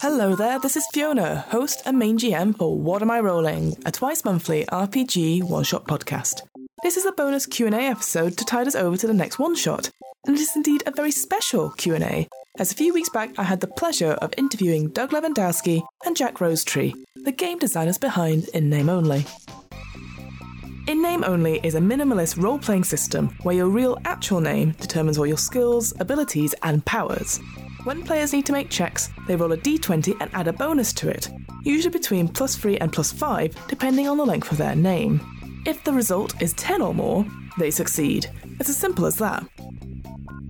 Hello 0.00 0.34
there, 0.34 0.58
this 0.60 0.76
is 0.76 0.86
Fiona, 0.92 1.44
host 1.48 1.82
and 1.84 1.98
main 1.98 2.18
GM 2.18 2.56
for 2.56 2.78
What 2.78 3.02
Am 3.02 3.10
I 3.10 3.20
Rolling, 3.20 3.76
a 3.84 3.92
twice 3.92 4.24
monthly 4.24 4.64
RPG 4.66 5.44
one-shot 5.44 5.86
podcast. 5.86 6.40
This 6.82 6.96
is 6.96 7.04
a 7.04 7.12
bonus 7.12 7.46
Q&A 7.46 7.70
episode 7.70 8.38
to 8.38 8.44
tide 8.44 8.66
us 8.66 8.74
over 8.74 8.96
to 8.96 9.06
the 9.06 9.14
next 9.14 9.38
one-shot, 9.38 9.90
and 10.26 10.36
it 10.36 10.40
is 10.40 10.56
indeed 10.56 10.82
a 10.86 10.90
very 10.90 11.10
special 11.10 11.70
Q&A, 11.70 12.28
as 12.58 12.70
a 12.70 12.76
few 12.76 12.94
weeks 12.94 13.10
back 13.10 13.36
I 13.38 13.42
had 13.42 13.60
the 13.60 13.66
pleasure 13.66 14.12
of 14.12 14.32
interviewing 14.38 14.88
Doug 14.90 15.10
Levandowski 15.10 15.82
and 16.06 16.16
Jack 16.16 16.40
Rosetree, 16.40 16.94
the 17.16 17.32
game 17.32 17.58
designers 17.58 17.98
behind 17.98 18.48
In 18.54 18.70
Name 18.70 18.88
Only. 18.88 19.26
In 20.86 21.00
Name 21.00 21.24
Only 21.24 21.60
is 21.62 21.76
a 21.76 21.80
minimalist 21.80 22.42
role 22.42 22.58
playing 22.58 22.84
system 22.84 23.34
where 23.42 23.54
your 23.54 23.70
real 23.70 23.96
actual 24.04 24.42
name 24.42 24.72
determines 24.72 25.16
all 25.16 25.26
your 25.26 25.38
skills, 25.38 25.94
abilities, 25.98 26.54
and 26.62 26.84
powers. 26.84 27.40
When 27.84 28.02
players 28.02 28.34
need 28.34 28.44
to 28.46 28.52
make 28.52 28.68
checks, 28.68 29.08
they 29.26 29.34
roll 29.34 29.52
a 29.52 29.56
d20 29.56 30.14
and 30.20 30.30
add 30.34 30.46
a 30.46 30.52
bonus 30.52 30.92
to 30.94 31.08
it, 31.08 31.30
usually 31.62 31.90
between 31.90 32.28
plus 32.28 32.56
3 32.56 32.76
and 32.78 32.92
plus 32.92 33.10
5, 33.10 33.66
depending 33.66 34.08
on 34.08 34.18
the 34.18 34.26
length 34.26 34.52
of 34.52 34.58
their 34.58 34.76
name. 34.76 35.22
If 35.64 35.82
the 35.84 35.92
result 35.94 36.42
is 36.42 36.52
10 36.52 36.82
or 36.82 36.92
more, 36.92 37.24
they 37.58 37.70
succeed. 37.70 38.30
It's 38.60 38.68
as 38.68 38.76
simple 38.76 39.06
as 39.06 39.16
that. 39.16 39.42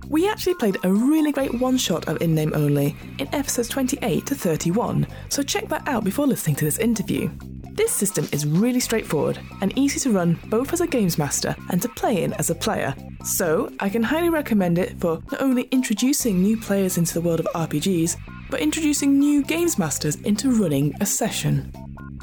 We 0.09 0.29
actually 0.29 0.55
played 0.55 0.77
a 0.83 0.91
really 0.91 1.31
great 1.31 1.53
one 1.61 1.77
shot 1.77 2.09
of 2.09 2.21
In 2.21 2.35
Name 2.35 2.51
Only 2.53 2.93
in 3.19 3.33
episodes 3.33 3.69
28 3.69 4.25
to 4.25 4.35
31, 4.35 5.07
so 5.29 5.41
check 5.41 5.69
that 5.69 5.87
out 5.87 6.03
before 6.03 6.27
listening 6.27 6.57
to 6.57 6.65
this 6.65 6.79
interview. 6.79 7.31
This 7.75 7.91
system 7.91 8.27
is 8.31 8.47
really 8.47 8.79
straightforward 8.79 9.37
and 9.59 9.77
easy 9.77 9.99
to 9.99 10.11
run 10.11 10.39
both 10.45 10.71
as 10.71 10.79
a 10.79 10.87
games 10.87 11.17
master 11.17 11.57
and 11.69 11.81
to 11.81 11.89
play 11.89 12.23
in 12.23 12.31
as 12.35 12.49
a 12.49 12.55
player. 12.55 12.95
So, 13.25 13.69
I 13.81 13.89
can 13.89 14.01
highly 14.01 14.29
recommend 14.29 14.79
it 14.79 14.97
for 14.97 15.21
not 15.29 15.41
only 15.41 15.63
introducing 15.71 16.41
new 16.41 16.55
players 16.55 16.97
into 16.97 17.13
the 17.13 17.19
world 17.19 17.41
of 17.41 17.47
RPGs, 17.47 18.15
but 18.49 18.61
introducing 18.61 19.19
new 19.19 19.43
games 19.43 19.77
masters 19.77 20.15
into 20.21 20.51
running 20.51 20.95
a 21.01 21.05
session. 21.05 21.69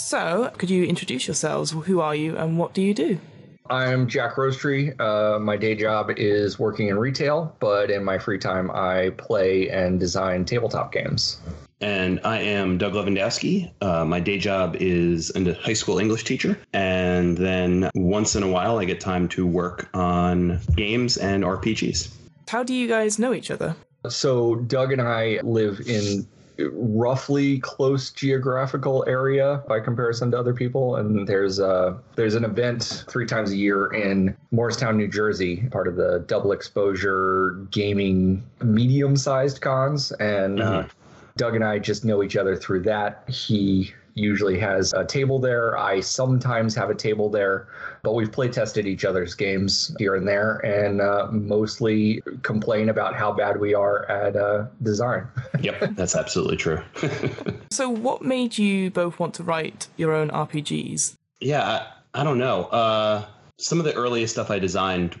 So, 0.00 0.50
could 0.58 0.70
you 0.70 0.84
introduce 0.84 1.28
yourselves? 1.28 1.70
Who 1.70 2.00
are 2.00 2.14
you 2.14 2.36
and 2.36 2.58
what 2.58 2.72
do 2.72 2.82
you 2.82 2.94
do? 2.94 3.20
I'm 3.68 4.08
Jack 4.08 4.36
Rosetree. 4.36 4.98
Uh, 4.98 5.38
my 5.38 5.56
day 5.56 5.76
job 5.76 6.10
is 6.16 6.58
working 6.58 6.88
in 6.88 6.98
retail, 6.98 7.54
but 7.60 7.90
in 7.90 8.02
my 8.02 8.18
free 8.18 8.38
time, 8.38 8.70
I 8.72 9.10
play 9.10 9.68
and 9.68 10.00
design 10.00 10.44
tabletop 10.44 10.90
games. 10.90 11.40
And 11.80 12.18
I 12.24 12.40
am 12.40 12.78
Doug 12.78 12.94
Levandowski. 12.94 13.70
Uh, 13.80 14.04
my 14.04 14.18
day 14.18 14.38
job 14.38 14.74
is 14.80 15.30
a 15.36 15.54
high 15.54 15.74
school 15.74 15.98
English 15.98 16.24
teacher. 16.24 16.58
And 16.72 17.36
then 17.36 17.90
once 17.94 18.34
in 18.34 18.42
a 18.42 18.48
while, 18.48 18.78
I 18.78 18.86
get 18.86 19.00
time 19.00 19.28
to 19.28 19.46
work 19.46 19.88
on 19.94 20.58
games 20.74 21.18
and 21.18 21.44
RPGs. 21.44 22.12
How 22.48 22.64
do 22.64 22.74
you 22.74 22.88
guys 22.88 23.18
know 23.18 23.32
each 23.32 23.50
other? 23.50 23.76
So, 24.08 24.56
Doug 24.56 24.92
and 24.92 25.02
I 25.02 25.40
live 25.42 25.80
in 25.86 26.26
roughly 26.72 27.58
close 27.60 28.10
geographical 28.10 29.04
area 29.06 29.62
by 29.68 29.80
comparison 29.80 30.30
to 30.30 30.38
other 30.38 30.54
people. 30.54 30.96
And 30.96 31.26
there's 31.26 31.58
a 31.58 31.98
there's 32.16 32.34
an 32.34 32.44
event 32.44 33.04
three 33.08 33.26
times 33.26 33.50
a 33.52 33.56
year 33.56 33.92
in 33.92 34.36
Morristown 34.50 34.96
New 34.96 35.08
Jersey 35.08 35.68
part 35.70 35.88
of 35.88 35.96
the 35.96 36.24
double 36.26 36.52
exposure 36.52 37.66
gaming 37.70 38.44
medium 38.62 39.16
sized 39.16 39.60
cons. 39.60 40.12
And 40.12 40.60
uh, 40.60 40.64
mm-hmm. 40.64 40.86
uh, 40.86 40.92
Doug 41.36 41.54
and 41.54 41.64
I 41.64 41.78
just 41.78 42.04
know 42.04 42.22
each 42.22 42.36
other 42.36 42.56
through 42.56 42.82
that. 42.82 43.24
He 43.28 43.92
usually 44.20 44.58
has 44.58 44.92
a 44.92 45.04
table 45.04 45.38
there. 45.38 45.76
I 45.76 46.00
sometimes 46.00 46.74
have 46.74 46.90
a 46.90 46.94
table 46.94 47.28
there, 47.30 47.68
but 48.02 48.14
we've 48.14 48.30
play 48.30 48.48
tested 48.48 48.86
each 48.86 49.04
other's 49.04 49.34
games 49.34 49.94
here 49.98 50.14
and 50.14 50.28
there 50.28 50.58
and 50.58 51.00
uh, 51.00 51.28
mostly 51.30 52.22
complain 52.42 52.88
about 52.88 53.16
how 53.16 53.32
bad 53.32 53.58
we 53.58 53.74
are 53.74 54.08
at 54.10 54.36
uh, 54.36 54.66
design. 54.82 55.26
yep, 55.60 55.80
that's 55.92 56.14
absolutely 56.14 56.56
true. 56.56 56.80
so, 57.70 57.88
what 57.88 58.22
made 58.22 58.58
you 58.58 58.90
both 58.90 59.18
want 59.18 59.34
to 59.34 59.42
write 59.42 59.88
your 59.96 60.12
own 60.12 60.30
RPGs? 60.30 61.14
Yeah, 61.40 61.86
I, 62.14 62.20
I 62.20 62.24
don't 62.24 62.38
know. 62.38 62.64
Uh, 62.64 63.26
some 63.58 63.78
of 63.78 63.84
the 63.84 63.94
earliest 63.94 64.34
stuff 64.34 64.50
I 64.50 64.58
designed 64.58 65.18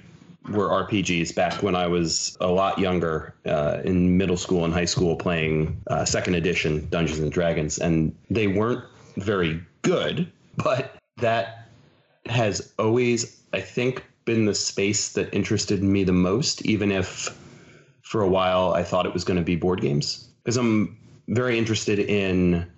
were 0.48 0.68
RPGs 0.68 1.34
back 1.34 1.62
when 1.62 1.74
I 1.74 1.86
was 1.86 2.36
a 2.40 2.48
lot 2.48 2.78
younger, 2.78 3.34
uh, 3.46 3.80
in 3.84 4.16
middle 4.16 4.36
school 4.36 4.64
and 4.64 4.72
high 4.72 4.86
school, 4.86 5.16
playing 5.16 5.80
uh, 5.88 6.04
second 6.04 6.34
edition 6.34 6.88
Dungeons 6.90 7.18
and 7.18 7.30
Dragons, 7.30 7.78
and 7.78 8.14
they 8.30 8.46
weren't 8.46 8.84
very 9.16 9.60
good, 9.82 10.30
but 10.56 10.96
that 11.18 11.68
has 12.26 12.72
always, 12.78 13.42
I 13.52 13.60
think, 13.60 14.04
been 14.24 14.44
the 14.44 14.54
space 14.54 15.12
that 15.12 15.32
interested 15.34 15.82
me 15.82 16.04
the 16.04 16.12
most, 16.12 16.64
even 16.64 16.92
if 16.92 17.36
for 18.02 18.22
a 18.22 18.28
while 18.28 18.72
I 18.72 18.82
thought 18.82 19.06
it 19.06 19.12
was 19.14 19.24
going 19.24 19.38
to 19.38 19.44
be 19.44 19.56
board 19.56 19.80
games, 19.80 20.28
because 20.42 20.56
I'm 20.56 20.98
very 21.28 21.58
interested 21.58 21.98
in 21.98 22.70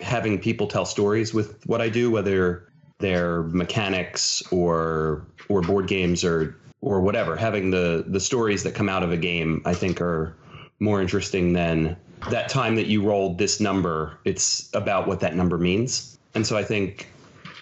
having 0.00 0.38
people 0.38 0.66
tell 0.66 0.84
stories 0.84 1.34
with 1.34 1.66
what 1.66 1.80
I 1.80 1.88
do, 1.88 2.10
whether 2.10 2.68
they're 2.98 3.44
mechanics 3.44 4.42
or 4.50 5.26
or 5.48 5.62
board 5.62 5.86
games 5.86 6.24
or 6.24 6.56
or 6.80 7.00
whatever. 7.00 7.36
Having 7.36 7.70
the 7.70 8.04
the 8.06 8.20
stories 8.20 8.62
that 8.64 8.74
come 8.74 8.88
out 8.88 9.02
of 9.02 9.12
a 9.12 9.16
game, 9.16 9.62
I 9.64 9.74
think, 9.74 10.00
are 10.00 10.36
more 10.80 11.00
interesting 11.00 11.52
than 11.52 11.96
that 12.30 12.48
time 12.48 12.76
that 12.76 12.86
you 12.86 13.02
rolled 13.02 13.38
this 13.38 13.60
number. 13.60 14.18
It's 14.24 14.70
about 14.74 15.06
what 15.06 15.20
that 15.20 15.34
number 15.34 15.58
means, 15.58 16.18
and 16.34 16.46
so 16.46 16.56
I 16.56 16.64
think 16.64 17.08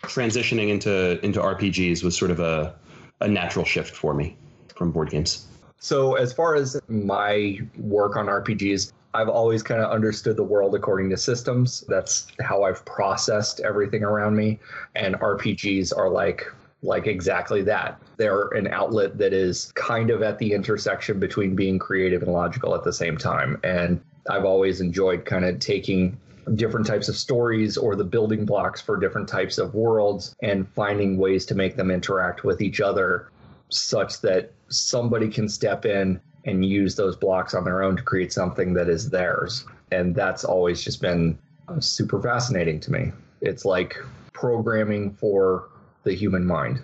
transitioning 0.03 0.69
into 0.69 1.25
into 1.25 1.41
RPGs 1.41 2.03
was 2.03 2.17
sort 2.17 2.31
of 2.31 2.41
a 2.41 2.75
a 3.21 3.29
natural 3.29 3.65
shift 3.65 3.95
for 3.95 4.15
me 4.15 4.37
from 4.75 4.93
board 4.93 5.11
games. 5.11 5.47
So 5.79 6.15
as 6.15 6.33
far 6.33 6.55
as 6.55 6.81
my 6.89 7.59
work 7.79 8.17
on 8.17 8.27
RPGs, 8.27 8.93
I've 9.15 9.29
always 9.29 9.63
kind 9.63 9.81
of 9.81 9.91
understood 9.91 10.37
the 10.37 10.45
world 10.45 10.75
according 10.75 11.11
to 11.11 11.17
systems. 11.17 11.85
That's 11.89 12.27
how 12.41 12.65
I've 12.65 12.85
processed 12.85 13.61
everything 13.61 14.03
around 14.03 14.37
me. 14.37 14.59
And 14.95 15.15
RPGs 15.17 15.97
are 15.97 16.11
like 16.11 16.47
like 16.83 17.07
exactly 17.07 17.63
that. 17.63 18.01
They're 18.17 18.49
an 18.49 18.69
outlet 18.69 19.19
that 19.19 19.33
is 19.33 19.73
kind 19.75 20.11
of 20.11 20.23
at 20.23 20.39
the 20.39 20.53
intersection 20.53 21.19
between 21.19 21.57
being 21.57 21.79
creative 21.79 22.23
and 22.23 22.33
logical 22.33 22.75
at 22.75 22.85
the 22.85 22.93
same 22.93 23.17
time. 23.17 23.59
And 23.65 24.01
I've 24.29 24.45
always 24.45 24.81
enjoyed 24.81 25.25
kind 25.25 25.45
of 25.45 25.59
taking 25.59 26.19
different 26.55 26.87
types 26.87 27.09
of 27.09 27.17
stories 27.17 27.77
or 27.77 27.97
the 27.97 28.05
building 28.05 28.45
blocks 28.45 28.81
for 28.81 28.97
different 28.97 29.29
types 29.29 29.59
of 29.59 29.75
worlds 29.75 30.37
and 30.43 30.69
finding 30.69 31.19
ways 31.19 31.45
to 31.47 31.55
make 31.55 31.77
them 31.77 31.91
interact 31.91 32.45
with 32.45 32.61
each 32.61 32.81
other 32.81 33.31
such 33.69 34.21
that 34.21 34.53
somebody 34.69 35.29
can 35.29 35.49
step 35.49 35.85
in 35.85 36.21
and 36.45 36.65
use 36.65 36.95
those 36.95 37.17
blocks 37.17 37.53
on 37.55 37.65
their 37.65 37.83
own 37.83 37.97
to 37.97 38.03
create 38.03 38.33
something 38.33 38.75
that 38.75 38.89
is 38.89 39.11
theirs. 39.11 39.65
And 39.91 40.15
that's 40.15 40.45
always 40.45 40.83
just 40.83 41.01
been 41.01 41.37
super 41.81 42.23
fascinating 42.23 42.79
to 42.81 42.93
me. 42.93 43.13
It's 43.41 43.65
like 43.65 43.97
programming 44.33 45.15
for 45.15 45.69
the 46.07 46.15
human 46.15 46.47
mind. 46.47 46.83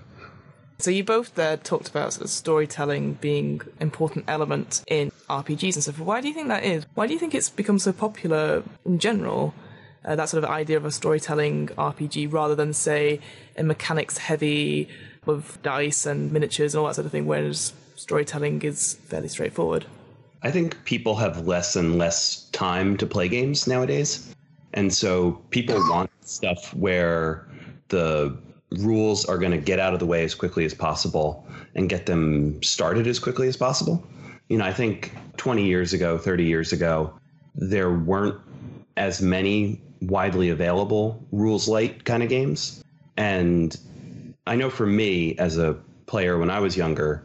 So 0.78 0.90
you 0.90 1.04
both 1.04 1.36
there 1.36 1.56
talked 1.56 1.88
about 1.88 2.12
sort 2.12 2.24
of 2.24 2.30
storytelling 2.30 3.14
being 3.14 3.62
important 3.80 4.24
element 4.26 4.82
in 4.88 5.12
RPGs 5.30 5.74
and 5.76 5.82
stuff. 5.82 6.00
Why 6.00 6.20
do 6.20 6.26
you 6.26 6.34
think 6.34 6.48
that 6.48 6.64
is? 6.64 6.84
Why 6.94 7.06
do 7.06 7.12
you 7.12 7.20
think 7.20 7.34
it's 7.34 7.48
become 7.48 7.78
so 7.78 7.92
popular 7.92 8.64
in 8.84 8.98
general? 8.98 9.54
Uh, 10.04 10.16
that 10.16 10.28
sort 10.28 10.42
of 10.42 10.50
idea 10.50 10.76
of 10.76 10.84
a 10.84 10.90
storytelling 10.90 11.68
RPG 11.68 12.32
rather 12.32 12.56
than 12.56 12.72
say 12.72 13.20
a 13.56 13.62
mechanics 13.62 14.18
heavy 14.18 14.88
with 15.24 15.62
dice 15.62 16.04
and 16.04 16.32
miniatures 16.32 16.74
and 16.74 16.80
all 16.80 16.88
that 16.88 16.96
sort 16.96 17.06
of 17.06 17.12
thing, 17.12 17.26
whereas 17.26 17.72
storytelling 17.94 18.60
is 18.62 18.94
fairly 19.04 19.28
straightforward. 19.28 19.86
I 20.42 20.50
think 20.50 20.84
people 20.84 21.14
have 21.14 21.46
less 21.46 21.76
and 21.76 21.96
less 21.96 22.48
time 22.50 22.96
to 22.96 23.06
play 23.06 23.28
games 23.28 23.68
nowadays. 23.68 24.34
And 24.74 24.92
so 24.92 25.40
people 25.50 25.76
want 25.88 26.10
stuff 26.24 26.74
where 26.74 27.46
the 27.86 28.36
rules 28.78 29.24
are 29.24 29.38
going 29.38 29.52
to 29.52 29.58
get 29.58 29.78
out 29.78 29.92
of 29.92 30.00
the 30.00 30.06
way 30.06 30.24
as 30.24 30.34
quickly 30.34 30.64
as 30.64 30.74
possible 30.74 31.46
and 31.74 31.88
get 31.88 32.06
them 32.06 32.62
started 32.62 33.06
as 33.06 33.18
quickly 33.18 33.48
as 33.48 33.56
possible. 33.56 34.04
You 34.48 34.58
know, 34.58 34.64
I 34.64 34.72
think 34.72 35.12
20 35.36 35.64
years 35.64 35.92
ago, 35.92 36.18
30 36.18 36.44
years 36.44 36.72
ago, 36.72 37.18
there 37.54 37.90
weren't 37.90 38.38
as 38.96 39.22
many 39.22 39.80
widely 40.00 40.50
available 40.50 41.24
rules 41.32 41.68
light 41.68 42.04
kind 42.04 42.22
of 42.22 42.28
games. 42.28 42.82
And 43.16 43.76
I 44.46 44.56
know 44.56 44.70
for 44.70 44.86
me 44.86 45.36
as 45.38 45.58
a 45.58 45.78
player 46.06 46.38
when 46.38 46.50
I 46.50 46.60
was 46.60 46.76
younger, 46.76 47.24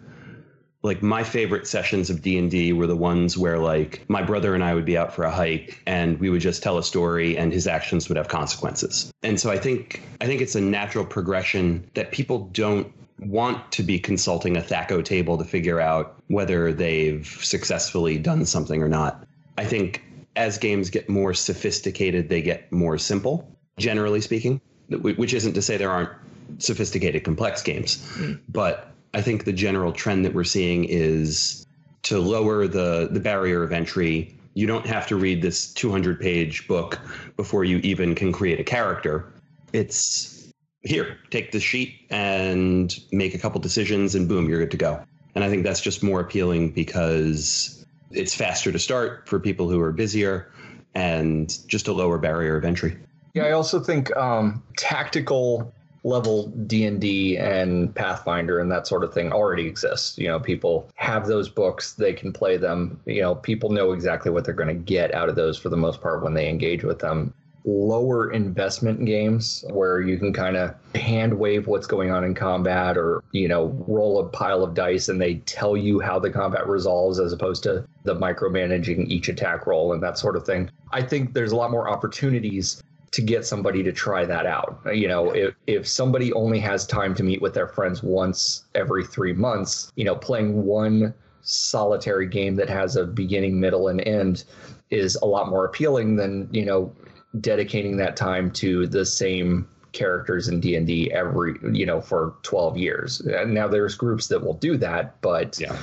like 0.84 1.02
my 1.02 1.24
favorite 1.24 1.68
sessions 1.68 2.10
of 2.10 2.22
d&d 2.22 2.74
were 2.74 2.88
the 2.88 2.96
ones 2.96 3.38
where 3.38 3.58
like 3.58 4.04
my 4.10 4.22
brother 4.22 4.54
and 4.54 4.64
i 4.64 4.74
would 4.74 4.86
be 4.86 4.98
out 4.98 5.14
for 5.14 5.24
a 5.24 5.32
hike 5.32 5.82
and 5.86 6.20
we 6.20 6.30
would 6.30 6.42
just 6.42 6.64
tell 6.64 6.78
a 6.78 6.84
story 6.84 7.38
and 7.38 7.52
his 7.52 7.68
actions 7.68 8.08
would 8.08 8.18
have 8.18 8.28
consequences 8.28 9.12
and 9.24 9.40
so 9.40 9.50
i 9.50 9.58
think 9.58 10.02
i 10.22 10.26
think 10.26 10.42
it's 10.42 10.56
a 10.56 10.62
natural 10.62 11.06
progression 11.06 11.90
that 11.94 12.12
people 12.12 12.50
don't 12.54 12.92
want 13.20 13.72
to 13.72 13.82
be 13.82 13.98
consulting 13.98 14.58
a 14.58 14.62
THAC0 14.62 15.04
table 15.04 15.40
to 15.40 15.44
figure 15.44 15.82
out 15.82 16.22
whether 16.28 16.72
they've 16.72 17.26
successfully 17.26 18.20
done 18.20 18.46
something 18.46 18.82
or 18.82 18.90
not 18.90 19.26
i 19.58 19.66
think 19.66 20.04
as 20.36 20.58
games 20.58 20.90
get 20.90 21.10
more 21.10 21.34
sophisticated 21.34 22.30
they 22.30 22.42
get 22.42 22.72
more 22.72 22.98
simple 22.98 23.58
generally 23.78 24.22
speaking 24.22 24.62
which 24.90 25.34
isn't 25.34 25.54
to 25.54 25.62
say 25.62 25.78
there 25.78 25.92
aren't 25.92 26.12
sophisticated 26.60 27.24
complex 27.24 27.62
games 27.62 27.98
mm. 28.16 28.40
but 28.48 28.94
I 29.14 29.22
think 29.22 29.46
the 29.46 29.54
general 29.54 29.92
trend 29.92 30.26
that 30.26 30.34
we're 30.34 30.44
seeing 30.44 30.86
is 30.86 31.66
to 32.04 32.20
lower 32.20 32.68
the 32.68 33.10
the 33.12 33.20
barrier 33.20 33.64
of 33.64 33.72
entry. 33.72 34.36
You 34.54 34.66
don't 34.68 34.86
have 34.86 35.08
to 35.08 35.16
read 35.16 35.42
this 35.42 35.72
200 35.74 36.20
page 36.20 36.68
book 36.68 37.00
before 37.36 37.64
you 37.64 37.78
even 37.78 38.16
can 38.16 38.32
create 38.32 38.60
a 38.60 38.64
character. 38.64 39.32
It's 39.74 40.52
here, 40.82 41.18
take 41.30 41.52
the 41.52 41.60
sheet 41.60 42.08
and 42.10 42.98
make 43.12 43.36
a 43.36 43.38
couple 43.38 43.60
decisions, 43.62 44.16
and 44.16 44.28
boom, 44.28 44.50
you're 44.50 44.60
good 44.60 44.72
to 44.72 44.78
go. 44.78 45.04
And 45.36 45.44
I 45.44 45.50
think 45.50 45.64
that's 45.64 45.82
just 45.82 46.02
more 46.02 46.20
appealing 46.20 46.72
because 46.72 47.86
it's 48.12 48.34
faster 48.34 48.72
to 48.72 48.80
start 48.80 49.28
for 49.28 49.40
people 49.40 49.70
who 49.70 49.80
are 49.82 49.92
busier 49.92 50.52
and 50.96 51.56
just 51.68 51.88
a 51.88 51.94
lower 51.94 52.18
barrier 52.18 52.56
of 52.56 52.66
entry. 52.66 52.98
Yeah, 53.34 53.44
I 53.44 53.52
also 53.52 53.80
think 53.80 54.16
um, 54.18 54.64
tactical 54.78 55.74
level 56.04 56.48
D&D 56.48 57.38
and 57.38 57.94
Pathfinder 57.94 58.60
and 58.60 58.72
that 58.72 58.88
sort 58.88 59.04
of 59.04 59.14
thing 59.14 59.32
already 59.32 59.66
exists. 59.66 60.18
You 60.18 60.28
know, 60.28 60.40
people 60.40 60.90
have 60.96 61.28
those 61.28 61.50
books, 61.50 61.94
they 61.94 62.14
can 62.14 62.32
play 62.32 62.58
them. 62.58 63.00
You 63.06 63.22
know, 63.22 63.36
people 63.36 63.70
know 63.70 63.92
exactly 63.92 64.32
what 64.32 64.46
they're 64.46 64.54
going 64.54 64.76
to 64.76 64.84
get 64.84 65.14
out 65.14 65.30
of 65.30 65.36
those 65.36 65.58
for 65.58 65.70
the 65.70 65.78
most 65.78 66.02
part 66.02 66.24
when 66.24 66.34
they 66.34 66.50
engage 66.50 66.84
with 66.84 67.00
them. 67.00 67.34
Lower 67.66 68.32
investment 68.32 69.04
games 69.04 69.66
where 69.72 70.00
you 70.00 70.18
can 70.18 70.32
kind 70.32 70.56
of 70.56 70.74
hand 70.96 71.38
wave 71.38 71.68
what's 71.68 71.86
going 71.86 72.12
on 72.12 72.24
in 72.24 72.34
combat 72.34 72.98
or, 72.98 73.22
you 73.34 73.50
know, 73.50 73.66
roll 73.88 74.20
a 74.20 74.30
pile 74.30 74.64
of 74.64 74.74
dice 74.74 75.10
and 75.10 75.20
they 75.20 75.36
tell 75.40 75.76
you 75.76 76.00
how 76.00 76.18
the 76.18 76.30
combat 76.30 76.66
resolves 76.66 77.20
as 77.20 77.34
opposed 77.34 77.64
to 77.64 77.86
the 78.04 78.16
micromanaging 78.16 79.08
each 79.08 79.28
attack 79.28 79.68
roll 79.68 79.92
and 79.92 80.02
that 80.02 80.18
sort 80.18 80.38
of 80.38 80.46
thing. 80.46 80.70
I 80.94 81.02
think 81.02 81.34
there's 81.34 81.52
a 81.52 81.58
lot 81.58 81.70
more 81.70 81.90
opportunities 81.90 82.82
to 83.18 83.24
get 83.24 83.44
somebody 83.44 83.82
to 83.82 83.92
try 83.92 84.26
that 84.26 84.46
out. 84.46 84.80
You 84.94 85.08
know, 85.08 85.32
if, 85.32 85.56
if 85.66 85.88
somebody 85.88 86.32
only 86.34 86.60
has 86.60 86.86
time 86.86 87.16
to 87.16 87.24
meet 87.24 87.42
with 87.42 87.56
their 87.56 87.68
friends 87.68 88.04
once 88.04 88.66
every 88.76 89.04
three 89.04 89.34
months, 89.34 89.92
you 89.96 90.06
know, 90.06 90.16
playing 90.16 90.64
one 90.66 91.16
solitary 91.42 92.28
game 92.28 92.56
that 92.58 92.70
has 92.70 92.96
a 92.96 93.06
beginning, 93.06 93.60
middle, 93.60 93.88
and 93.88 94.02
end 94.02 94.44
is 94.92 95.16
a 95.16 95.26
lot 95.26 95.50
more 95.50 95.66
appealing 95.66 96.16
than, 96.16 96.48
you 96.52 96.64
know, 96.64 96.96
dedicating 97.42 97.98
that 97.98 98.16
time 98.16 98.52
to 98.52 98.86
the 98.86 99.04
same 99.04 99.68
characters 99.94 100.48
in 100.48 100.60
D&D 100.60 101.12
every, 101.12 101.56
you 101.74 101.88
know, 101.88 102.00
for 102.00 102.36
12 102.44 102.78
years. 102.78 103.20
And 103.22 103.52
now 103.52 103.68
there's 103.68 103.96
groups 103.96 104.28
that 104.28 104.46
will 104.46 104.54
do 104.54 104.78
that, 104.78 105.20
but 105.22 105.60
yeah 105.60 105.76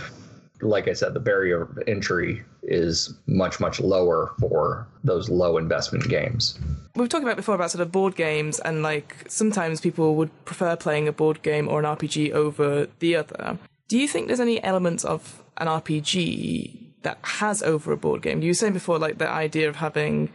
like 0.64 0.88
I 0.88 0.92
said, 0.92 1.14
the 1.14 1.20
barrier 1.20 1.62
of 1.62 1.78
entry 1.86 2.42
is 2.62 3.14
much, 3.26 3.60
much 3.60 3.80
lower 3.80 4.32
for 4.40 4.88
those 5.02 5.28
low 5.28 5.58
investment 5.58 6.08
games. 6.08 6.58
We've 6.94 7.08
talked 7.08 7.24
about 7.24 7.36
before 7.36 7.54
about 7.54 7.70
sort 7.70 7.82
of 7.82 7.92
board 7.92 8.16
games, 8.16 8.58
and 8.60 8.82
like 8.82 9.16
sometimes 9.28 9.80
people 9.80 10.14
would 10.16 10.44
prefer 10.44 10.76
playing 10.76 11.08
a 11.08 11.12
board 11.12 11.42
game 11.42 11.68
or 11.68 11.78
an 11.78 11.84
RPG 11.84 12.32
over 12.32 12.88
the 12.98 13.16
other. 13.16 13.58
Do 13.88 13.98
you 13.98 14.08
think 14.08 14.26
there's 14.26 14.40
any 14.40 14.62
elements 14.62 15.04
of 15.04 15.42
an 15.58 15.66
RPG 15.66 17.02
that 17.02 17.18
has 17.22 17.62
over 17.62 17.92
a 17.92 17.96
board 17.96 18.22
game? 18.22 18.42
You 18.42 18.50
were 18.50 18.54
saying 18.54 18.72
before, 18.72 18.98
like 18.98 19.18
the 19.18 19.28
idea 19.28 19.68
of 19.68 19.76
having 19.76 20.30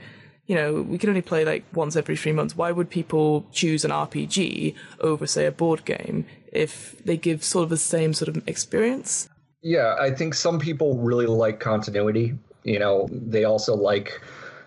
you 0.50 0.56
know, 0.56 0.82
we 0.82 0.98
can 0.98 1.10
only 1.10 1.22
play 1.22 1.46
like 1.46 1.64
once 1.74 1.96
every 1.96 2.18
three 2.18 2.32
months. 2.32 2.58
Why 2.58 2.72
would 2.72 2.90
people 2.90 3.46
choose 3.52 3.86
an 3.86 3.92
RPG 3.92 4.74
over, 5.00 5.28
say, 5.28 5.46
a 5.46 5.52
board 5.52 5.86
game 5.86 6.26
if 6.52 6.98
they 7.06 7.18
give 7.18 7.44
sort 7.44 7.66
of 7.66 7.70
the 7.70 7.78
same 7.78 8.16
sort 8.16 8.30
of 8.30 8.48
experience? 8.48 9.30
Yeah, 9.62 9.96
I 10.00 10.12
think 10.12 10.34
some 10.34 10.60
people 10.60 10.98
really 10.98 11.26
like 11.26 11.60
continuity. 11.60 12.38
You 12.64 12.80
know, 12.80 13.08
they 13.12 13.44
also 13.46 13.76
like 13.76 14.22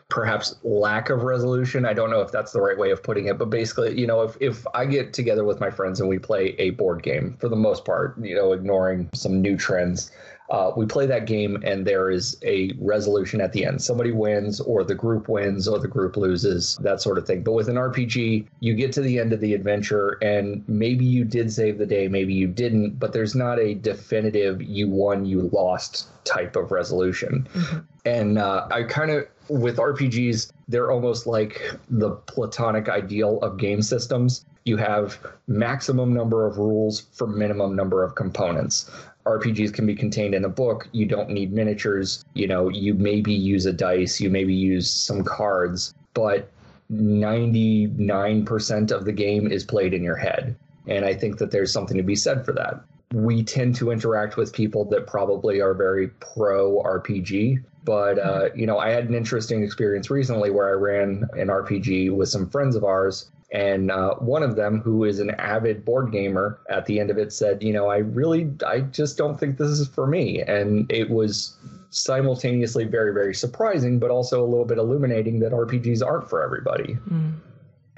perhaps 0.09 0.57
lack 0.63 1.09
of 1.09 1.23
resolution. 1.23 1.87
I 1.87 1.95
don't 1.95 2.11
know 2.11 2.21
if 2.21 2.31
that's 2.31 2.53
the 2.53 2.61
right 2.61 2.77
way 2.77 2.91
of 2.91 3.03
putting 3.03 3.27
it, 3.27 3.39
but 3.39 3.49
basically, 3.49 3.99
you 3.99 4.07
know, 4.07 4.21
if, 4.23 4.37
if 4.41 4.67
I 4.75 4.85
get 4.85 5.15
together 5.15 5.45
with 5.45 5.59
my 5.59 5.71
friends 5.71 6.01
and 6.01 6.09
we 6.09 6.19
play 6.19 6.55
a 6.59 6.71
board 6.71 7.03
game 7.03 7.35
for 7.41 7.49
the 7.49 7.57
most 7.57 7.87
part, 7.87 8.19
you 8.23 8.35
know, 8.35 8.53
ignoring 8.53 9.09
some 9.15 9.41
new 9.41 9.57
trends, 9.57 10.11
uh, 10.51 10.73
we 10.77 10.85
play 10.85 11.07
that 11.07 11.27
game 11.27 11.63
and 11.65 11.87
there 11.87 12.11
is 12.11 12.37
a 12.43 12.73
resolution 12.79 13.41
at 13.41 13.53
the 13.53 13.65
end. 13.65 13.81
Somebody 13.81 14.13
wins, 14.13 14.61
or 14.61 14.85
the 14.85 14.95
group 14.95 15.29
wins, 15.29 15.67
or 15.67 15.79
the 15.79 15.89
group 15.89 16.17
loses, 16.17 16.77
that 16.83 17.01
sort 17.01 17.19
of 17.19 17.27
thing. 17.27 17.43
But 17.43 17.53
with 17.53 17.69
an 17.69 17.77
RPG, 17.77 18.47
you 18.61 18.75
get 18.75 18.93
to 18.93 19.01
the 19.01 19.19
end 19.19 19.33
of 19.33 19.41
the 19.41 19.55
adventure 19.55 20.19
and 20.23 20.63
maybe 20.69 21.05
you 21.05 21.25
did 21.25 21.53
save 21.53 21.79
the 21.79 21.87
day, 21.87 22.09
maybe 22.09 22.35
you 22.35 22.47
didn't, 22.47 22.99
but 22.99 23.13
there's 23.13 23.35
not 23.35 23.59
a 23.59 23.75
definitive 23.75 24.63
you 24.63 24.89
won, 24.89 25.25
you 25.25 25.49
lost 25.53 26.09
type 26.25 26.57
of 26.57 26.71
resolution. 26.71 27.49
Mm-hmm. 27.55 27.79
And 28.05 28.39
uh, 28.39 28.69
I 28.71 28.83
kind 28.83 29.11
of, 29.11 29.27
with 29.49 29.79
RPGs, 29.79 30.53
they're 30.69 30.91
almost 30.91 31.27
like 31.27 31.63
the 31.89 32.11
platonic 32.11 32.89
ideal 32.89 33.39
of 33.41 33.57
game 33.57 33.83
systems 33.83 34.45
you 34.65 34.77
have 34.77 35.19
maximum 35.47 36.15
number 36.15 36.47
of 36.47 36.59
rules 36.59 37.01
for 37.13 37.27
minimum 37.27 37.75
number 37.75 38.05
of 38.05 38.15
components. 38.15 38.91
RPGs 39.27 39.73
can 39.73 39.87
be 39.87 39.95
contained 39.95 40.35
in 40.35 40.45
a 40.45 40.49
book. 40.49 40.89
You 40.93 41.07
don't 41.07 41.31
need 41.31 41.53
miniatures. 41.53 42.25
You 42.35 42.47
know, 42.49 42.69
you 42.69 42.95
maybe 42.95 43.33
use 43.33 43.67
a 43.67 43.73
dice, 43.73 44.21
you 44.21 44.31
maybe 44.31 44.55
use 44.55 44.93
some 44.93 45.23
cards, 45.23 45.95
but 46.15 46.51
99% 46.93 48.91
of 48.91 49.05
the 49.05 49.13
game 49.13 49.51
is 49.51 49.65
played 49.65 49.95
in 49.95 50.03
your 50.03 50.17
head. 50.17 50.57
And 50.87 51.05
I 51.05 51.15
think 51.15 51.39
that 51.39 51.51
there's 51.51 51.73
something 51.73 51.97
to 51.97 52.03
be 52.03 52.17
said 52.17 52.45
for 52.45 52.53
that. 52.53 52.83
We 53.15 53.43
tend 53.43 53.77
to 53.77 53.91
interact 53.91 54.37
with 54.37 54.53
people 54.53 54.85
that 54.87 55.07
probably 55.07 55.61
are 55.61 55.75
very 55.75 56.09
pro 56.09 56.83
RPG. 56.83 57.63
But, 57.85 58.19
uh, 58.19 58.49
you 58.55 58.67
know, 58.67 58.79
I 58.79 58.91
had 58.91 59.09
an 59.09 59.15
interesting 59.15 59.63
experience 59.63 60.11
recently 60.11 60.51
where 60.51 60.69
I 60.69 60.73
ran 60.73 61.29
an 61.37 61.49
RPG 61.49 62.15
with 62.15 62.29
some 62.29 62.49
friends 62.49 62.77
of 62.77 62.85
ours 62.85 63.31
and 63.53 63.91
uh, 63.91 64.15
one 64.15 64.43
of 64.43 64.57
them, 64.57 64.81
who 64.81 65.05
is 65.05 65.21
an 65.21 65.31
avid 65.33 65.85
board 65.85 66.11
gamer, 66.11 66.59
at 66.71 66.87
the 66.87 66.99
end 66.99 67.11
of 67.11 67.19
it 67.19 67.33
said, 67.33 67.63
"You 67.63 67.75
know, 67.75 67.89
I 67.89 67.99
really, 67.99 68.51
I 68.67 68.81
just 68.81 69.19
don't 69.19 69.39
think 69.39 69.59
this 69.59 69.69
is 69.69 69.87
for 69.87 70.07
me." 70.07 70.41
And 70.41 70.91
it 70.91 71.11
was 71.11 71.57
simultaneously 71.91 72.85
very, 72.85 73.13
very 73.13 73.35
surprising, 73.35 73.99
but 73.99 74.11
also 74.11 74.43
a 74.43 74.49
little 74.49 74.65
bit 74.65 74.79
illuminating 74.79 75.39
that 75.41 75.53
RPGs 75.53 76.05
aren't 76.05 76.31
for 76.31 76.43
everybody. 76.43 76.97
Mm. 77.11 77.35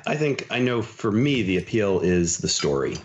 I 0.06 0.16
think 0.16 0.46
I 0.50 0.58
know 0.58 0.82
for 0.82 1.12
me 1.12 1.42
the 1.42 1.56
appeal 1.56 2.00
is 2.00 2.38
the 2.38 2.48
story. 2.48 2.96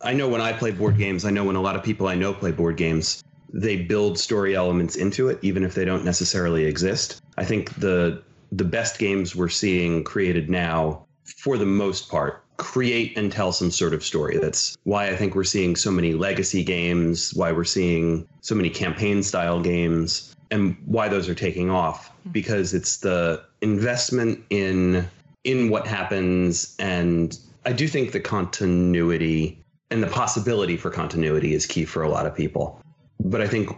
I 0.00 0.14
know 0.14 0.26
when 0.26 0.40
I 0.40 0.54
play 0.54 0.70
board 0.70 0.96
games, 0.96 1.26
I 1.26 1.30
know 1.30 1.44
when 1.44 1.56
a 1.56 1.60
lot 1.60 1.76
of 1.76 1.82
people 1.82 2.08
I 2.08 2.14
know 2.14 2.32
play 2.32 2.50
board 2.50 2.78
games, 2.78 3.22
they 3.52 3.76
build 3.76 4.18
story 4.18 4.56
elements 4.56 4.96
into 4.96 5.28
it, 5.28 5.38
even 5.42 5.62
if 5.62 5.74
they 5.74 5.84
don't 5.84 6.04
necessarily 6.04 6.64
exist. 6.64 7.20
I 7.36 7.44
think 7.44 7.74
the 7.74 8.22
the 8.52 8.64
best 8.64 8.98
games 8.98 9.36
we're 9.36 9.50
seeing 9.50 10.02
created 10.02 10.48
now 10.48 11.06
for 11.24 11.58
the 11.58 11.66
most 11.66 12.10
part, 12.10 12.44
create 12.56 13.16
and 13.16 13.32
tell 13.32 13.52
some 13.52 13.70
sort 13.70 13.94
of 13.94 14.04
story. 14.04 14.38
That's 14.38 14.76
why 14.84 15.08
I 15.08 15.16
think 15.16 15.34
we're 15.34 15.44
seeing 15.44 15.76
so 15.76 15.90
many 15.90 16.12
legacy 16.12 16.62
games, 16.62 17.32
why 17.34 17.52
we're 17.52 17.64
seeing 17.64 18.28
so 18.42 18.54
many 18.54 18.68
campaign 18.68 19.22
style 19.22 19.60
games, 19.60 20.34
and 20.50 20.76
why 20.84 21.08
those 21.08 21.28
are 21.28 21.34
taking 21.34 21.70
off 21.70 22.08
hmm. 22.08 22.30
because 22.30 22.74
it's 22.74 22.98
the 22.98 23.42
investment 23.60 24.44
in 24.50 25.08
in 25.44 25.70
what 25.70 25.86
happens 25.86 26.76
and 26.78 27.38
I 27.64 27.72
do 27.72 27.88
think 27.88 28.12
the 28.12 28.20
continuity 28.20 29.62
and 29.90 30.02
the 30.02 30.06
possibility 30.06 30.76
for 30.76 30.90
continuity 30.90 31.54
is 31.54 31.66
key 31.66 31.84
for 31.84 32.02
a 32.02 32.08
lot 32.08 32.26
of 32.26 32.34
people. 32.34 32.80
But 33.22 33.42
I 33.42 33.48
think 33.48 33.70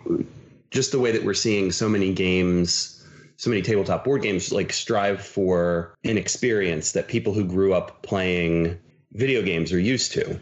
just 0.71 0.93
the 0.93 0.99
way 0.99 1.11
that 1.11 1.25
we're 1.25 1.35
seeing 1.35 1.73
so 1.73 1.89
many 1.89 2.13
games 2.13 3.01
so 3.43 3.51
many 3.51 3.61
tabletop 3.61 4.05
board 4.05 4.23
games 4.23 4.53
like 4.53 4.73
strive 4.73 5.21
for 5.21 5.97
an 6.05 6.17
experience 6.17 6.93
that 6.93 7.09
people 7.09 7.33
who 7.33 7.43
grew 7.43 7.75
up 7.75 8.01
playing 8.03 8.79
video 9.15 9.43
games 9.43 9.73
are 9.73 9.81
used 9.81 10.13
to. 10.13 10.39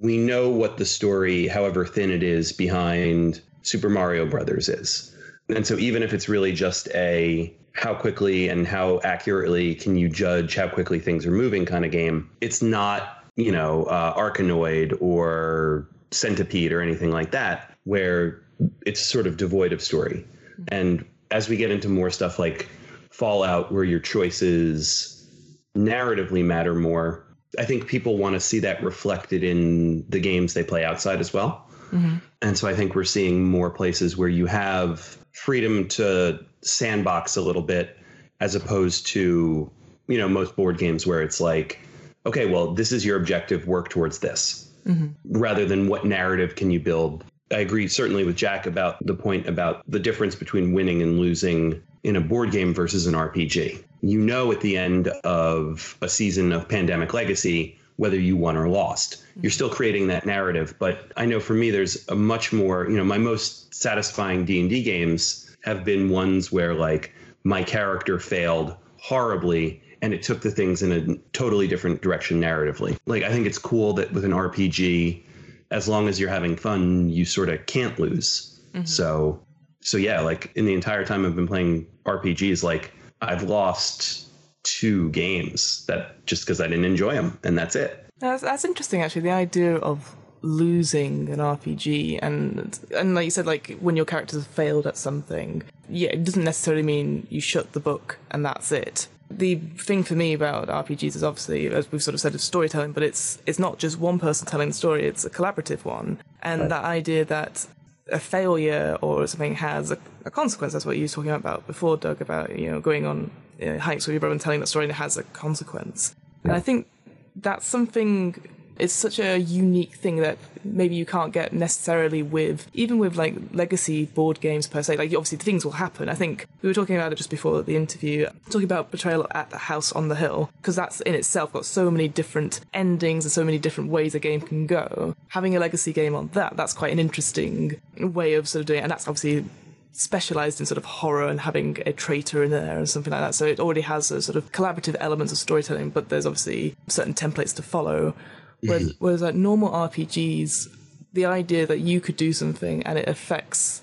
We 0.00 0.18
know 0.18 0.50
what 0.50 0.76
the 0.76 0.84
story, 0.84 1.46
however 1.46 1.86
thin 1.86 2.10
it 2.10 2.24
is, 2.24 2.52
behind 2.52 3.40
Super 3.62 3.88
Mario 3.88 4.26
Brothers 4.26 4.68
is. 4.68 5.14
And 5.48 5.64
so 5.64 5.76
even 5.76 6.02
if 6.02 6.12
it's 6.12 6.28
really 6.28 6.50
just 6.50 6.88
a 6.88 7.54
how 7.74 7.94
quickly 7.94 8.48
and 8.48 8.66
how 8.66 9.00
accurately 9.04 9.76
can 9.76 9.96
you 9.96 10.08
judge 10.08 10.56
how 10.56 10.66
quickly 10.66 10.98
things 10.98 11.24
are 11.26 11.30
moving 11.30 11.64
kind 11.64 11.84
of 11.84 11.92
game, 11.92 12.28
it's 12.40 12.60
not, 12.60 13.22
you 13.36 13.52
know, 13.52 13.84
uh, 13.84 14.12
Arkanoid 14.16 15.00
or 15.00 15.86
Centipede 16.10 16.72
or 16.72 16.80
anything 16.80 17.12
like 17.12 17.30
that, 17.30 17.76
where 17.84 18.42
it's 18.84 19.00
sort 19.00 19.28
of 19.28 19.36
devoid 19.36 19.72
of 19.72 19.80
story. 19.80 20.26
And 20.66 21.04
as 21.30 21.48
we 21.48 21.56
get 21.56 21.70
into 21.70 21.88
more 21.88 22.10
stuff 22.10 22.38
like 22.38 22.68
Fallout, 23.10 23.72
where 23.72 23.84
your 23.84 24.00
choices 24.00 25.28
narratively 25.76 26.44
matter 26.44 26.74
more, 26.74 27.26
I 27.58 27.64
think 27.64 27.86
people 27.86 28.16
want 28.16 28.34
to 28.34 28.40
see 28.40 28.60
that 28.60 28.82
reflected 28.82 29.42
in 29.42 30.08
the 30.08 30.20
games 30.20 30.54
they 30.54 30.64
play 30.64 30.84
outside 30.84 31.20
as 31.20 31.32
well. 31.32 31.66
Mm-hmm. 31.90 32.16
And 32.42 32.56
so 32.56 32.68
I 32.68 32.74
think 32.74 32.94
we're 32.94 33.04
seeing 33.04 33.44
more 33.44 33.70
places 33.70 34.16
where 34.16 34.28
you 34.28 34.46
have 34.46 35.18
freedom 35.32 35.88
to 35.88 36.44
sandbox 36.62 37.36
a 37.36 37.42
little 37.42 37.62
bit 37.62 37.96
as 38.40 38.54
opposed 38.54 39.08
to, 39.08 39.70
you 40.06 40.18
know, 40.18 40.28
most 40.28 40.56
board 40.56 40.78
games 40.78 41.06
where 41.06 41.22
it's 41.22 41.40
like, 41.40 41.80
okay, 42.24 42.46
well, 42.46 42.74
this 42.74 42.92
is 42.92 43.04
your 43.04 43.16
objective, 43.16 43.66
work 43.66 43.88
towards 43.88 44.20
this. 44.20 44.70
Mm-hmm. 44.86 45.38
Rather 45.38 45.66
than 45.66 45.88
what 45.88 46.06
narrative 46.06 46.54
can 46.54 46.70
you 46.70 46.80
build 46.80 47.24
I 47.52 47.58
agree 47.58 47.88
certainly 47.88 48.24
with 48.24 48.36
Jack 48.36 48.66
about 48.66 49.04
the 49.04 49.14
point 49.14 49.48
about 49.48 49.82
the 49.90 49.98
difference 49.98 50.34
between 50.34 50.72
winning 50.72 51.02
and 51.02 51.18
losing 51.18 51.82
in 52.04 52.16
a 52.16 52.20
board 52.20 52.50
game 52.50 52.72
versus 52.72 53.06
an 53.06 53.14
RPG. 53.14 53.82
You 54.02 54.20
know, 54.20 54.52
at 54.52 54.60
the 54.60 54.76
end 54.76 55.08
of 55.08 55.98
a 56.00 56.08
season 56.08 56.52
of 56.52 56.68
Pandemic 56.68 57.12
Legacy, 57.12 57.78
whether 57.96 58.18
you 58.18 58.34
won 58.34 58.56
or 58.56 58.66
lost. 58.66 59.22
You're 59.42 59.50
still 59.50 59.68
creating 59.68 60.06
that 60.06 60.24
narrative, 60.24 60.74
but 60.78 61.12
I 61.18 61.26
know 61.26 61.38
for 61.38 61.52
me, 61.52 61.70
there's 61.70 62.08
a 62.08 62.14
much 62.14 62.50
more, 62.50 62.88
you 62.88 62.96
know, 62.96 63.04
my 63.04 63.18
most 63.18 63.74
satisfying 63.74 64.46
D&D 64.46 64.82
games 64.82 65.54
have 65.64 65.84
been 65.84 66.08
ones 66.08 66.50
where 66.50 66.72
like 66.72 67.12
my 67.44 67.62
character 67.62 68.18
failed 68.18 68.74
horribly 68.98 69.82
and 70.00 70.14
it 70.14 70.22
took 70.22 70.40
the 70.40 70.50
things 70.50 70.82
in 70.82 70.92
a 70.92 71.16
totally 71.34 71.68
different 71.68 72.00
direction 72.00 72.40
narratively. 72.40 72.98
Like 73.04 73.22
I 73.22 73.30
think 73.30 73.46
it's 73.46 73.58
cool 73.58 73.92
that 73.94 74.10
with 74.12 74.24
an 74.24 74.32
RPG, 74.32 75.22
as 75.70 75.88
long 75.88 76.08
as 76.08 76.18
you're 76.18 76.28
having 76.28 76.56
fun, 76.56 77.08
you 77.08 77.24
sort 77.24 77.48
of 77.48 77.64
can't 77.66 77.98
lose. 77.98 78.60
Mm-hmm. 78.72 78.86
So 78.86 79.40
so 79.82 79.96
yeah, 79.96 80.20
like 80.20 80.52
in 80.54 80.66
the 80.66 80.74
entire 80.74 81.04
time 81.04 81.24
I've 81.24 81.36
been 81.36 81.48
playing 81.48 81.86
RPGs, 82.04 82.62
like 82.62 82.92
I've 83.22 83.42
lost 83.42 84.26
two 84.62 85.10
games 85.10 85.84
that 85.86 86.24
just 86.26 86.44
because 86.44 86.60
I 86.60 86.66
didn't 86.66 86.84
enjoy 86.84 87.14
them, 87.14 87.38
and 87.44 87.56
that's 87.56 87.76
it. 87.76 88.06
That's, 88.18 88.42
that's 88.42 88.64
interesting, 88.64 89.02
actually. 89.02 89.22
The 89.22 89.30
idea 89.30 89.76
of 89.76 90.14
losing 90.42 91.28
an 91.30 91.38
RPG, 91.38 92.18
and 92.22 92.78
and 92.94 93.14
like 93.14 93.24
you 93.24 93.30
said, 93.30 93.46
like 93.46 93.76
when 93.80 93.96
your 93.96 94.04
characters 94.04 94.44
failed 94.46 94.86
at 94.86 94.96
something, 94.96 95.62
yeah, 95.88 96.10
it 96.10 96.24
doesn't 96.24 96.44
necessarily 96.44 96.82
mean 96.82 97.26
you 97.30 97.40
shut 97.40 97.72
the 97.72 97.80
book 97.80 98.18
and 98.30 98.44
that's 98.44 98.72
it. 98.72 99.08
The 99.30 99.56
thing 99.56 100.02
for 100.02 100.14
me 100.14 100.32
about 100.32 100.68
RPGs 100.68 101.14
is 101.16 101.22
obviously, 101.22 101.68
as 101.68 101.90
we've 101.90 102.02
sort 102.02 102.14
of 102.14 102.20
said, 102.20 102.34
it's 102.34 102.44
storytelling, 102.44 102.92
but 102.92 103.02
it's 103.02 103.40
it's 103.46 103.58
not 103.58 103.78
just 103.78 103.98
one 103.98 104.18
person 104.18 104.46
telling 104.46 104.68
the 104.68 104.74
story; 104.74 105.06
it's 105.06 105.24
a 105.24 105.30
collaborative 105.30 105.84
one. 105.84 106.18
And 106.42 106.70
that 106.70 106.84
idea 106.84 107.24
that 107.26 107.66
a 108.10 108.18
failure 108.18 108.98
or 109.00 109.26
something 109.26 109.54
has 109.54 109.92
a, 109.92 109.98
a, 110.24 110.30
consequence. 110.30 110.72
That's 110.72 110.84
what 110.84 110.96
you 110.96 111.04
were 111.04 111.08
talking 111.08 111.30
about 111.30 111.66
before, 111.66 111.96
Doug, 111.96 112.20
about 112.20 112.58
you 112.58 112.70
know 112.70 112.80
going 112.80 113.06
on 113.06 113.30
you 113.58 113.66
know, 113.66 113.78
hikes 113.78 114.06
with 114.06 114.14
your 114.14 114.20
brother 114.20 114.32
and 114.32 114.40
telling 114.40 114.60
that 114.60 114.66
story 114.66 114.86
and 114.86 114.90
it 114.90 114.94
has 114.96 115.16
a 115.16 115.22
consequence. 115.22 116.14
And 116.44 116.52
I 116.52 116.60
think 116.60 116.88
that's 117.36 117.66
something 117.66 118.34
it's 118.80 118.92
such 118.92 119.18
a 119.18 119.38
unique 119.38 119.94
thing 119.94 120.16
that 120.16 120.38
maybe 120.64 120.94
you 120.94 121.06
can't 121.06 121.32
get 121.32 121.52
necessarily 121.52 122.22
with 122.22 122.68
even 122.74 122.98
with 122.98 123.16
like 123.16 123.34
legacy 123.52 124.06
board 124.06 124.40
games 124.40 124.66
per 124.66 124.82
se. 124.82 124.96
Like 124.96 125.08
obviously 125.08 125.38
things 125.38 125.64
will 125.64 125.72
happen. 125.72 126.08
I 126.08 126.14
think 126.14 126.46
we 126.62 126.68
were 126.68 126.74
talking 126.74 126.96
about 126.96 127.12
it 127.12 127.16
just 127.16 127.30
before 127.30 127.62
the 127.62 127.76
interview, 127.76 128.26
talking 128.46 128.64
about 128.64 128.90
Betrayal 128.90 129.26
at 129.32 129.50
the 129.50 129.58
House 129.58 129.92
on 129.92 130.08
the 130.08 130.16
Hill 130.16 130.50
because 130.60 130.76
that's 130.76 131.00
in 131.02 131.14
itself 131.14 131.52
got 131.52 131.64
so 131.64 131.90
many 131.90 132.08
different 132.08 132.60
endings 132.74 133.24
and 133.24 133.32
so 133.32 133.44
many 133.44 133.58
different 133.58 133.90
ways 133.90 134.14
a 134.14 134.18
game 134.18 134.40
can 134.40 134.66
go. 134.66 135.14
Having 135.28 135.56
a 135.56 135.60
legacy 135.60 135.92
game 135.92 136.14
on 136.14 136.28
that, 136.28 136.56
that's 136.56 136.72
quite 136.72 136.92
an 136.92 136.98
interesting 136.98 137.80
way 137.98 138.34
of 138.34 138.48
sort 138.48 138.60
of 138.60 138.66
doing 138.66 138.80
it, 138.80 138.82
and 138.82 138.90
that's 138.90 139.08
obviously 139.08 139.44
specialized 139.92 140.60
in 140.60 140.66
sort 140.66 140.78
of 140.78 140.84
horror 140.84 141.28
and 141.28 141.40
having 141.40 141.76
a 141.84 141.92
traitor 141.92 142.42
in 142.42 142.50
there 142.50 142.78
and 142.78 142.88
something 142.88 143.10
like 143.10 143.20
that. 143.20 143.34
So 143.34 143.44
it 143.44 143.60
already 143.60 143.82
has 143.82 144.10
a 144.10 144.22
sort 144.22 144.36
of 144.36 144.50
collaborative 144.52 144.96
elements 145.00 145.32
of 145.32 145.38
storytelling, 145.38 145.90
but 145.90 146.08
there's 146.08 146.26
obviously 146.26 146.76
certain 146.88 147.14
templates 147.14 147.54
to 147.56 147.62
follow. 147.62 148.14
Whereas, 148.62 148.90
mm-hmm. 148.92 149.04
whereas 149.04 149.22
like 149.22 149.34
normal 149.34 149.70
RPGs, 149.70 150.68
the 151.12 151.26
idea 151.26 151.66
that 151.66 151.80
you 151.80 152.00
could 152.00 152.16
do 152.16 152.32
something 152.32 152.82
and 152.84 152.98
it 152.98 153.08
affects 153.08 153.82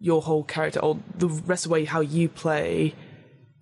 your 0.00 0.22
whole 0.22 0.44
character 0.44 0.80
or 0.80 0.98
the 1.16 1.28
rest 1.28 1.64
of 1.64 1.70
the 1.70 1.72
way 1.74 1.84
how 1.84 2.00
you 2.00 2.28
play 2.28 2.94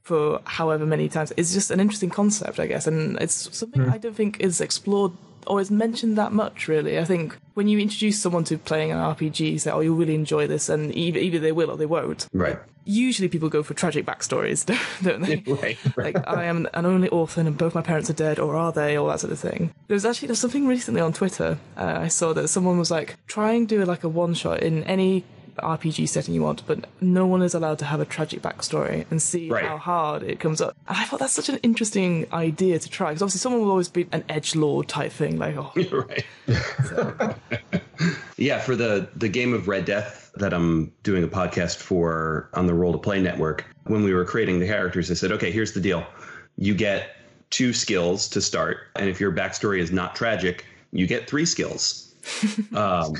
for 0.02 0.40
however 0.44 0.86
many 0.86 1.08
times 1.08 1.32
is 1.32 1.52
just 1.52 1.70
an 1.70 1.80
interesting 1.80 2.10
concept, 2.10 2.58
I 2.58 2.66
guess. 2.66 2.86
And 2.86 3.16
it's 3.20 3.56
something 3.56 3.82
mm. 3.82 3.92
I 3.92 3.98
don't 3.98 4.16
think 4.16 4.40
is 4.40 4.60
explored 4.60 5.12
or 5.46 5.60
is 5.60 5.70
mentioned 5.70 6.18
that 6.18 6.32
much, 6.32 6.68
really. 6.68 6.98
I 6.98 7.04
think 7.04 7.38
when 7.60 7.68
you 7.68 7.78
introduce 7.78 8.18
someone 8.18 8.42
to 8.44 8.56
playing 8.56 8.90
an 8.90 8.96
RPG, 8.96 9.52
you 9.52 9.58
say, 9.58 9.70
oh, 9.70 9.80
you'll 9.80 9.94
really 9.94 10.14
enjoy 10.14 10.46
this, 10.46 10.70
and 10.70 10.96
either, 10.96 11.18
either 11.18 11.38
they 11.38 11.52
will 11.52 11.70
or 11.70 11.76
they 11.76 11.84
won't. 11.84 12.26
Right 12.32 12.58
usually 12.86 13.28
people 13.28 13.50
go 13.50 13.62
for 13.62 13.74
tragic 13.74 14.06
backstories, 14.06 14.64
don't 15.02 15.20
they? 15.20 15.42
right. 15.46 15.78
Like 15.96 16.26
I 16.26 16.44
am 16.44 16.66
an 16.72 16.86
only 16.86 17.08
orphan 17.08 17.46
and 17.46 17.56
both 17.56 17.74
my 17.74 17.82
parents 17.82 18.08
are 18.08 18.14
dead, 18.14 18.38
or 18.38 18.56
are 18.56 18.72
they? 18.72 18.96
All 18.96 19.08
that 19.08 19.20
sort 19.20 19.34
of 19.34 19.38
thing. 19.38 19.72
There's 19.88 20.06
actually 20.06 20.28
there's 20.28 20.38
something 20.38 20.66
recently 20.66 21.02
on 21.02 21.12
Twitter. 21.12 21.58
Uh, 21.76 21.98
I 22.00 22.08
saw 22.08 22.32
that 22.32 22.48
someone 22.48 22.78
was 22.78 22.90
like, 22.90 23.16
try 23.26 23.52
and 23.52 23.68
do 23.68 23.84
like 23.84 24.02
a 24.02 24.08
one 24.08 24.32
shot 24.32 24.62
in 24.62 24.82
any 24.84 25.24
RPG 25.60 26.08
setting 26.08 26.34
you 26.34 26.42
want, 26.42 26.66
but 26.66 26.86
no 27.00 27.26
one 27.26 27.42
is 27.42 27.54
allowed 27.54 27.78
to 27.80 27.84
have 27.84 28.00
a 28.00 28.04
tragic 28.04 28.42
backstory 28.42 29.06
and 29.10 29.20
see 29.20 29.48
right. 29.48 29.64
how 29.64 29.76
hard 29.76 30.22
it 30.22 30.40
comes 30.40 30.60
up. 30.60 30.76
And 30.88 30.98
I 30.98 31.04
thought 31.04 31.20
that's 31.20 31.32
such 31.32 31.48
an 31.48 31.58
interesting 31.62 32.26
idea 32.32 32.78
to 32.78 32.88
try 32.88 33.10
because 33.10 33.22
obviously 33.22 33.40
someone 33.40 33.62
will 33.62 33.70
always 33.70 33.88
be 33.88 34.08
an 34.12 34.24
edge 34.28 34.54
lord 34.54 34.88
type 34.88 35.12
thing, 35.12 35.38
like 35.38 35.56
oh, 35.56 35.72
right. 36.08 36.24
So. 36.88 37.34
yeah, 38.36 38.58
for 38.60 38.76
the 38.76 39.08
the 39.16 39.28
game 39.28 39.52
of 39.52 39.68
Red 39.68 39.84
Death 39.84 40.32
that 40.36 40.52
I'm 40.52 40.92
doing 41.02 41.24
a 41.24 41.28
podcast 41.28 41.76
for 41.76 42.50
on 42.54 42.66
the 42.66 42.74
Roll 42.74 42.92
to 42.92 42.98
Play 42.98 43.20
network, 43.20 43.64
when 43.84 44.02
we 44.02 44.14
were 44.14 44.24
creating 44.24 44.60
the 44.60 44.66
characters, 44.66 45.10
I 45.10 45.14
said, 45.14 45.32
okay, 45.32 45.50
here's 45.50 45.72
the 45.72 45.80
deal: 45.80 46.06
you 46.56 46.74
get 46.74 47.16
two 47.50 47.72
skills 47.72 48.28
to 48.28 48.40
start, 48.40 48.78
and 48.96 49.08
if 49.08 49.20
your 49.20 49.32
backstory 49.32 49.80
is 49.80 49.92
not 49.92 50.14
tragic, 50.14 50.64
you 50.92 51.06
get 51.06 51.28
three 51.28 51.46
skills. 51.46 52.14
um, 52.74 53.14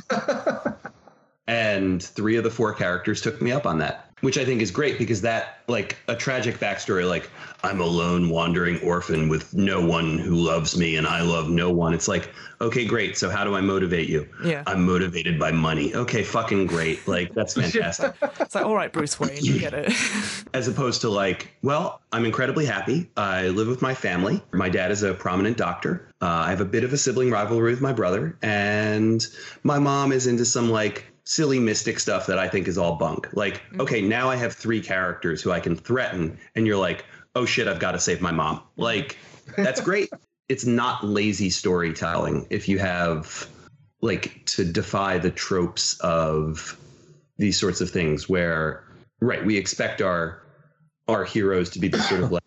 and 1.50 2.02
three 2.02 2.36
of 2.36 2.44
the 2.44 2.50
four 2.50 2.72
characters 2.72 3.20
took 3.20 3.42
me 3.42 3.50
up 3.52 3.66
on 3.66 3.78
that 3.78 4.06
which 4.20 4.38
i 4.38 4.44
think 4.44 4.62
is 4.62 4.70
great 4.70 4.98
because 4.98 5.20
that 5.20 5.58
like 5.66 5.96
a 6.08 6.14
tragic 6.14 6.58
backstory 6.58 7.08
like 7.08 7.28
i'm 7.64 7.80
a 7.80 7.86
lone 7.86 8.28
wandering 8.28 8.78
orphan 8.80 9.28
with 9.28 9.52
no 9.54 9.84
one 9.84 10.18
who 10.18 10.34
loves 10.34 10.76
me 10.76 10.96
and 10.96 11.06
i 11.06 11.20
love 11.20 11.48
no 11.48 11.70
one. 11.70 11.94
It's 11.94 12.08
like 12.08 12.30
okay 12.60 12.84
great. 12.84 13.16
So 13.16 13.30
how 13.30 13.44
do 13.44 13.54
i 13.54 13.60
motivate 13.60 14.08
you? 14.08 14.28
Yeah. 14.44 14.62
I'm 14.66 14.84
motivated 14.84 15.38
by 15.38 15.50
money. 15.50 15.94
Okay 15.94 16.22
fucking 16.22 16.66
great. 16.66 17.06
Like 17.08 17.34
that's 17.34 17.54
fantastic. 17.60 18.14
It's 18.40 18.54
like 18.54 18.64
all 18.64 18.74
right 18.74 18.92
bruce 18.92 19.18
wayne 19.18 19.42
you 19.42 19.58
get 19.58 19.74
it. 19.74 19.92
As 20.54 20.68
opposed 20.68 21.00
to 21.02 21.08
like 21.08 21.52
well 21.62 22.00
i'm 22.12 22.24
incredibly 22.24 22.66
happy. 22.66 23.10
I 23.16 23.48
live 23.48 23.68
with 23.68 23.82
my 23.82 23.94
family. 23.94 24.42
My 24.52 24.68
dad 24.68 24.90
is 24.90 25.02
a 25.02 25.14
prominent 25.14 25.56
doctor. 25.56 26.08
Uh, 26.22 26.44
i 26.46 26.50
have 26.50 26.60
a 26.60 26.66
bit 26.66 26.84
of 26.84 26.92
a 26.92 26.98
sibling 26.98 27.30
rivalry 27.30 27.70
with 27.70 27.80
my 27.80 27.92
brother. 27.92 28.36
And 28.42 29.26
my 29.62 29.78
mom 29.78 30.12
is 30.12 30.26
into 30.26 30.44
some 30.44 30.70
like 30.70 31.09
silly 31.24 31.58
mystic 31.58 32.00
stuff 32.00 32.26
that 32.26 32.38
I 32.38 32.48
think 32.48 32.68
is 32.68 32.78
all 32.78 32.96
bunk. 32.96 33.28
Like, 33.32 33.62
mm-hmm. 33.62 33.80
okay, 33.82 34.00
now 34.00 34.28
I 34.28 34.36
have 34.36 34.52
three 34.54 34.80
characters 34.80 35.42
who 35.42 35.50
I 35.50 35.60
can 35.60 35.76
threaten, 35.76 36.38
and 36.54 36.66
you're 36.66 36.76
like, 36.76 37.04
oh 37.34 37.44
shit, 37.44 37.68
I've 37.68 37.78
got 37.78 37.92
to 37.92 38.00
save 38.00 38.20
my 38.20 38.32
mom. 38.32 38.62
Like, 38.76 39.16
that's 39.56 39.80
great. 39.80 40.10
it's 40.50 40.66
not 40.66 41.04
lazy 41.04 41.48
storytelling 41.48 42.44
if 42.50 42.68
you 42.68 42.78
have 42.78 43.48
like 44.00 44.44
to 44.46 44.64
defy 44.64 45.16
the 45.16 45.30
tropes 45.30 45.98
of 46.00 46.76
these 47.38 47.56
sorts 47.56 47.80
of 47.80 47.88
things 47.88 48.28
where 48.28 48.84
right 49.20 49.46
we 49.46 49.56
expect 49.56 50.02
our 50.02 50.42
our 51.06 51.24
heroes 51.24 51.70
to 51.70 51.78
be 51.78 51.86
the 51.86 51.98
sort 51.98 52.20
of 52.20 52.32
like 52.32 52.39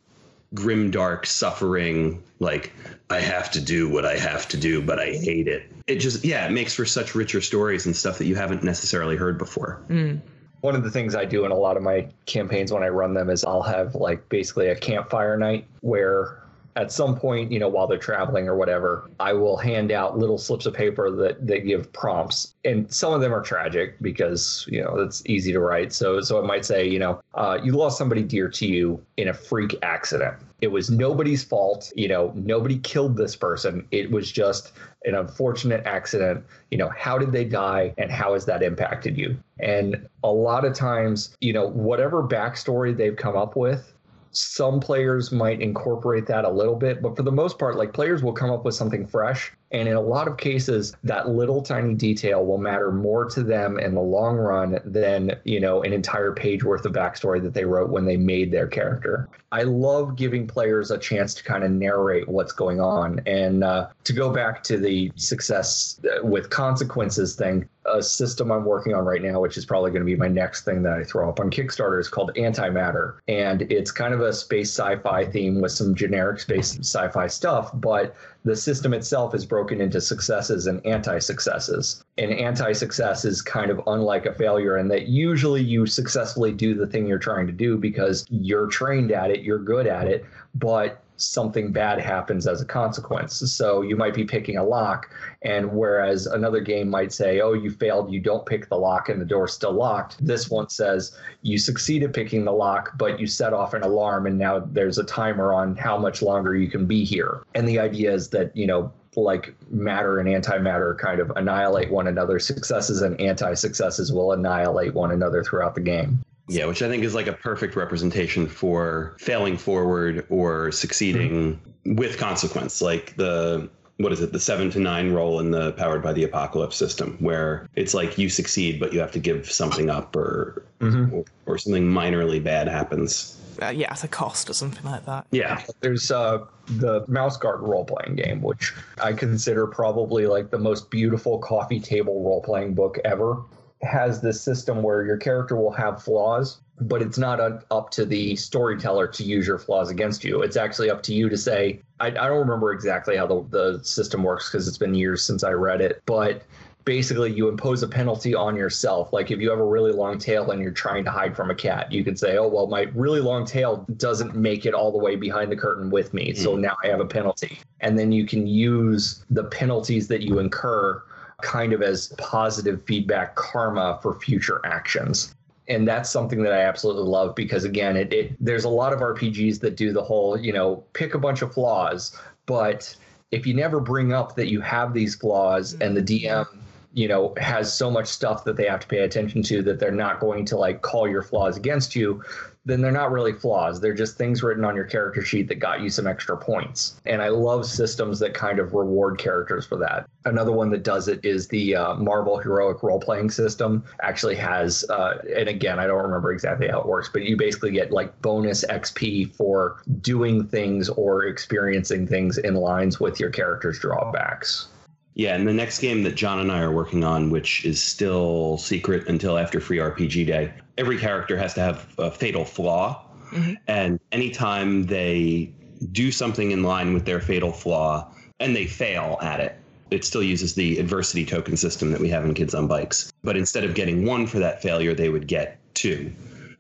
grim 0.53 0.91
dark 0.91 1.25
suffering 1.25 2.21
like 2.39 2.73
i 3.09 3.19
have 3.19 3.49
to 3.49 3.59
do 3.59 3.89
what 3.89 4.05
i 4.05 4.15
have 4.15 4.47
to 4.47 4.57
do 4.57 4.81
but 4.81 4.99
i 4.99 5.11
hate 5.11 5.47
it 5.47 5.71
it 5.87 5.95
just 5.95 6.23
yeah 6.23 6.45
it 6.45 6.51
makes 6.51 6.73
for 6.73 6.85
such 6.85 7.15
richer 7.15 7.41
stories 7.41 7.85
and 7.85 7.95
stuff 7.95 8.17
that 8.19 8.25
you 8.25 8.35
haven't 8.35 8.63
necessarily 8.63 9.15
heard 9.15 9.37
before 9.37 9.81
mm. 9.89 10.19
one 10.61 10.75
of 10.75 10.83
the 10.83 10.91
things 10.91 11.15
i 11.15 11.25
do 11.25 11.45
in 11.45 11.51
a 11.51 11.57
lot 11.57 11.75
of 11.75 11.81
my 11.81 12.07
campaigns 12.27 12.71
when 12.71 12.83
i 12.83 12.87
run 12.87 13.13
them 13.13 13.29
is 13.29 13.43
i'll 13.43 13.63
have 13.63 13.95
like 13.95 14.29
basically 14.29 14.67
a 14.67 14.75
campfire 14.75 15.37
night 15.37 15.65
where 15.81 16.42
at 16.75 16.91
some 16.91 17.15
point, 17.15 17.51
you 17.51 17.59
know, 17.59 17.67
while 17.67 17.87
they're 17.87 17.97
traveling 17.97 18.47
or 18.47 18.55
whatever, 18.55 19.09
I 19.19 19.33
will 19.33 19.57
hand 19.57 19.91
out 19.91 20.17
little 20.17 20.37
slips 20.37 20.65
of 20.65 20.73
paper 20.73 21.11
that, 21.11 21.45
that 21.47 21.59
give 21.59 21.91
prompts. 21.93 22.55
And 22.65 22.91
some 22.91 23.13
of 23.13 23.21
them 23.21 23.33
are 23.33 23.41
tragic 23.41 23.95
because, 24.01 24.67
you 24.69 24.81
know, 24.81 24.97
it's 24.99 25.23
easy 25.25 25.51
to 25.51 25.59
write. 25.59 25.93
So 25.93 26.21
so 26.21 26.39
it 26.39 26.45
might 26.45 26.65
say, 26.65 26.87
you 26.87 26.99
know, 26.99 27.21
uh, 27.35 27.59
you 27.63 27.73
lost 27.73 27.97
somebody 27.97 28.23
dear 28.23 28.49
to 28.49 28.67
you 28.67 29.03
in 29.17 29.27
a 29.27 29.33
freak 29.33 29.75
accident. 29.83 30.35
It 30.61 30.71
was 30.71 30.89
nobody's 30.89 31.43
fault. 31.43 31.91
You 31.95 32.07
know, 32.07 32.31
nobody 32.35 32.79
killed 32.79 33.17
this 33.17 33.35
person. 33.35 33.85
It 33.91 34.09
was 34.09 34.31
just 34.31 34.71
an 35.05 35.15
unfortunate 35.15 35.85
accident. 35.85 36.45
You 36.71 36.77
know, 36.77 36.89
how 36.89 37.17
did 37.17 37.33
they 37.33 37.43
die 37.43 37.93
and 37.97 38.09
how 38.09 38.33
has 38.33 38.45
that 38.45 38.63
impacted 38.63 39.17
you? 39.17 39.37
And 39.59 40.07
a 40.23 40.31
lot 40.31 40.63
of 40.65 40.73
times, 40.73 41.35
you 41.41 41.53
know, 41.53 41.67
whatever 41.67 42.23
backstory 42.23 42.95
they've 42.95 43.15
come 43.15 43.35
up 43.35 43.55
with, 43.55 43.92
some 44.33 44.79
players 44.79 45.31
might 45.31 45.61
incorporate 45.61 46.25
that 46.27 46.45
a 46.45 46.49
little 46.49 46.75
bit, 46.75 47.01
but 47.01 47.15
for 47.15 47.23
the 47.23 47.31
most 47.31 47.57
part, 47.57 47.77
like 47.77 47.93
players 47.93 48.23
will 48.23 48.33
come 48.33 48.49
up 48.49 48.65
with 48.65 48.75
something 48.75 49.07
fresh. 49.07 49.53
And 49.73 49.87
in 49.87 49.95
a 49.95 50.01
lot 50.01 50.27
of 50.27 50.37
cases, 50.37 50.95
that 51.03 51.29
little 51.29 51.61
tiny 51.61 51.95
detail 51.95 52.45
will 52.45 52.59
matter 52.59 52.91
more 52.91 53.25
to 53.31 53.43
them 53.43 53.79
in 53.79 53.95
the 53.95 54.01
long 54.01 54.37
run 54.37 54.79
than, 54.85 55.35
you 55.43 55.59
know, 55.59 55.81
an 55.81 55.91
entire 55.91 56.31
page 56.31 56.63
worth 56.63 56.85
of 56.85 56.93
backstory 56.93 57.41
that 57.41 57.55
they 57.55 57.65
wrote 57.65 57.89
when 57.89 58.05
they 58.05 58.15
made 58.15 58.51
their 58.51 58.67
character. 58.67 59.27
I 59.51 59.63
love 59.63 60.15
giving 60.15 60.47
players 60.47 60.89
a 60.89 60.97
chance 60.97 61.33
to 61.35 61.43
kind 61.43 61.63
of 61.63 61.71
narrate 61.71 62.27
what's 62.27 62.53
going 62.53 62.81
on. 62.81 63.21
And 63.25 63.63
uh, 63.63 63.89
to 64.03 64.13
go 64.13 64.31
back 64.31 64.63
to 64.63 64.77
the 64.77 65.11
success 65.15 65.99
with 66.23 66.49
consequences 66.49 67.35
thing, 67.35 67.67
a 67.85 68.01
system 68.01 68.51
I'm 68.51 68.65
working 68.65 68.95
on 68.95 69.05
right 69.05 69.21
now, 69.21 69.39
which 69.41 69.57
is 69.57 69.65
probably 69.65 69.91
going 69.91 70.01
to 70.01 70.05
be 70.05 70.15
my 70.15 70.27
next 70.27 70.63
thing 70.65 70.83
that 70.83 70.93
I 70.93 71.03
throw 71.03 71.29
up 71.29 71.39
on 71.39 71.51
Kickstarter, 71.51 71.99
is 71.99 72.07
called 72.07 72.33
Antimatter. 72.35 73.15
And 73.27 73.63
it's 73.63 73.91
kind 73.91 74.13
of 74.13 74.21
a 74.21 74.33
space 74.33 74.71
sci 74.71 74.95
fi 74.97 75.25
theme 75.25 75.61
with 75.61 75.71
some 75.71 75.93
generic 75.93 76.39
space 76.39 76.77
sci 76.79 77.09
fi 77.09 77.27
stuff, 77.27 77.71
but 77.73 78.15
the 78.45 78.55
system 78.55 78.93
itself 78.93 79.33
is 79.33 79.45
broken 79.45 79.79
into 79.79 80.01
successes 80.01 80.67
and 80.67 80.85
anti 80.85 81.19
successes. 81.19 82.03
And 82.17 82.31
anti 82.31 82.73
success 82.73 83.25
is 83.25 83.41
kind 83.41 83.71
of 83.71 83.81
unlike 83.87 84.25
a 84.25 84.33
failure 84.33 84.77
in 84.77 84.87
that 84.89 85.07
usually 85.07 85.61
you 85.61 85.85
successfully 85.85 86.51
do 86.51 86.73
the 86.75 86.87
thing 86.87 87.07
you're 87.07 87.19
trying 87.19 87.47
to 87.47 87.53
do 87.53 87.77
because 87.77 88.25
you're 88.29 88.67
trained 88.67 89.11
at 89.11 89.31
it, 89.31 89.41
you're 89.41 89.59
good 89.59 89.87
at 89.87 90.07
it, 90.07 90.25
but 90.55 91.02
something 91.17 91.71
bad 91.71 91.99
happens 91.99 92.47
as 92.47 92.61
a 92.61 92.65
consequence. 92.65 93.35
So 93.51 93.81
you 93.81 93.95
might 93.95 94.13
be 94.13 94.23
picking 94.23 94.57
a 94.57 94.63
lock, 94.63 95.09
and 95.41 95.71
whereas 95.71 96.25
another 96.25 96.61
game 96.61 96.89
might 96.89 97.13
say, 97.13 97.41
oh, 97.41 97.53
you 97.53 97.71
failed, 97.71 98.11
you 98.11 98.19
don't 98.19 98.45
pick 98.45 98.69
the 98.69 98.77
lock, 98.77 99.09
and 99.09 99.21
the 99.21 99.25
door's 99.25 99.53
still 99.53 99.73
locked, 99.73 100.23
this 100.25 100.49
one 100.49 100.69
says 100.69 101.17
you 101.41 101.57
succeeded 101.57 102.13
picking 102.13 102.45
the 102.45 102.51
lock, 102.51 102.97
but 102.97 103.19
you 103.19 103.27
set 103.27 103.53
off 103.53 103.73
an 103.73 103.83
alarm, 103.83 104.27
and 104.27 104.37
now 104.37 104.59
there's 104.59 104.97
a 104.97 105.03
timer 105.03 105.53
on 105.53 105.75
how 105.75 105.97
much 105.97 106.21
longer 106.21 106.55
you 106.55 106.69
can 106.69 106.85
be 106.85 107.03
here. 107.03 107.43
And 107.55 107.67
the 107.67 107.79
idea 107.79 108.13
is 108.13 108.29
that, 108.29 108.55
you 108.55 108.67
know, 108.67 108.91
like 109.15 109.53
matter 109.69 110.19
and 110.19 110.27
antimatter 110.27 110.97
kind 110.97 111.19
of 111.19 111.31
annihilate 111.35 111.91
one 111.91 112.07
another. 112.07 112.39
Successes 112.39 113.01
and 113.01 113.19
anti 113.21 113.53
successes 113.53 114.11
will 114.11 114.31
annihilate 114.31 114.93
one 114.93 115.11
another 115.11 115.43
throughout 115.43 115.75
the 115.75 115.81
game. 115.81 116.23
Yeah, 116.47 116.65
which 116.65 116.81
I 116.81 116.89
think 116.89 117.03
is 117.03 117.15
like 117.15 117.27
a 117.27 117.33
perfect 117.33 117.75
representation 117.75 118.47
for 118.47 119.15
failing 119.19 119.57
forward 119.57 120.25
or 120.29 120.71
succeeding 120.71 121.55
mm-hmm. 121.55 121.95
with 121.95 122.17
consequence. 122.17 122.81
Like 122.81 123.15
the 123.15 123.69
what 123.97 124.11
is 124.11 124.21
it, 124.21 124.33
the 124.33 124.39
seven 124.39 124.69
to 124.71 124.79
nine 124.79 125.11
roll 125.11 125.39
in 125.39 125.51
the 125.51 125.71
powered 125.73 126.01
by 126.01 126.11
the 126.11 126.23
apocalypse 126.23 126.75
system, 126.75 127.15
where 127.19 127.69
it's 127.75 127.93
like 127.93 128.17
you 128.17 128.27
succeed, 128.27 128.79
but 128.79 128.91
you 128.91 128.99
have 128.99 129.11
to 129.11 129.19
give 129.19 129.49
something 129.49 129.89
up 129.89 130.15
or 130.15 130.65
mm-hmm. 130.79 131.15
or, 131.15 131.25
or, 131.45 131.57
something 131.57 131.85
minorly 131.85 132.43
bad 132.43 132.67
happens. 132.67 133.39
Uh, 133.61 133.69
yeah, 133.69 133.91
at 133.91 134.03
a 134.03 134.07
cost 134.07 134.49
or 134.49 134.53
something 134.53 134.83
like 134.83 135.05
that. 135.05 135.27
Yeah. 135.31 135.63
There's 135.79 136.11
uh, 136.11 136.45
the 136.65 137.05
Mouse 137.07 137.37
Guard 137.37 137.61
role 137.61 137.85
playing 137.85 138.15
game, 138.15 138.41
which 138.41 138.73
I 139.01 139.13
consider 139.13 139.67
probably 139.67 140.25
like 140.25 140.49
the 140.49 140.57
most 140.57 140.89
beautiful 140.89 141.37
coffee 141.37 141.79
table 141.79 142.23
role 142.23 142.41
playing 142.41 142.73
book 142.73 142.97
ever 143.05 143.43
has 143.83 144.21
this 144.21 144.41
system 144.41 144.81
where 144.81 145.05
your 145.05 145.17
character 145.17 145.55
will 145.55 145.71
have 145.71 146.01
flaws, 146.01 146.61
but 146.81 147.01
it's 147.01 147.17
not 147.17 147.39
up 147.39 147.89
to 147.91 148.05
the 148.05 148.35
storyteller 148.35 149.07
to 149.07 149.23
use 149.23 149.47
your 149.47 149.59
flaws 149.59 149.89
against 149.89 150.23
you. 150.23 150.41
It's 150.41 150.57
actually 150.57 150.89
up 150.89 151.03
to 151.03 151.13
you 151.13 151.29
to 151.29 151.37
say, 151.37 151.81
I, 151.99 152.07
I 152.07 152.11
don't 152.11 152.39
remember 152.39 152.71
exactly 152.71 153.15
how 153.15 153.27
the, 153.27 153.45
the 153.49 153.83
system 153.83 154.23
works 154.23 154.49
because 154.49 154.67
it's 154.67 154.77
been 154.77 154.95
years 154.95 155.23
since 155.23 155.43
I 155.43 155.51
read 155.51 155.81
it, 155.81 156.01
but 156.05 156.43
basically 156.85 157.31
you 157.31 157.47
impose 157.47 157.83
a 157.83 157.87
penalty 157.87 158.35
on 158.35 158.55
yourself. 158.55 159.13
Like 159.13 159.31
if 159.31 159.39
you 159.39 159.49
have 159.49 159.59
a 159.59 159.65
really 159.65 159.91
long 159.91 160.17
tail 160.17 160.51
and 160.51 160.61
you're 160.61 160.71
trying 160.71 161.03
to 161.05 161.11
hide 161.11 161.35
from 161.35 161.49
a 161.49 161.55
cat, 161.55 161.91
you 161.91 162.03
can 162.03 162.15
say, 162.15 162.37
oh, 162.37 162.47
well, 162.47 162.67
my 162.67 162.83
really 162.93 163.21
long 163.21 163.45
tail 163.45 163.85
doesn't 163.97 164.35
make 164.35 164.65
it 164.65 164.73
all 164.73 164.91
the 164.91 164.97
way 164.97 165.15
behind 165.15 165.51
the 165.51 165.55
curtain 165.55 165.89
with 165.89 166.13
me. 166.13 166.33
So 166.33 166.55
mm. 166.55 166.61
now 166.61 166.75
I 166.83 166.87
have 166.87 166.99
a 166.99 167.05
penalty. 167.05 167.59
And 167.79 167.97
then 167.97 168.11
you 168.11 168.25
can 168.25 168.47
use 168.47 169.23
the 169.29 169.45
penalties 169.45 170.07
that 170.09 170.21
you 170.21 170.39
incur 170.39 171.01
kind 171.43 171.73
of 171.73 171.81
as 171.81 172.07
positive 172.17 172.81
feedback 172.83 173.35
karma 173.35 173.99
for 174.01 174.19
future 174.19 174.61
actions. 174.65 175.35
And 175.67 175.87
that's 175.87 176.09
something 176.09 176.41
that 176.43 176.53
I 176.53 176.61
absolutely 176.61 177.03
love 177.03 177.35
because 177.35 177.63
again, 177.63 177.95
it, 177.95 178.11
it, 178.11 178.35
there's 178.39 178.63
a 178.63 178.69
lot 178.69 178.91
of 178.91 178.99
RPGs 178.99 179.59
that 179.59 179.75
do 179.75 179.93
the 179.93 180.03
whole, 180.03 180.37
you 180.37 180.51
know, 180.51 180.83
pick 180.93 181.13
a 181.13 181.19
bunch 181.19 181.41
of 181.41 181.53
flaws, 181.53 182.17
but 182.45 182.95
if 183.31 183.45
you 183.47 183.53
never 183.53 183.79
bring 183.79 184.13
up 184.13 184.35
that 184.35 184.49
you 184.49 184.61
have 184.61 184.93
these 184.93 185.15
flaws 185.15 185.73
and 185.79 185.95
the 185.95 186.01
mm-hmm. 186.01 186.41
DM, 186.41 186.47
you 186.93 187.07
know, 187.07 187.33
has 187.37 187.73
so 187.73 187.89
much 187.89 188.07
stuff 188.07 188.43
that 188.45 188.55
they 188.55 188.65
have 188.65 188.79
to 188.79 188.87
pay 188.87 188.99
attention 188.99 189.41
to 189.43 189.63
that 189.63 189.79
they're 189.79 189.91
not 189.91 190.19
going 190.19 190.45
to 190.45 190.57
like 190.57 190.81
call 190.81 191.07
your 191.07 191.23
flaws 191.23 191.57
against 191.57 191.95
you, 191.95 192.23
then 192.65 192.81
they're 192.81 192.91
not 192.91 193.11
really 193.11 193.33
flaws. 193.33 193.81
They're 193.81 193.93
just 193.93 194.17
things 194.17 194.41
written 194.41 194.63
on 194.63 194.75
your 194.75 194.85
character 194.85 195.21
sheet 195.21 195.47
that 195.49 195.55
got 195.55 195.81
you 195.81 195.89
some 195.89 196.07
extra 196.07 196.37
points. 196.37 197.01
And 197.05 197.21
I 197.21 197.27
love 197.27 197.65
systems 197.65 198.19
that 198.19 198.33
kind 198.33 198.59
of 198.59 198.73
reward 198.73 199.17
characters 199.17 199.65
for 199.65 199.77
that. 199.79 200.07
Another 200.25 200.53
one 200.53 200.69
that 200.69 200.83
does 200.83 201.07
it 201.09 201.25
is 201.25 201.47
the 201.49 201.75
uh, 201.75 201.95
Marvel 201.95 202.37
Heroic 202.37 202.81
Role 202.81 202.99
Playing 202.99 203.29
System. 203.29 203.83
Actually 204.01 204.35
has, 204.35 204.85
uh, 204.89 205.17
and 205.35 205.49
again, 205.49 205.79
I 205.79 205.87
don't 205.87 206.01
remember 206.03 206.31
exactly 206.31 206.69
how 206.69 206.79
it 206.79 206.85
works, 206.85 207.09
but 207.11 207.23
you 207.23 207.35
basically 207.35 207.71
get 207.71 207.91
like 207.91 208.21
bonus 208.21 208.63
XP 208.65 209.35
for 209.35 209.81
doing 209.99 210.47
things 210.47 210.87
or 210.89 211.25
experiencing 211.25 212.07
things 212.07 212.37
in 212.37 212.55
lines 212.55 212.99
with 212.99 213.19
your 213.19 213.29
character's 213.29 213.79
drawbacks. 213.79 214.67
Yeah, 215.15 215.35
and 215.35 215.47
the 215.47 215.53
next 215.53 215.79
game 215.79 216.03
that 216.03 216.15
John 216.15 216.39
and 216.39 216.51
I 216.51 216.61
are 216.61 216.71
working 216.71 217.03
on, 217.03 217.29
which 217.29 217.65
is 217.65 217.81
still 217.81 218.57
secret 218.57 219.07
until 219.07 219.37
after 219.37 219.59
Free 219.59 219.77
RPG 219.77 220.25
Day, 220.25 220.53
every 220.77 220.97
character 220.97 221.37
has 221.37 221.53
to 221.53 221.61
have 221.61 221.87
a 221.97 222.09
fatal 222.09 222.45
flaw. 222.45 223.05
Mm-hmm. 223.31 223.53
And 223.67 223.99
anytime 224.11 224.83
they 224.83 225.53
do 225.91 226.11
something 226.11 226.51
in 226.51 226.63
line 226.63 226.93
with 226.93 227.05
their 227.05 227.19
fatal 227.19 227.51
flaw 227.51 228.11
and 228.39 228.55
they 228.55 228.65
fail 228.65 229.17
at 229.21 229.39
it, 229.39 229.55
it 229.91 230.03
still 230.03 230.23
uses 230.23 230.55
the 230.55 230.79
adversity 230.79 231.25
token 231.25 231.57
system 231.57 231.91
that 231.91 232.01
we 232.01 232.09
have 232.09 232.25
in 232.25 232.33
Kids 232.33 232.55
on 232.55 232.67
Bikes. 232.67 233.13
But 233.23 233.37
instead 233.37 233.63
of 233.63 233.75
getting 233.75 234.05
one 234.05 234.25
for 234.25 234.39
that 234.39 234.63
failure, 234.63 234.95
they 234.95 235.09
would 235.09 235.27
get 235.27 235.59
two 235.75 236.11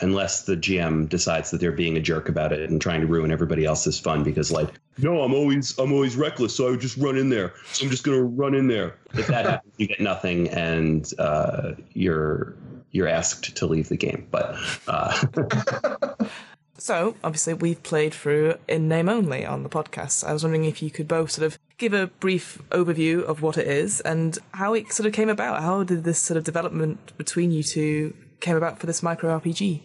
unless 0.01 0.43
the 0.43 0.55
GM 0.55 1.09
decides 1.09 1.51
that 1.51 1.59
they're 1.59 1.71
being 1.71 1.97
a 1.97 2.01
jerk 2.01 2.29
about 2.29 2.51
it 2.51 2.69
and 2.69 2.81
trying 2.81 3.01
to 3.01 3.07
ruin 3.07 3.31
everybody 3.31 3.65
else's 3.65 3.99
fun 3.99 4.23
because 4.23 4.51
like 4.51 4.69
no 4.97 5.21
I'm 5.21 5.33
always 5.33 5.77
I'm 5.77 5.91
always 5.91 6.15
reckless 6.15 6.55
so 6.55 6.67
I 6.67 6.71
would 6.71 6.81
just 6.81 6.97
run 6.97 7.17
in 7.17 7.29
there. 7.29 7.53
So 7.71 7.85
I'm 7.85 7.91
just 7.91 8.03
gonna 8.03 8.23
run 8.23 8.55
in 8.55 8.67
there. 8.67 8.95
If 9.13 9.27
that 9.27 9.45
happens 9.45 9.73
you 9.77 9.87
get 9.87 10.01
nothing 10.01 10.49
and 10.49 11.11
uh, 11.19 11.73
you're 11.93 12.55
you're 12.91 13.07
asked 13.07 13.55
to 13.55 13.65
leave 13.65 13.89
the 13.89 13.97
game. 13.97 14.27
But 14.31 14.55
uh... 14.87 15.25
so 16.77 17.15
obviously 17.23 17.55
we've 17.55 17.81
played 17.83 18.13
through 18.13 18.55
in 18.67 18.87
name 18.87 19.09
only 19.09 19.45
on 19.45 19.63
the 19.63 19.69
podcast. 19.69 20.23
I 20.23 20.31
was 20.31 20.43
wondering 20.43 20.65
if 20.65 20.81
you 20.81 20.91
could 20.91 21.07
both 21.07 21.31
sort 21.31 21.45
of 21.45 21.59
give 21.77 21.93
a 21.93 22.07
brief 22.07 22.61
overview 22.69 23.23
of 23.23 23.41
what 23.41 23.57
it 23.57 23.67
is 23.67 23.99
and 24.01 24.37
how 24.51 24.73
it 24.73 24.93
sort 24.93 25.07
of 25.07 25.13
came 25.13 25.29
about. 25.29 25.61
How 25.61 25.83
did 25.83 26.03
this 26.03 26.19
sort 26.19 26.37
of 26.37 26.43
development 26.43 27.17
between 27.17 27.51
you 27.51 27.63
two 27.63 28.13
came 28.43 28.55
about 28.55 28.77
for 28.77 28.85
this 28.85 29.01
micro 29.01 29.39
RPG 29.39 29.81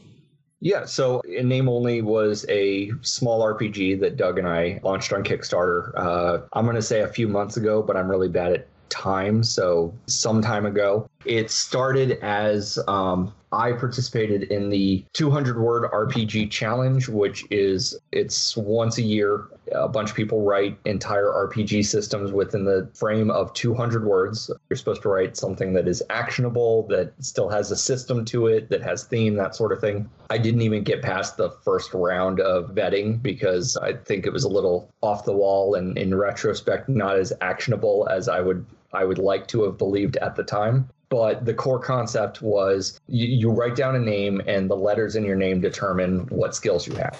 yeah, 0.61 0.87
so 0.87 1.21
In 1.21 1.49
Name 1.49 1.69
Only 1.69 2.03
was 2.03 2.45
a 2.49 2.91
small 3.03 3.43
RPG 3.43 4.01
that 4.01 4.17
Doug 4.17 4.39
and 4.39 4.49
I 4.49 4.81
launched 4.83 5.13
on 5.13 5.23
Kickstarter. 5.23 5.93
Uh, 5.97 6.39
I'm 6.53 6.65
going 6.65 6.75
to 6.75 6.83
say 6.83 7.03
a 7.03 7.09
few 7.09 7.29
months 7.29 7.57
ago, 7.57 7.81
but 7.81 7.97
I'm 7.97 8.11
really 8.11 8.29
bad 8.29 8.53
at 8.53 8.67
time, 8.89 9.45
so 9.45 9.95
some 10.07 10.43
time 10.43 10.67
ago. 10.67 11.09
It 11.25 11.51
started 11.53 12.19
as 12.23 12.79
um, 12.89 13.33
I 13.53 13.73
participated 13.73 14.45
in 14.45 14.69
the 14.69 15.05
200 15.15 15.59
word 15.59 15.91
RPG 15.91 16.51
challenge, 16.51 17.09
which 17.09 17.45
is 17.51 17.99
it's 18.13 18.57
once 18.57 18.99
a 18.99 19.03
year. 19.03 19.49
A 19.73 19.89
bunch 19.89 20.11
of 20.11 20.17
people 20.17 20.43
write 20.43 20.79
entire 20.85 21.27
RPG 21.27 21.87
systems 21.87 22.33
within 22.33 22.65
the 22.65 22.89
frame 22.95 23.31
of 23.31 23.53
200 23.55 24.05
words. 24.05 24.51
You're 24.69 24.77
supposed 24.77 25.03
to 25.03 25.09
write 25.09 25.37
something 25.37 25.73
that 25.75 25.89
is 25.89 26.03
actionable, 26.11 26.87
that 26.89 27.13
still 27.21 27.49
has 27.49 27.71
a 27.71 27.77
system 27.77 28.25
to 28.27 28.47
it, 28.47 28.69
that 28.71 28.83
has 28.83 29.05
theme, 29.05 29.35
that 29.37 29.55
sort 29.55 29.73
of 29.73 29.81
thing. 29.81 30.09
I 30.31 30.39
didn't 30.39 30.63
even 30.63 30.83
get 30.83 31.03
past 31.03 31.37
the 31.37 31.51
first 31.51 31.95
round 31.95 32.41
of 32.41 32.75
vetting 32.75 33.23
because 33.23 33.77
I 33.77 33.95
think 33.95 34.27
it 34.27 34.33
was 34.33 34.45
a 34.45 34.49
little 34.49 34.91
off 35.03 35.25
the 35.25 35.33
wall 35.33 35.75
and 35.75 35.97
in 35.97 36.15
retrospect 36.15 36.89
not 36.89 37.17
as 37.17 37.33
actionable 37.41 38.09
as 38.11 38.29
I 38.29 38.41
would 38.41 38.65
I 38.93 39.05
would 39.05 39.19
like 39.19 39.47
to 39.49 39.65
have 39.65 39.77
believed 39.77 40.17
at 40.17 40.35
the 40.35 40.43
time 40.43 40.89
but 41.09 41.45
the 41.45 41.55
core 41.55 41.79
concept 41.79 42.43
was 42.43 43.01
you, 43.09 43.27
you, 43.27 43.51
write 43.51 43.77
down 43.77 43.97
a 43.97 43.99
name 43.99 44.43
and 44.47 44.69
the 44.69 44.77
letters 44.77 45.17
in 45.17 45.25
your 45.25 45.37
name 45.37 45.61
determine 45.61 46.21
what 46.29 46.55
skills 46.55 46.87
you 46.87 46.95
have. 46.95 47.19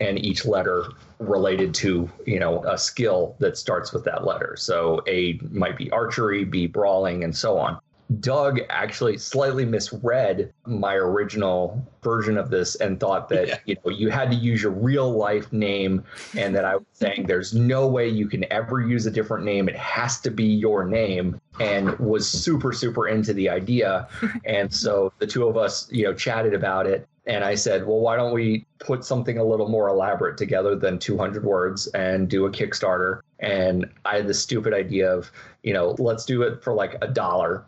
And 0.00 0.18
each 0.18 0.46
letter 0.46 0.86
related 1.18 1.74
to 1.74 2.10
you 2.26 2.40
know 2.40 2.64
a 2.64 2.78
skill 2.78 3.36
that 3.38 3.58
starts 3.58 3.92
with 3.92 4.04
that 4.04 4.24
letter. 4.24 4.56
So 4.56 5.02
a 5.06 5.38
might 5.50 5.76
be 5.76 5.90
archery 5.90 6.44
b 6.44 6.66
brawling 6.66 7.22
and 7.22 7.36
so 7.36 7.58
on 7.58 7.78
Doug 8.18 8.58
actually 8.70 9.18
slightly 9.18 9.64
misread 9.64 10.52
my 10.66 10.94
original 10.94 11.86
version 12.02 12.36
of 12.36 12.50
this 12.50 12.74
and 12.76 12.98
thought 12.98 13.28
that 13.28 13.48
yeah. 13.48 13.58
you 13.66 13.76
know 13.84 13.90
you 13.90 14.10
had 14.10 14.30
to 14.30 14.36
use 14.36 14.62
your 14.62 14.72
real 14.72 15.12
life 15.12 15.52
name 15.52 16.02
and 16.36 16.54
that 16.56 16.64
I 16.64 16.76
was 16.76 16.86
saying 16.92 17.26
there's 17.26 17.54
no 17.54 17.86
way 17.86 18.08
you 18.08 18.26
can 18.26 18.50
ever 18.52 18.80
use 18.80 19.06
a 19.06 19.10
different 19.10 19.44
name 19.44 19.68
it 19.68 19.76
has 19.76 20.20
to 20.22 20.30
be 20.30 20.44
your 20.44 20.84
name 20.84 21.40
and 21.60 21.96
was 22.00 22.28
super 22.28 22.72
super 22.72 23.06
into 23.06 23.32
the 23.32 23.48
idea 23.48 24.08
and 24.44 24.74
so 24.74 25.12
the 25.18 25.26
two 25.26 25.46
of 25.46 25.56
us 25.56 25.88
you 25.92 26.04
know 26.04 26.14
chatted 26.14 26.54
about 26.54 26.86
it 26.86 27.06
and 27.26 27.44
I 27.44 27.54
said, 27.54 27.86
well, 27.86 28.00
why 28.00 28.16
don't 28.16 28.32
we 28.32 28.66
put 28.80 29.04
something 29.04 29.38
a 29.38 29.44
little 29.44 29.68
more 29.68 29.88
elaborate 29.88 30.36
together 30.36 30.74
than 30.74 30.98
200 30.98 31.44
words 31.44 31.86
and 31.88 32.28
do 32.28 32.46
a 32.46 32.50
Kickstarter? 32.50 33.20
And 33.38 33.88
I 34.04 34.16
had 34.16 34.26
the 34.26 34.34
stupid 34.34 34.72
idea 34.72 35.12
of, 35.12 35.30
you 35.62 35.72
know, 35.72 35.94
let's 35.98 36.24
do 36.24 36.42
it 36.42 36.64
for 36.64 36.72
like 36.72 36.96
a 37.02 37.06
dollar 37.06 37.66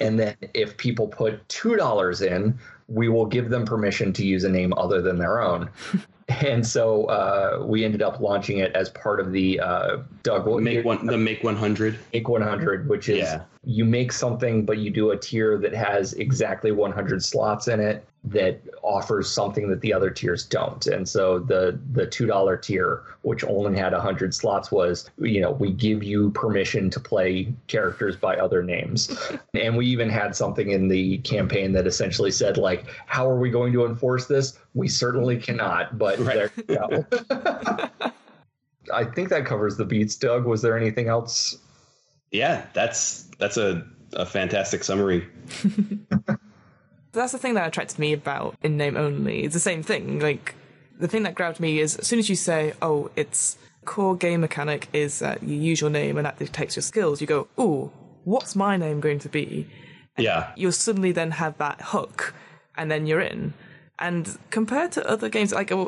and 0.00 0.18
then 0.18 0.36
if 0.54 0.76
people 0.76 1.06
put 1.06 1.46
$2 1.48 2.26
in, 2.26 2.58
we 2.88 3.08
will 3.08 3.26
give 3.26 3.50
them 3.50 3.64
permission 3.64 4.12
to 4.14 4.26
use 4.26 4.44
a 4.44 4.48
name 4.48 4.74
other 4.76 5.00
than 5.00 5.18
their 5.18 5.42
own. 5.42 5.70
And 6.30 6.66
so 6.66 7.04
uh, 7.06 7.64
we 7.66 7.84
ended 7.84 8.02
up 8.02 8.20
launching 8.20 8.58
it 8.58 8.72
as 8.74 8.88
part 8.90 9.20
of 9.20 9.32
the 9.32 9.60
uh, 9.60 9.98
Doug 10.22 10.46
what- 10.46 10.62
Make 10.62 10.84
one 10.84 11.04
the 11.06 11.18
Make 11.18 11.42
100. 11.42 11.98
Make 12.12 12.28
100, 12.28 12.88
which 12.88 13.08
is 13.08 13.18
Yeah. 13.18 13.42
you 13.64 13.84
make 13.84 14.12
something, 14.12 14.64
but 14.64 14.78
you 14.78 14.90
do 14.90 15.10
a 15.10 15.16
tier 15.16 15.58
that 15.58 15.74
has 15.74 16.12
exactly 16.14 16.72
100 16.72 17.22
slots 17.24 17.68
in 17.68 17.80
it 17.80 18.04
that 18.22 18.60
offers 18.82 19.30
something 19.30 19.70
that 19.70 19.80
the 19.80 19.94
other 19.94 20.10
tiers 20.10 20.44
don't. 20.44 20.86
And 20.86 21.08
so 21.08 21.38
the 21.38 21.78
the 21.92 22.06
two 22.06 22.26
dollar 22.26 22.54
tier, 22.54 23.02
which 23.22 23.42
only 23.44 23.78
had 23.78 23.94
100 23.94 24.34
slots, 24.34 24.70
was 24.70 25.08
you 25.18 25.40
know 25.40 25.52
we 25.52 25.72
give 25.72 26.02
you 26.02 26.30
permission 26.32 26.90
to 26.90 27.00
play 27.00 27.50
characters 27.66 28.16
by 28.16 28.36
other 28.36 28.62
names, 28.62 29.08
and 29.54 29.74
we 29.74 29.86
even 29.86 30.10
had 30.10 30.36
something 30.36 30.70
in 30.70 30.86
the 30.86 31.16
campaign 31.18 31.72
that 31.72 31.86
essentially 31.86 32.30
said 32.30 32.58
like, 32.58 32.84
how 33.06 33.26
are 33.28 33.38
we 33.38 33.48
going 33.50 33.72
to 33.72 33.86
enforce 33.86 34.26
this? 34.26 34.58
We 34.74 34.86
certainly 34.86 35.38
cannot, 35.38 35.96
but 35.98 36.19
Right. 36.24 36.50
there 36.66 36.78
you 36.90 37.06
go. 37.28 38.10
I 38.92 39.04
think 39.04 39.28
that 39.28 39.44
covers 39.46 39.76
the 39.76 39.84
beats, 39.84 40.16
Doug. 40.16 40.44
Was 40.46 40.62
there 40.62 40.76
anything 40.76 41.08
else 41.08 41.56
Yeah, 42.30 42.66
that's 42.72 43.24
that's 43.38 43.56
a, 43.56 43.86
a 44.12 44.26
fantastic 44.26 44.84
summary. 44.84 45.26
That's 47.12 47.32
the 47.32 47.38
thing 47.38 47.54
that 47.54 47.66
attracted 47.66 47.98
me 47.98 48.12
about 48.12 48.56
in 48.62 48.76
name 48.76 48.96
only. 48.96 49.42
It's 49.42 49.54
the 49.54 49.58
same 49.60 49.82
thing. 49.82 50.20
Like 50.20 50.54
the 50.98 51.08
thing 51.08 51.24
that 51.24 51.34
grabbed 51.34 51.58
me 51.58 51.80
is 51.80 51.96
as 51.96 52.06
soon 52.06 52.20
as 52.20 52.28
you 52.28 52.36
say, 52.36 52.74
"Oh, 52.80 53.10
its 53.16 53.58
core 53.84 54.14
game 54.14 54.42
mechanic 54.42 54.88
is 54.92 55.18
that 55.18 55.42
you 55.42 55.56
use 55.56 55.80
your 55.80 55.90
name 55.90 56.16
and 56.16 56.24
that 56.24 56.38
detects 56.38 56.76
your 56.76 56.84
skills," 56.84 57.20
you 57.20 57.26
go, 57.26 57.48
"Ooh, 57.58 57.90
what's 58.22 58.54
my 58.54 58.76
name 58.76 59.00
going 59.00 59.18
to 59.20 59.28
be?" 59.28 59.66
Yeah. 60.16 60.52
You'll 60.56 60.70
suddenly 60.70 61.10
then 61.10 61.32
have 61.32 61.58
that 61.58 61.80
hook, 61.80 62.32
and 62.76 62.90
then 62.92 63.06
you're 63.08 63.20
in. 63.20 63.54
And 64.00 64.38
compared 64.50 64.92
to 64.92 65.06
other 65.06 65.28
games, 65.28 65.52
like 65.52 65.70
uh, 65.70 65.86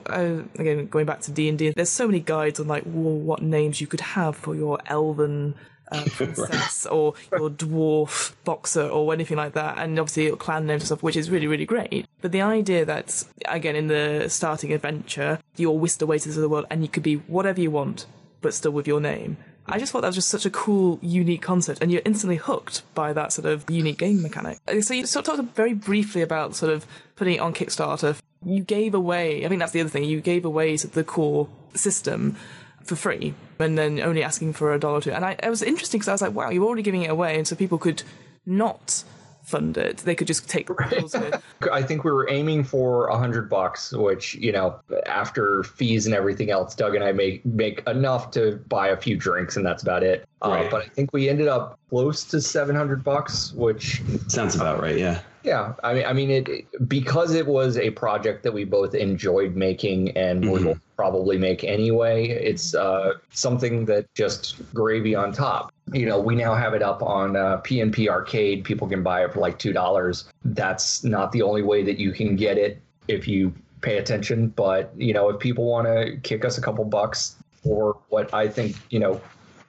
again 0.59 0.87
going 0.87 1.07
back 1.07 1.23
to 1.23 1.33
D 1.33 1.49
and 1.49 1.59
D, 1.59 1.71
there's 1.71 1.89
so 1.89 2.07
many 2.07 2.21
guides 2.21 2.61
on 2.61 2.69
like 2.69 2.85
well, 2.87 3.17
what 3.17 3.43
names 3.43 3.81
you 3.81 3.87
could 3.87 4.01
have 4.01 4.37
for 4.37 4.55
your 4.55 4.79
elven 4.87 5.55
uh, 5.91 6.05
princess 6.11 6.85
or 6.87 7.15
your 7.33 7.49
dwarf 7.51 8.35
boxer 8.45 8.87
or 8.87 9.13
anything 9.13 9.39
like 9.39 9.55
that, 9.55 9.79
and 9.79 9.99
obviously 9.99 10.27
your 10.27 10.37
clan 10.37 10.67
names 10.67 10.83
and 10.83 10.87
stuff, 10.87 11.03
which 11.03 11.17
is 11.17 11.31
really 11.31 11.47
really 11.47 11.65
great. 11.65 12.07
But 12.21 12.33
the 12.33 12.43
idea 12.43 12.85
that 12.85 13.25
again 13.47 13.77
in 13.77 13.87
the 13.89 14.29
starting 14.29 14.73
adventure, 14.73 15.39
you're 15.57 15.79
whisked 15.79 16.03
away 16.03 16.19
to 16.19 16.31
the 16.31 16.49
world 16.49 16.67
and 16.71 16.83
you 16.83 16.89
could 16.89 17.03
be 17.03 17.17
whatever 17.17 17.61
you 17.61 17.71
want, 17.71 18.05
but 18.43 18.53
still 18.53 18.73
with 18.73 18.87
your 18.87 19.01
name. 19.01 19.39
I 19.73 19.79
just 19.79 19.91
thought 19.91 20.03
that 20.03 20.09
was 20.09 20.17
just 20.17 20.29
such 20.29 20.45
a 20.45 20.51
cool, 20.51 20.99
unique 21.01 21.41
concept, 21.41 21.81
and 21.81 21.91
you're 21.91 22.03
instantly 22.05 22.37
hooked 22.37 22.83
by 22.95 23.15
that 23.15 23.33
sort 23.33 23.47
of 23.47 23.65
unique 23.71 23.97
game 23.97 24.21
mechanic. 24.21 24.59
Uh, 24.69 24.83
So 24.83 24.93
you 24.93 25.07
sort 25.07 25.27
of 25.27 25.37
talked 25.37 25.57
very 25.57 25.73
briefly 25.73 26.21
about 26.21 26.55
sort 26.55 26.71
of 26.71 26.87
putting 27.17 27.37
it 27.37 27.41
on 27.41 27.55
Kickstarter. 27.55 28.19
You 28.45 28.63
gave 28.63 28.93
away, 28.93 29.47
I 29.47 29.49
think 29.49 29.61
that's 29.61 29.73
the 29.73 29.81
other 29.81 29.89
thing, 29.89 30.05
you 30.05 30.21
gave 30.21 30.45
away 30.45 30.77
sort 30.77 30.91
of 30.91 30.95
the 30.95 31.05
core 31.05 31.49
system 31.75 32.37
for 32.85 32.97
free, 32.97 33.33
and 33.59 33.79
then 33.79 33.99
only 33.99 34.23
asking 34.23 34.53
for 34.53 34.75
a 34.75 34.79
dollar 34.79 34.99
or 34.99 35.01
two. 35.01 35.13
And 35.13 35.25
I, 35.25 35.37
it 35.43 35.49
was 35.49 35.63
interesting 35.63 36.01
because 36.01 36.09
I 36.09 36.13
was 36.13 36.23
like, 36.23 36.35
wow, 36.35 36.51
you're 36.51 36.67
already 36.67 36.83
giving 36.83 37.05
it 37.05 37.11
away, 37.11 37.39
and 37.39 37.49
so 37.49 37.57
people 37.57 37.79
could 37.79 38.03
not 38.45 39.05
fund 39.43 39.77
it. 39.77 39.99
They 39.99 40.15
could 40.15 40.27
just 40.27 40.49
take 40.49 40.69
the 40.69 40.75
rules 40.75 41.15
of. 41.15 41.43
I 41.73 41.83
think 41.83 42.05
we 42.05 42.11
were 42.13 42.29
aiming 42.31 42.65
for 42.65 43.09
a 43.09 43.19
hundred 43.19 43.49
bucks, 43.51 43.93
which 43.93 44.35
you 44.37 44.53
know, 44.53 44.77
after 45.07 45.63
fees 45.65 46.07
and 46.07 46.15
everything 46.15 46.51
else, 46.51 46.75
Doug 46.75 46.95
and 46.95 47.05
I 47.05 47.13
make 47.13 47.45
make 47.45 47.87
enough 47.87 48.31
to 48.33 48.57
buy 48.69 48.89
a 48.89 48.97
few 48.97 49.17
drinks, 49.17 49.57
and 49.57 49.65
that's 49.67 49.83
about 49.83 50.03
it. 50.03 50.25
Uh, 50.43 50.49
Right. 50.51 50.71
but 50.71 50.83
I 50.83 50.89
think 50.89 51.13
we 51.13 51.29
ended 51.29 51.49
up 51.49 51.79
close 51.91 52.25
to 52.25 52.41
seven 52.41 52.75
hundred 52.77 53.05
bucks, 53.05 53.53
which 53.55 54.03
Sounds 54.29 54.55
about 54.57 54.81
right. 54.81 54.97
Yeah. 54.99 55.21
yeah, 55.45 55.75
I 55.85 55.95
mean, 55.95 56.05
I 56.07 56.13
mean 56.13 56.31
it 56.31 56.89
because 56.89 57.35
it 57.35 57.47
was 57.47 57.77
a 57.77 57.91
project 57.91 58.43
that 58.45 58.53
we 58.53 58.65
both 58.65 58.95
enjoyed 58.95 59.55
making 59.57 60.17
and 60.17 60.45
Mhm. 60.45 60.51
would 60.51 60.81
probably 61.03 61.37
make 61.37 61.65
anyway. 61.65 62.29
It's 62.29 62.77
uh, 62.77 63.15
something 63.33 63.85
that 63.87 64.07
just 64.15 64.63
gravy 64.73 65.17
on 65.17 65.33
top. 65.33 65.73
You 65.93 66.07
know, 66.07 66.21
we 66.21 66.37
now 66.37 66.55
have 66.55 66.75
it 66.75 66.83
up 66.83 67.03
on 67.03 67.35
uh, 67.35 67.61
PNP 67.63 68.07
Arcade. 68.07 68.63
People 68.63 68.87
can 68.87 69.03
buy 69.03 69.25
it 69.25 69.33
for 69.33 69.41
like 69.41 69.59
two 69.59 69.73
dollars. 69.73 70.27
That's 70.45 71.03
not 71.03 71.33
the 71.33 71.43
only 71.43 71.63
way 71.63 71.83
that 71.83 71.99
you 71.99 72.13
can 72.13 72.37
get 72.37 72.57
it 72.57 72.81
if 73.09 73.27
you 73.27 73.53
pay 73.81 73.99
attention. 73.99 74.47
But 74.51 74.93
you 74.97 75.13
know, 75.13 75.29
if 75.29 75.41
people 75.41 75.65
want 75.65 75.89
to 75.89 76.19
kick 76.23 76.45
us 76.45 76.57
a 76.57 76.61
couple 76.61 76.85
bucks 76.85 77.35
for 77.65 77.99
what 78.11 78.33
I 78.33 78.47
think 78.47 78.77
you 78.91 79.01
know 79.01 79.21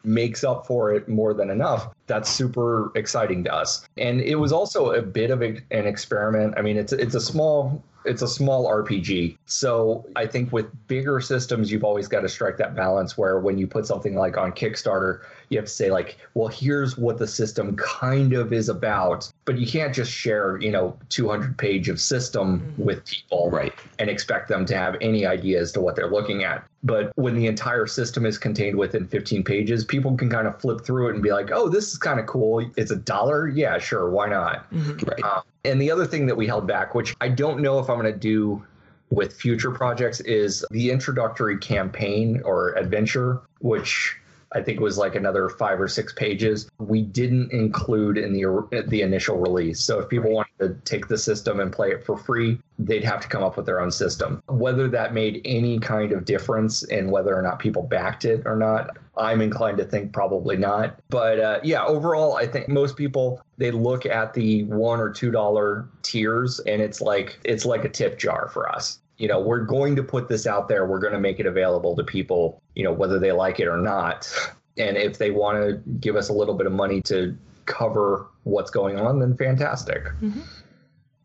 makes 0.04 0.43
up 0.43 0.67
for 0.67 0.93
it 0.93 1.10
more 1.10 1.34
than 1.34 1.50
enough. 1.50 1.88
That's 2.06 2.30
super 2.30 2.91
exciting 2.93 3.43
to 3.46 3.54
us. 3.54 3.88
And 3.98 4.22
it 4.22 4.36
was 4.36 4.52
also 4.52 4.91
a 4.91 5.02
bit 5.02 5.32
of 5.32 5.41
a, 5.41 5.60
an 5.72 5.88
experiment. 5.88 6.54
I 6.58 6.62
mean, 6.62 6.78
it's 6.78 6.93
it's 6.93 7.15
a 7.15 7.22
small 7.22 7.84
it's 8.06 8.22
a 8.22 8.28
small 8.28 8.66
RPG. 8.70 9.38
So 9.46 10.06
I 10.16 10.26
think 10.26 10.52
with 10.52 10.68
bigger 10.88 11.20
systems, 11.22 11.72
you've 11.72 11.84
always 11.84 12.08
got 12.08 12.22
to 12.22 12.30
strike 12.30 12.58
that 12.58 12.76
balance 12.76 13.18
where 13.18 13.39
when 13.39 13.58
you 13.58 13.68
put 13.68 13.86
something 13.86 14.16
like 14.16 14.38
on 14.38 14.52
Kickstarter, 14.52 15.22
you 15.50 15.58
have 15.58 15.66
to 15.66 15.72
say 15.72 15.92
like, 15.92 16.18
well, 16.34 16.48
here's 16.48 16.98
what 16.98 17.18
the 17.18 17.28
system 17.28 17.76
kind 17.76 18.34
of 18.34 18.52
is 18.54 18.70
about, 18.70 19.32
but 19.46 19.58
you 19.58 19.68
can't 19.68 19.94
just 19.94 20.12
share, 20.12 20.58
you 20.60 20.72
know, 20.72 20.98
200 21.10 21.58
page 21.58 21.89
of 21.89 22.00
system 22.00 22.74
with 22.78 23.06
people 23.06 23.50
Right. 23.52 23.74
and 24.00 24.10
expect 24.10 24.48
them 24.48 24.66
to 24.66 24.76
have 24.76 24.96
any 25.02 25.26
idea 25.26 25.60
as 25.62 25.72
to 25.74 25.82
what 25.82 25.96
they're 25.96 26.10
looking 26.10 26.44
at. 26.44 26.63
But 26.86 27.12
when 27.16 27.36
the 27.36 27.48
entire 27.48 27.88
system 27.88 28.26
is 28.26 28.38
contained 28.38 28.78
within 28.78 29.08
15 29.08 29.44
pages, 29.44 29.86
people 29.86 30.18
can 30.18 30.30
kind 30.30 30.48
of 30.48 30.60
flip 30.60 30.82
through 30.84 31.10
it 31.10 31.13
and 31.13 31.24
be 31.24 31.32
like, 31.32 31.50
oh, 31.52 31.70
this 31.70 31.92
is 31.92 31.98
kind 31.98 32.20
of 32.20 32.26
cool. 32.26 32.70
It's 32.76 32.92
a 32.92 32.98
dollar. 32.98 33.48
Yeah, 33.48 33.78
sure. 33.78 34.10
Why 34.10 34.28
not? 34.28 34.66
Right. 34.74 35.24
Uh, 35.24 35.42
and 35.65 35.82
the 35.82 35.91
other 35.91 36.06
thing 36.06 36.26
that 36.26 36.36
we 36.36 36.47
held 36.47 36.67
back, 36.67 36.93
which 36.93 37.15
I 37.21 37.30
don't 37.30 37.62
know 37.62 37.80
if 37.80 37.89
I'm 37.89 37.99
going 37.99 38.12
to 38.12 38.19
do 38.19 38.63
with 39.10 39.34
future 39.34 39.71
projects, 39.71 40.19
is 40.21 40.65
the 40.71 40.91
introductory 40.91 41.58
campaign 41.58 42.41
or 42.43 42.73
adventure, 42.73 43.41
which 43.60 44.17
I 44.54 44.62
think 44.62 44.80
it 44.80 44.84
was 44.84 44.98
like 44.98 45.16
another 45.16 45.50
five 45.50 45.80
or 45.80 45.88
six 45.88 46.13
pages. 46.13 46.70
We 46.80 47.02
didn't 47.02 47.52
include 47.52 48.18
in 48.18 48.34
the 48.34 48.84
the 48.88 49.02
initial 49.02 49.38
release. 49.38 49.80
So 49.80 50.00
if 50.00 50.10
people 50.10 50.32
wanted 50.32 50.60
to 50.60 50.76
take 50.86 51.08
the 51.08 51.18
system 51.18 51.60
and 51.60 51.72
play 51.72 51.92
it 51.92 52.06
for 52.06 52.18
free, 52.18 52.60
they'd 52.80 53.04
have 53.04 53.22
to 53.22 53.28
come 53.28 53.44
up 53.44 53.58
with 53.58 53.66
their 53.66 53.80
own 53.80 53.92
system. 53.92 54.42
Whether 54.48 54.88
that 54.89 55.13
made 55.13 55.42
any 55.46 55.80
kind 55.80 56.12
of 56.12 56.26
difference 56.26 56.84
in 56.84 57.10
whether 57.12 57.36
or 57.36 57.42
not 57.42 57.60
people 57.60 57.84
backed 57.84 58.26
it 58.26 58.44
or 58.46 58.56
not, 58.56 58.98
I'm 59.18 59.42
inclined 59.42 59.78
to 59.78 59.86
think 59.86 60.12
probably 60.12 60.58
not. 60.58 61.00
But 61.10 61.39
uh, 61.39 61.60
yeah, 61.63 61.86
overall, 61.86 62.36
I 62.36 62.48
think 62.48 62.68
most 62.70 62.98
people 62.98 63.42
they 63.58 63.72
look 63.72 64.06
at 64.06 64.34
the 64.34 64.63
one 64.63 65.00
or 65.00 65.12
two 65.12 65.32
dollar 65.32 65.88
tiers, 66.02 66.60
and 66.62 66.82
it's 66.82 67.02
like 67.02 67.39
it's 67.44 67.66
like 67.66 67.86
a 67.86 67.89
tip 67.89 68.18
jar 68.18 68.50
for 68.52 68.70
us. 68.70 69.00
You 69.17 69.28
know, 69.28 69.39
we're 69.39 69.65
going 69.65 69.95
to 69.95 70.04
put 70.04 70.28
this 70.28 70.47
out 70.47 70.67
there. 70.67 70.86
We're 70.86 70.99
going 70.99 71.13
to 71.13 71.19
make 71.19 71.39
it 71.39 71.45
available 71.45 71.95
to 71.95 72.04
people. 72.04 72.62
You 72.76 72.84
know, 72.84 72.93
whether 72.93 73.19
they 73.19 73.32
like 73.32 73.60
it 73.60 73.67
or 73.67 73.78
not. 73.78 74.32
And 74.78 74.97
if 74.97 75.17
they 75.17 75.32
want 75.32 75.58
to 75.63 75.82
give 75.99 76.15
us 76.15 76.30
a 76.30 76.34
little 76.34 76.56
bit 76.56 76.65
of 76.65 76.73
money 76.73 77.02
to 77.04 77.38
cover 77.65 78.28
what's 78.43 78.71
going 78.71 78.99
on, 78.99 79.19
then 79.19 79.38
fantastic. 79.38 80.04
Mm-hmm. 80.04 80.41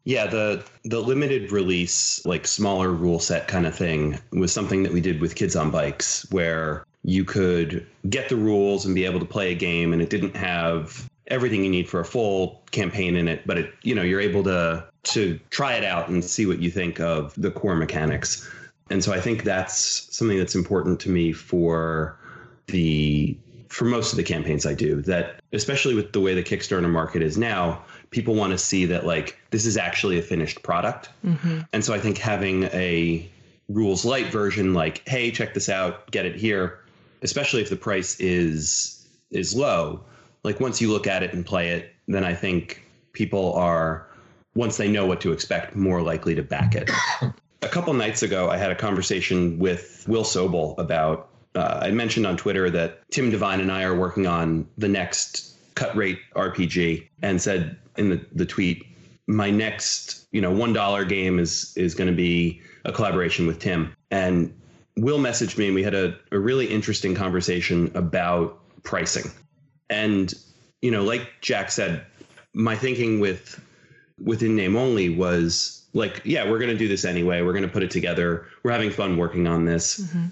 Yeah, 0.04 0.26
the 0.26 0.64
the 0.84 1.00
limited 1.00 1.52
release, 1.52 2.24
like 2.24 2.46
smaller 2.46 2.90
rule 2.90 3.18
set 3.18 3.46
kind 3.46 3.66
of 3.66 3.74
thing, 3.74 4.18
was 4.32 4.52
something 4.52 4.82
that 4.84 4.92
we 4.92 5.02
did 5.02 5.20
with 5.20 5.34
Kids 5.34 5.54
on 5.54 5.70
Bikes, 5.70 6.26
where 6.30 6.86
you 7.04 7.24
could 7.24 7.86
get 8.08 8.30
the 8.30 8.36
rules 8.36 8.86
and 8.86 8.94
be 8.94 9.04
able 9.04 9.20
to 9.20 9.26
play 9.26 9.52
a 9.52 9.54
game, 9.54 9.92
and 9.92 10.00
it 10.00 10.08
didn't 10.08 10.34
have 10.34 11.08
everything 11.28 11.62
you 11.64 11.70
need 11.70 11.88
for 11.88 12.00
a 12.00 12.04
full 12.04 12.62
campaign 12.70 13.16
in 13.16 13.28
it, 13.28 13.46
but 13.46 13.58
it 13.58 13.74
you 13.82 13.94
know 13.94 14.02
you're 14.02 14.20
able 14.20 14.42
to 14.44 14.84
to 15.04 15.38
try 15.50 15.74
it 15.74 15.84
out 15.84 16.08
and 16.08 16.24
see 16.24 16.46
what 16.46 16.58
you 16.58 16.70
think 16.70 17.00
of 17.00 17.34
the 17.36 17.50
core 17.50 17.76
mechanics. 17.76 18.48
And 18.90 19.04
so 19.04 19.12
I 19.12 19.20
think 19.20 19.44
that's 19.44 20.14
something 20.16 20.38
that's 20.38 20.54
important 20.54 21.00
to 21.00 21.10
me 21.10 21.32
for 21.32 22.18
the 22.66 23.36
for 23.68 23.84
most 23.84 24.12
of 24.12 24.16
the 24.16 24.22
campaigns 24.22 24.64
I 24.64 24.74
do 24.74 25.02
that 25.02 25.40
especially 25.52 25.94
with 25.94 26.12
the 26.12 26.20
way 26.20 26.34
the 26.34 26.42
Kickstarter 26.42 26.88
market 26.88 27.22
is 27.22 27.36
now, 27.36 27.84
people 28.10 28.34
want 28.34 28.52
to 28.52 28.58
see 28.58 28.86
that 28.86 29.04
like 29.04 29.38
this 29.50 29.66
is 29.66 29.76
actually 29.76 30.18
a 30.18 30.22
finished 30.22 30.62
product. 30.62 31.10
Mm-hmm. 31.24 31.60
And 31.72 31.84
so 31.84 31.92
I 31.92 32.00
think 32.00 32.18
having 32.18 32.64
a 32.64 33.28
rules 33.68 34.04
light 34.04 34.26
version 34.28 34.72
like 34.72 35.06
hey, 35.06 35.30
check 35.30 35.54
this 35.54 35.68
out, 35.68 36.10
get 36.10 36.24
it 36.24 36.36
here, 36.36 36.80
especially 37.22 37.60
if 37.60 37.70
the 37.70 37.76
price 37.76 38.18
is 38.20 39.06
is 39.30 39.54
low, 39.54 40.00
like 40.44 40.60
once 40.60 40.80
you 40.80 40.90
look 40.90 41.06
at 41.06 41.22
it 41.22 41.32
and 41.32 41.44
play 41.44 41.70
it, 41.70 41.94
then 42.06 42.24
I 42.24 42.34
think 42.34 42.82
people 43.12 43.52
are 43.54 44.08
once 44.54 44.76
they 44.76 44.88
know 44.88 45.06
what 45.06 45.20
to 45.20 45.32
expect 45.32 45.76
more 45.76 46.02
likely 46.02 46.34
to 46.34 46.42
back 46.42 46.74
it. 46.74 46.90
a 47.62 47.68
couple 47.68 47.92
nights 47.94 48.22
ago, 48.22 48.50
I 48.50 48.56
had 48.56 48.70
a 48.70 48.74
conversation 48.74 49.58
with 49.58 50.04
Will 50.08 50.24
Sobel 50.24 50.76
about. 50.78 51.28
Uh, 51.54 51.80
I 51.82 51.90
mentioned 51.90 52.26
on 52.26 52.36
Twitter 52.36 52.70
that 52.70 53.08
Tim 53.10 53.30
Devine 53.30 53.60
and 53.60 53.72
I 53.72 53.82
are 53.82 53.96
working 53.96 54.26
on 54.26 54.68
the 54.76 54.88
next 54.88 55.54
cut 55.74 55.94
rate 55.96 56.18
RPG, 56.34 57.08
and 57.22 57.40
said 57.40 57.76
in 57.96 58.10
the, 58.10 58.24
the 58.32 58.46
tweet, 58.46 58.84
"My 59.26 59.50
next, 59.50 60.26
you 60.32 60.40
know, 60.40 60.50
one 60.50 60.72
dollar 60.72 61.04
game 61.04 61.38
is 61.38 61.72
is 61.76 61.94
going 61.94 62.10
to 62.10 62.16
be 62.16 62.60
a 62.84 62.92
collaboration 62.92 63.46
with 63.46 63.58
Tim." 63.58 63.94
And 64.10 64.54
Will 64.96 65.18
messaged 65.18 65.56
me, 65.58 65.66
and 65.66 65.74
we 65.74 65.82
had 65.82 65.94
a, 65.94 66.16
a 66.32 66.38
really 66.38 66.66
interesting 66.66 67.14
conversation 67.14 67.90
about 67.94 68.60
pricing. 68.82 69.30
And 69.90 70.32
you 70.82 70.90
know, 70.90 71.02
like 71.02 71.28
Jack 71.40 71.70
said, 71.70 72.04
my 72.54 72.76
thinking 72.76 73.20
with 73.20 73.60
within 74.22 74.56
name 74.56 74.76
only 74.76 75.08
was 75.08 75.86
Like, 75.94 76.22
yeah, 76.24 76.48
we're 76.48 76.58
going 76.58 76.70
to 76.70 76.76
do 76.76 76.88
this 76.88 77.04
anyway. 77.04 77.42
We're 77.42 77.52
going 77.52 77.64
to 77.64 77.68
put 77.70 77.82
it 77.82 77.90
together. 77.90 78.46
We're 78.62 78.72
having 78.72 78.90
fun 78.90 79.16
working 79.16 79.46
on 79.46 79.64
this. 79.64 80.00
Mm-hmm. 80.00 80.26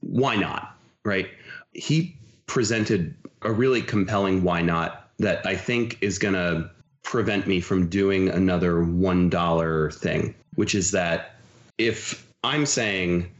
Why 0.00 0.36
not? 0.36 0.76
Right. 1.04 1.28
He 1.72 2.16
presented 2.46 3.14
a 3.42 3.52
really 3.52 3.82
compelling 3.82 4.42
why 4.42 4.62
not 4.62 5.10
that 5.18 5.44
I 5.46 5.56
think 5.56 5.98
is 6.00 6.18
going 6.18 6.34
to 6.34 6.70
prevent 7.02 7.46
me 7.46 7.60
from 7.60 7.88
doing 7.88 8.28
another 8.28 8.74
$1 8.74 9.94
thing, 9.94 10.34
which 10.54 10.74
is 10.74 10.90
that 10.92 11.36
if 11.78 12.30
I'm 12.44 12.66
saying 12.66 13.30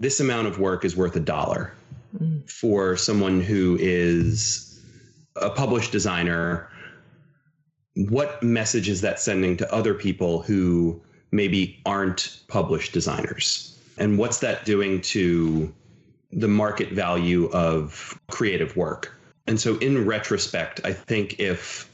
this 0.00 0.20
amount 0.20 0.46
of 0.46 0.58
work 0.58 0.84
is 0.84 0.96
worth 0.96 1.14
a 1.16 1.20
dollar 1.20 1.74
mm. 2.18 2.50
for 2.50 2.96
someone 2.96 3.40
who 3.40 3.76
is 3.78 4.63
a 5.36 5.50
published 5.50 5.92
designer, 5.92 6.68
what 7.94 8.42
message 8.42 8.88
is 8.88 9.00
that 9.00 9.20
sending 9.20 9.56
to 9.56 9.74
other 9.74 9.94
people 9.94 10.42
who 10.42 11.00
maybe 11.32 11.80
aren't 11.86 12.40
published 12.48 12.92
designers? 12.92 13.78
And 13.98 14.18
what's 14.18 14.40
that 14.40 14.64
doing 14.64 15.00
to 15.02 15.72
the 16.32 16.48
market 16.48 16.92
value 16.92 17.48
of 17.50 18.18
creative 18.30 18.76
work? 18.76 19.14
And 19.46 19.60
so, 19.60 19.76
in 19.78 20.06
retrospect, 20.06 20.80
I 20.84 20.92
think 20.92 21.38
if 21.38 21.90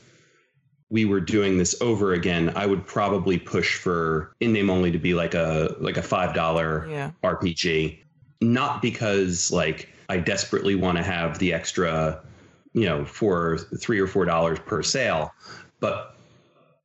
we 0.89 1.05
were 1.05 1.21
doing 1.21 1.57
this 1.59 1.81
over 1.81 2.13
again, 2.13 2.53
I 2.57 2.67
would 2.67 2.87
probably 2.87 3.39
push 3.39 3.77
for 3.77 4.35
in 4.41 4.53
name 4.53 4.71
only 4.71 4.91
to 4.91 4.99
be 4.99 5.15
like 5.15 5.35
a 5.35 5.75
like 5.79 5.97
a 5.97 6.03
five 6.03 6.35
dollar 6.35 6.87
yeah. 6.89 7.11
RPG. 7.23 7.99
Not 8.41 8.83
because 8.83 9.51
like 9.51 9.89
I 10.09 10.19
desperately 10.19 10.75
want 10.75 10.99
to 10.99 11.05
have 11.05 11.39
the 11.39 11.53
extra, 11.53 12.21
you 12.73 12.87
know, 12.87 13.05
for 13.05 13.59
three 13.59 14.01
or 14.01 14.07
four 14.07 14.25
dollars 14.25 14.59
per 14.61 14.83
sale, 14.83 15.33
but 15.81 16.17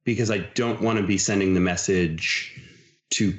because 0.03 0.31
I 0.31 0.39
don't 0.39 0.81
want 0.81 0.99
to 0.99 1.05
be 1.05 1.17
sending 1.17 1.53
the 1.53 1.59
message 1.59 2.59
to 3.11 3.33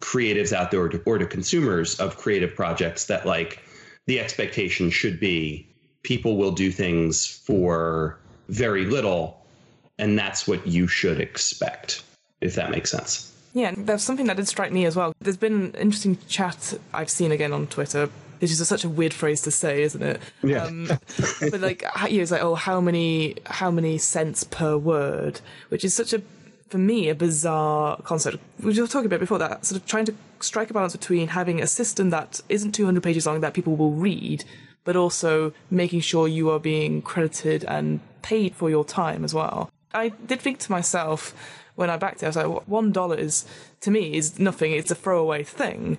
creatives 0.00 0.52
out 0.52 0.70
there 0.70 0.80
or 0.80 0.88
to, 0.88 1.02
or 1.04 1.18
to 1.18 1.26
consumers 1.26 1.98
of 2.00 2.16
creative 2.16 2.54
projects 2.54 3.06
that 3.06 3.24
like 3.24 3.62
the 4.06 4.18
expectation 4.18 4.90
should 4.90 5.20
be 5.20 5.68
people 6.02 6.36
will 6.36 6.50
do 6.50 6.72
things 6.72 7.26
for 7.26 8.18
very 8.48 8.84
little 8.84 9.42
and 9.98 10.18
that's 10.18 10.48
what 10.48 10.66
you 10.66 10.88
should 10.88 11.20
expect, 11.20 12.02
if 12.40 12.56
that 12.56 12.70
makes 12.70 12.90
sense. 12.90 13.32
Yeah, 13.54 13.72
there's 13.76 14.02
something 14.02 14.26
that 14.26 14.36
did 14.36 14.48
strike 14.48 14.72
me 14.72 14.86
as 14.86 14.96
well. 14.96 15.12
There's 15.20 15.36
been 15.36 15.72
interesting 15.74 16.18
chat 16.26 16.74
I've 16.92 17.10
seen 17.10 17.30
again 17.30 17.52
on 17.52 17.66
Twitter. 17.66 18.08
It's 18.42 18.58
just 18.58 18.68
such 18.68 18.84
a 18.84 18.88
weird 18.88 19.14
phrase 19.14 19.40
to 19.42 19.52
say, 19.52 19.82
isn't 19.82 20.02
it? 20.02 20.20
Yeah. 20.42 20.64
Um, 20.64 20.88
but 21.40 21.60
like, 21.60 21.84
you 22.08 22.16
know, 22.16 22.22
it's 22.22 22.32
like, 22.32 22.42
oh, 22.42 22.56
how 22.56 22.80
many, 22.80 23.36
how 23.46 23.70
many 23.70 23.98
cents 23.98 24.42
per 24.42 24.76
word, 24.76 25.40
which 25.68 25.84
is 25.84 25.94
such 25.94 26.12
a, 26.12 26.20
for 26.68 26.78
me, 26.78 27.08
a 27.08 27.14
bizarre 27.14 27.98
concept. 28.02 28.38
We 28.60 28.78
were 28.78 28.86
talking 28.88 29.06
about 29.06 29.20
before 29.20 29.38
that, 29.38 29.64
sort 29.64 29.80
of 29.80 29.86
trying 29.86 30.06
to 30.06 30.14
strike 30.40 30.70
a 30.70 30.74
balance 30.74 30.92
between 30.92 31.28
having 31.28 31.62
a 31.62 31.68
system 31.68 32.10
that 32.10 32.40
isn't 32.48 32.72
200 32.72 33.00
pages 33.00 33.26
long 33.26 33.40
that 33.42 33.54
people 33.54 33.76
will 33.76 33.92
read, 33.92 34.44
but 34.82 34.96
also 34.96 35.52
making 35.70 36.00
sure 36.00 36.26
you 36.26 36.50
are 36.50 36.58
being 36.58 37.00
credited 37.00 37.64
and 37.64 38.00
paid 38.22 38.56
for 38.56 38.68
your 38.68 38.84
time 38.84 39.24
as 39.24 39.32
well. 39.32 39.70
I 39.94 40.08
did 40.08 40.40
think 40.40 40.58
to 40.60 40.72
myself 40.72 41.32
when 41.74 41.90
I 41.90 41.96
backed 41.96 42.22
it, 42.22 42.26
I 42.26 42.28
was 42.28 42.36
like, 42.36 42.68
one 42.68 42.92
dollar 42.92 43.16
is 43.16 43.44
to 43.80 43.90
me 43.90 44.16
is 44.16 44.38
nothing. 44.38 44.72
It's 44.72 44.90
a 44.90 44.94
throwaway 44.94 45.42
thing. 45.42 45.98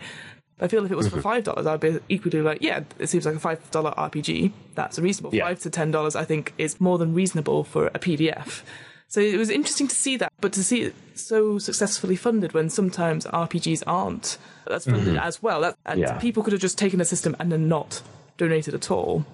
I 0.63 0.69
feel 0.69 0.86
if 0.86 0.91
it 0.91 0.95
was 0.95 1.08
for 1.10 1.15
mm-hmm. 1.15 1.21
five 1.21 1.43
dollars, 1.43 1.67
I'd 1.67 1.82
be 1.82 1.99
equally 2.08 2.41
like, 2.41 2.62
yeah, 2.62 2.84
it 2.97 3.08
seems 3.08 3.26
like 3.26 3.36
a 3.36 3.39
five 3.39 3.69
dollar 3.71 3.91
RPG. 3.91 4.54
That's 4.76 4.97
reasonable. 4.97 5.36
Yeah. 5.36 5.43
Five 5.43 5.60
to 5.60 5.69
ten 5.69 5.91
dollars, 5.91 6.15
I 6.15 6.23
think, 6.23 6.54
is 6.58 6.80
more 6.80 6.97
than 6.97 7.13
reasonable 7.13 7.65
for 7.65 7.88
a 7.88 7.99
PDF. 7.99 8.62
So 9.10 9.19
it 9.19 9.38
was 9.38 9.49
interesting 9.49 9.89
to 9.89 9.95
see 9.95 10.15
that, 10.17 10.32
but 10.39 10.54
to 10.54 10.63
see 10.63 10.84
it 10.84 10.95
so 11.15 11.60
successfully 11.60 12.15
funded 12.15 12.54
when 12.54 12.69
sometimes 12.69 13.26
RPGs 13.26 13.84
aren't 13.86 14.38
that's 14.65 14.86
funded 14.86 15.10
mm-hmm. 15.10 15.17
as 15.17 15.43
well. 15.43 15.62
That, 15.62 15.78
and 15.86 15.99
yeah. 15.99 16.17
people 16.17 16.43
could 16.43 16.54
have 16.54 16.62
just 16.62 16.78
taken 16.78 17.02
a 17.02 17.06
system 17.06 17.36
and 17.39 17.52
then 17.52 17.67
not 17.67 18.02
donated 18.38 18.73
at 18.73 18.89
all. 18.89 19.26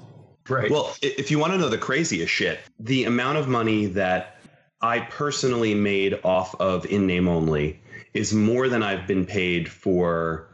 Right. 0.50 0.72
Well, 0.72 0.96
if 1.04 1.30
you 1.30 1.38
want 1.38 1.54
to 1.54 1.60
know 1.60 1.70
the 1.70 1.78
craziest 1.78 2.34
shit, 2.34 2.60
the 2.80 3.06
amount 3.06 3.38
of 3.38 3.48
money 3.48 3.86
that 3.86 4.42
I 4.82 5.00
personally 5.00 5.76
made 5.76 6.20
off 6.24 6.60
of 6.60 6.88
in 6.88 7.06
name 7.06 7.28
only 7.28 7.80
is 8.14 8.34
more 8.34 8.68
than 8.68 8.82
I've 8.82 9.06
been 9.06 9.26
paid 9.26 9.70
for 9.70 10.49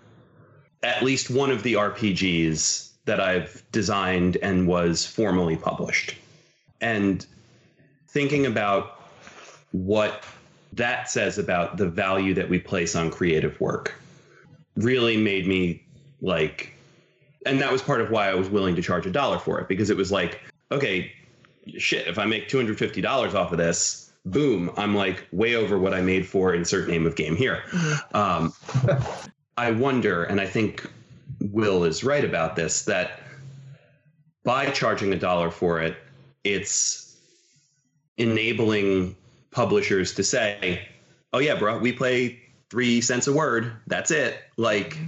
at 0.85 1.01
least 1.03 1.31
one 1.31 1.49
of 1.49 1.63
the 1.63 1.73
RPGs 1.73 2.91
that 3.05 3.19
I've 3.19 3.63
designed 3.71 4.37
and 4.37 4.67
was 4.67 5.05
formally 5.05 5.57
published. 5.57 6.15
And 6.79 7.25
thinking 8.07 8.45
about 8.45 9.01
what 9.71 10.23
that 10.73 11.09
says 11.09 11.37
about 11.37 11.77
the 11.77 11.89
value 11.89 12.35
that 12.35 12.49
we 12.49 12.59
place 12.59 12.95
on 12.95 13.09
creative 13.09 13.59
work 13.59 13.95
really 14.75 15.17
made 15.17 15.47
me 15.47 15.83
like 16.21 16.73
and 17.45 17.61
that 17.61 17.71
was 17.71 17.81
part 17.81 18.01
of 18.01 18.09
why 18.09 18.29
I 18.29 18.35
was 18.35 18.49
willing 18.49 18.75
to 18.75 18.81
charge 18.81 19.05
a 19.05 19.11
dollar 19.11 19.39
for 19.39 19.59
it 19.59 19.67
because 19.67 19.89
it 19.89 19.97
was 19.97 20.11
like 20.11 20.41
okay 20.71 21.11
shit 21.77 22.07
if 22.07 22.17
I 22.19 22.25
make 22.25 22.49
$250 22.49 23.33
off 23.33 23.51
of 23.51 23.57
this 23.57 24.05
boom, 24.25 24.71
I'm 24.75 24.95
like 24.95 25.27
way 25.31 25.55
over 25.55 25.77
what 25.77 25.93
I 25.93 26.01
made 26.01 26.27
for 26.27 26.53
insert 26.53 26.87
name 26.87 27.05
of 27.05 27.15
game 27.15 27.35
here. 27.35 27.63
Um, 28.13 28.53
I 29.57 29.71
wonder, 29.71 30.23
and 30.23 30.41
I 30.41 30.45
think 30.45 30.89
Will 31.39 31.83
is 31.83 32.03
right 32.03 32.23
about 32.23 32.55
this, 32.55 32.83
that 32.85 33.19
by 34.43 34.69
charging 34.69 35.13
a 35.13 35.17
dollar 35.17 35.49
for 35.49 35.81
it, 35.81 35.97
it's 36.43 37.17
enabling 38.17 39.15
publishers 39.51 40.13
to 40.15 40.23
say, 40.23 40.87
oh, 41.33 41.39
yeah, 41.39 41.55
bro, 41.55 41.77
we 41.77 41.91
play 41.91 42.39
three 42.69 43.01
cents 43.01 43.27
a 43.27 43.33
word. 43.33 43.71
That's 43.87 44.11
it. 44.11 44.37
Like, 44.57 44.95
mm-hmm. 44.95 45.05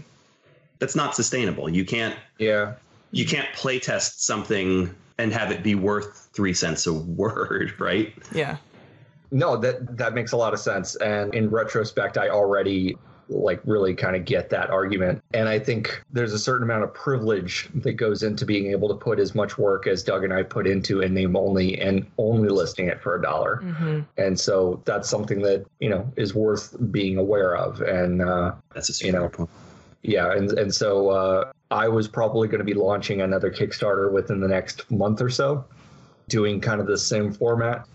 that's 0.79 0.95
not 0.95 1.15
sustainable. 1.15 1.69
You 1.69 1.85
can't. 1.85 2.15
Yeah. 2.39 2.73
You 3.11 3.25
can't 3.25 3.47
play 3.53 3.79
test 3.79 4.25
something 4.25 4.93
and 5.17 5.33
have 5.33 5.51
it 5.51 5.63
be 5.63 5.75
worth 5.75 6.29
three 6.33 6.53
cents 6.53 6.87
a 6.87 6.93
word, 6.93 7.73
right? 7.79 8.13
Yeah. 8.31 8.57
No, 9.29 9.57
that 9.57 9.97
that 9.97 10.13
makes 10.13 10.31
a 10.31 10.37
lot 10.37 10.53
of 10.53 10.59
sense. 10.59 10.95
And 10.95 11.35
in 11.35 11.49
retrospect, 11.49 12.17
I 12.17 12.29
already 12.29 12.95
like 13.29 13.61
really 13.65 13.93
kind 13.93 14.15
of 14.15 14.25
get 14.25 14.49
that 14.49 14.69
argument. 14.69 15.23
And 15.33 15.49
I 15.49 15.59
think 15.59 16.03
there's 16.11 16.33
a 16.33 16.39
certain 16.39 16.63
amount 16.63 16.83
of 16.83 16.93
privilege 16.93 17.69
that 17.75 17.93
goes 17.93 18.23
into 18.23 18.45
being 18.45 18.71
able 18.71 18.87
to 18.89 18.95
put 18.95 19.19
as 19.19 19.35
much 19.35 19.57
work 19.57 19.87
as 19.87 20.03
Doug 20.03 20.23
and 20.23 20.33
I 20.33 20.43
put 20.43 20.67
into 20.67 21.01
a 21.01 21.09
name 21.09 21.35
only 21.35 21.79
and 21.79 22.05
only 22.17 22.49
listing 22.49 22.87
it 22.87 23.01
for 23.01 23.15
a 23.15 23.21
dollar. 23.21 23.61
Mm-hmm. 23.63 24.01
And 24.17 24.39
so 24.39 24.81
that's 24.85 25.09
something 25.09 25.41
that, 25.41 25.65
you 25.79 25.89
know, 25.89 26.11
is 26.15 26.33
worth 26.33 26.75
being 26.91 27.17
aware 27.17 27.55
of. 27.55 27.81
And 27.81 28.21
uh, 28.21 28.53
that's 28.73 29.01
a 29.01 29.05
you 29.05 29.11
know, 29.11 29.29
point. 29.29 29.49
Yeah. 30.01 30.31
And, 30.31 30.51
and 30.53 30.73
so 30.73 31.09
uh, 31.09 31.51
I 31.71 31.87
was 31.87 32.07
probably 32.07 32.47
going 32.47 32.59
to 32.59 32.65
be 32.65 32.73
launching 32.73 33.21
another 33.21 33.51
Kickstarter 33.51 34.11
within 34.11 34.39
the 34.39 34.47
next 34.47 34.89
month 34.89 35.21
or 35.21 35.29
so, 35.29 35.65
doing 36.29 36.61
kind 36.61 36.79
of 36.79 36.87
the 36.87 36.97
same 36.97 37.33
format 37.33 37.87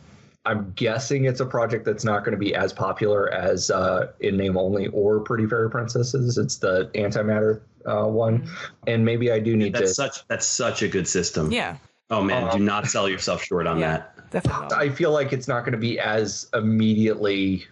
I'm 0.45 0.73
guessing 0.75 1.27
it's 1.27 1.41
a 1.41 1.47
project 1.47 1.85
that's 1.85 2.05
not 2.05 2.25
going 2.25 2.33
to 2.33 2.39
be 2.39 2.55
as 2.55 2.73
popular 2.73 3.33
as 3.33 3.71
uh, 3.71 4.09
in 4.21 4.37
name 4.37 4.57
only 4.57 4.89
or 4.89 5.21
Pretty 5.21 5.47
Fairy 5.47 5.71
Princesses. 5.71 6.37
It's 6.37 6.57
the 6.57 6.91
antimatter 6.95 7.61
uh, 7.87 8.07
one, 8.07 8.41
mm-hmm. 8.41 8.65
and 8.89 9.05
maybe 9.05 9.31
I 9.31 9.39
do 9.39 9.57
need 9.57 9.75
that's 9.75 9.91
to. 9.91 9.95
Such 9.95 10.27
that's 10.29 10.47
such 10.47 10.83
a 10.83 10.89
good 10.89 11.07
system. 11.07 11.53
Yeah. 11.53 11.77
Oh 12.11 12.23
man, 12.23 12.45
um, 12.45 12.59
do 12.59 12.65
not 12.65 12.87
sell 12.87 13.09
yourself 13.09 13.43
short 13.43 13.67
on 13.67 13.79
yeah, 13.79 13.99
that. 13.99 14.31
Definitely. 14.31 14.77
I 14.77 14.91
feel 14.91 15.13
like 15.13 15.33
it's 15.33 15.47
not 15.47 15.61
going 15.61 15.73
to 15.73 15.79
be 15.79 15.99
as 16.01 16.49
immediately 16.55 17.65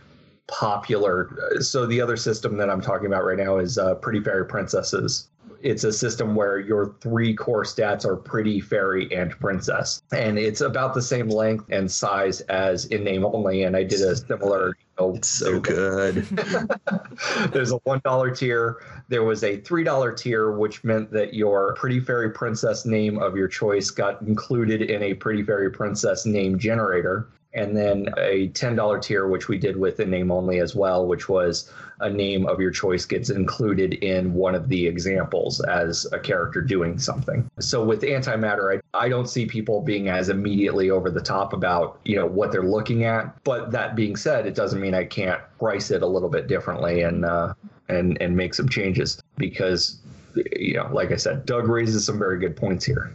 popular. 0.46 1.36
So 1.60 1.86
the 1.86 2.00
other 2.00 2.16
system 2.16 2.56
that 2.58 2.70
I'm 2.70 2.80
talking 2.80 3.06
about 3.06 3.24
right 3.24 3.38
now 3.38 3.58
is 3.58 3.78
uh, 3.78 3.96
Pretty 3.96 4.20
Fairy 4.20 4.46
Princesses, 4.46 5.28
it's 5.62 5.84
a 5.84 5.92
system 5.92 6.34
where 6.34 6.58
your 6.58 6.94
three 7.00 7.34
core 7.34 7.64
stats 7.64 8.04
are 8.04 8.16
pretty, 8.16 8.60
fairy, 8.60 9.12
and 9.14 9.32
princess. 9.32 10.02
And 10.12 10.38
it's 10.38 10.60
about 10.60 10.94
the 10.94 11.02
same 11.02 11.28
length 11.28 11.66
and 11.70 11.90
size 11.90 12.40
as 12.42 12.86
in 12.86 13.04
name 13.04 13.24
only. 13.24 13.64
And 13.64 13.76
I 13.76 13.84
did 13.84 14.00
a 14.00 14.16
similar. 14.16 14.76
Know, 14.98 15.14
it's 15.14 15.28
so 15.28 15.58
good. 15.58 16.14
there's 17.52 17.72
a 17.72 17.78
$1 17.78 18.36
tier. 18.36 18.82
There 19.08 19.24
was 19.24 19.42
a 19.44 19.58
$3 19.58 20.16
tier, 20.16 20.50
which 20.52 20.84
meant 20.84 21.10
that 21.12 21.32
your 21.32 21.74
pretty 21.74 22.00
fairy 22.00 22.30
princess 22.30 22.84
name 22.84 23.18
of 23.18 23.36
your 23.36 23.48
choice 23.48 23.90
got 23.90 24.20
included 24.22 24.82
in 24.82 25.02
a 25.02 25.14
pretty 25.14 25.42
fairy 25.42 25.70
princess 25.70 26.26
name 26.26 26.58
generator 26.58 27.28
and 27.52 27.76
then 27.76 28.08
a 28.16 28.48
$10 28.48 29.02
tier, 29.02 29.26
which 29.26 29.48
we 29.48 29.58
did 29.58 29.76
with 29.76 29.98
a 29.98 30.04
name 30.04 30.30
only 30.30 30.60
as 30.60 30.74
well, 30.74 31.06
which 31.06 31.28
was 31.28 31.70
a 32.00 32.08
name 32.08 32.46
of 32.46 32.60
your 32.60 32.70
choice 32.70 33.04
gets 33.04 33.28
included 33.30 33.94
in 33.94 34.32
one 34.32 34.54
of 34.54 34.68
the 34.68 34.86
examples 34.86 35.60
as 35.60 36.06
a 36.12 36.18
character 36.18 36.60
doing 36.60 36.98
something. 36.98 37.50
So 37.58 37.84
with 37.84 38.02
antimatter, 38.02 38.80
I, 38.94 38.98
I 38.98 39.08
don't 39.08 39.28
see 39.28 39.46
people 39.46 39.80
being 39.80 40.08
as 40.08 40.28
immediately 40.28 40.90
over 40.90 41.10
the 41.10 41.20
top 41.20 41.52
about, 41.52 42.00
you 42.04 42.16
know, 42.16 42.26
what 42.26 42.52
they're 42.52 42.62
looking 42.62 43.04
at. 43.04 43.42
But 43.44 43.72
that 43.72 43.96
being 43.96 44.16
said, 44.16 44.46
it 44.46 44.54
doesn't 44.54 44.80
mean 44.80 44.94
I 44.94 45.04
can't 45.04 45.40
price 45.58 45.90
it 45.90 46.02
a 46.02 46.06
little 46.06 46.30
bit 46.30 46.46
differently 46.46 47.02
and, 47.02 47.24
uh, 47.24 47.54
and, 47.88 48.16
and 48.20 48.36
make 48.36 48.54
some 48.54 48.68
changes 48.68 49.20
because 49.36 49.98
you 50.36 50.74
know, 50.74 50.88
like 50.92 51.10
I 51.10 51.16
said, 51.16 51.44
Doug 51.44 51.68
raises 51.68 52.06
some 52.06 52.16
very 52.16 52.38
good 52.38 52.56
points 52.56 52.84
here. 52.84 53.12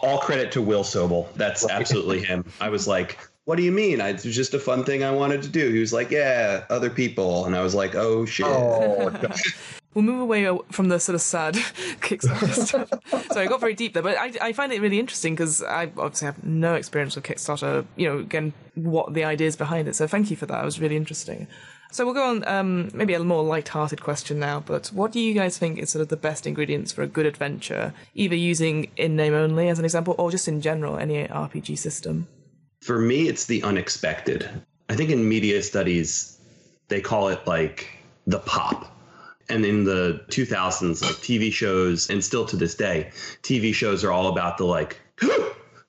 All 0.00 0.18
credit 0.18 0.50
to 0.52 0.62
Will 0.62 0.84
Sobel. 0.84 1.28
That's 1.34 1.68
absolutely 1.68 2.22
him. 2.22 2.46
I 2.62 2.70
was 2.70 2.88
like, 2.88 3.18
what 3.46 3.56
do 3.56 3.62
you 3.62 3.70
mean? 3.70 4.00
I, 4.00 4.08
it 4.08 4.24
was 4.24 4.34
just 4.34 4.54
a 4.54 4.58
fun 4.58 4.82
thing 4.82 5.04
I 5.04 5.12
wanted 5.12 5.40
to 5.42 5.48
do. 5.48 5.72
He 5.72 5.78
was 5.78 5.92
like, 5.92 6.10
yeah, 6.10 6.64
other 6.68 6.90
people. 6.90 7.46
And 7.46 7.54
I 7.54 7.62
was 7.62 7.76
like, 7.76 7.94
oh, 7.94 8.26
shit. 8.26 8.44
Oh, 8.46 9.10
We'll 9.94 10.04
move 10.04 10.20
away 10.20 10.46
from 10.72 10.88
the 10.88 11.00
sort 11.00 11.14
of 11.14 11.22
sad 11.22 11.54
Kickstarter 12.02 12.52
stuff. 12.52 13.32
Sorry, 13.32 13.46
I 13.46 13.48
got 13.48 13.60
very 13.60 13.72
deep 13.72 13.94
there, 13.94 14.02
but 14.02 14.18
I, 14.18 14.30
I 14.42 14.52
find 14.52 14.70
it 14.70 14.82
really 14.82 14.98
interesting 14.98 15.34
because 15.34 15.62
I 15.62 15.84
obviously 15.96 16.26
have 16.26 16.44
no 16.44 16.74
experience 16.74 17.14
with 17.14 17.24
Kickstarter. 17.24 17.86
You 17.96 18.08
know, 18.08 18.18
again, 18.18 18.52
what 18.74 19.14
the 19.14 19.24
ideas 19.24 19.56
behind 19.56 19.88
it. 19.88 19.96
So 19.96 20.06
thank 20.06 20.30
you 20.30 20.36
for 20.36 20.44
that. 20.46 20.60
It 20.60 20.64
was 20.66 20.80
really 20.80 20.96
interesting. 20.96 21.46
So 21.92 22.04
we'll 22.04 22.12
go 22.12 22.28
on. 22.28 22.46
Um, 22.46 22.90
maybe 22.92 23.14
a 23.14 23.24
more 23.24 23.42
light-hearted 23.42 24.02
question 24.02 24.38
now. 24.38 24.60
But 24.60 24.88
what 24.88 25.12
do 25.12 25.20
you 25.20 25.32
guys 25.32 25.56
think 25.56 25.78
is 25.78 25.88
sort 25.88 26.02
of 26.02 26.08
the 26.08 26.16
best 26.18 26.46
ingredients 26.46 26.92
for 26.92 27.00
a 27.00 27.06
good 27.06 27.24
adventure? 27.24 27.94
Either 28.14 28.36
using 28.36 28.90
in-name 28.98 29.32
only 29.32 29.70
as 29.70 29.78
an 29.78 29.86
example, 29.86 30.14
or 30.18 30.30
just 30.30 30.46
in 30.46 30.60
general 30.60 30.98
any 30.98 31.26
RPG 31.26 31.78
system. 31.78 32.28
For 32.86 33.00
me, 33.00 33.26
it's 33.28 33.46
the 33.46 33.64
unexpected. 33.64 34.48
I 34.88 34.94
think 34.94 35.10
in 35.10 35.28
media 35.28 35.60
studies, 35.62 36.38
they 36.86 37.00
call 37.00 37.28
it 37.28 37.44
like 37.46 37.88
the 38.28 38.38
pop 38.38 38.92
and 39.48 39.64
in 39.66 39.82
the 39.84 40.24
2000s 40.28 41.02
like 41.02 41.14
tv 41.16 41.52
shows 41.52 42.10
and 42.10 42.22
still 42.22 42.44
to 42.46 42.56
this 42.56 42.74
day 42.74 43.10
tv 43.42 43.72
shows 43.72 44.02
are 44.02 44.10
all 44.10 44.26
about 44.28 44.58
the 44.58 44.64
like 44.64 45.00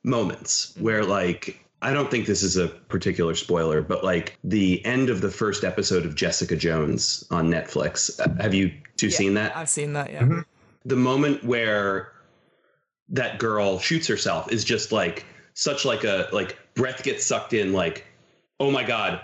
moments 0.03 0.73
where 0.79 1.03
like 1.03 1.59
i 1.81 1.91
don't 1.91 2.11
think 2.11 2.27
this 2.27 2.43
is 2.43 2.55
a 2.57 2.67
particular 2.67 3.33
spoiler 3.33 3.81
but 3.81 4.03
like 4.03 4.37
the 4.43 4.85
end 4.85 5.09
of 5.09 5.21
the 5.21 5.31
first 5.31 5.63
episode 5.63 6.05
of 6.05 6.13
jessica 6.13 6.55
jones 6.55 7.25
on 7.31 7.49
netflix 7.49 8.19
have 8.39 8.53
you 8.53 8.71
two 8.95 9.07
Yeah, 9.07 9.17
seen 9.17 9.33
that 9.35 9.57
I've 9.57 9.69
seen 9.69 9.93
that. 9.93 10.11
Yeah. 10.11 10.21
Mhm. 10.23 10.45
the 10.85 10.95
moment 10.95 11.43
where 11.43 12.11
that 13.09 13.39
girl 13.39 13.79
shoots 13.79 14.05
herself 14.07 14.51
is 14.51 14.63
just 14.63 14.91
like 14.91 15.25
such 15.57 15.85
like 15.85 16.03
a 16.03 16.29
like 16.31 16.55
breath 16.75 17.01
gets 17.01 17.25
sucked 17.25 17.51
in 17.51 17.73
like 17.73 18.05
oh 18.59 18.69
my 18.69 18.83
god 18.83 19.19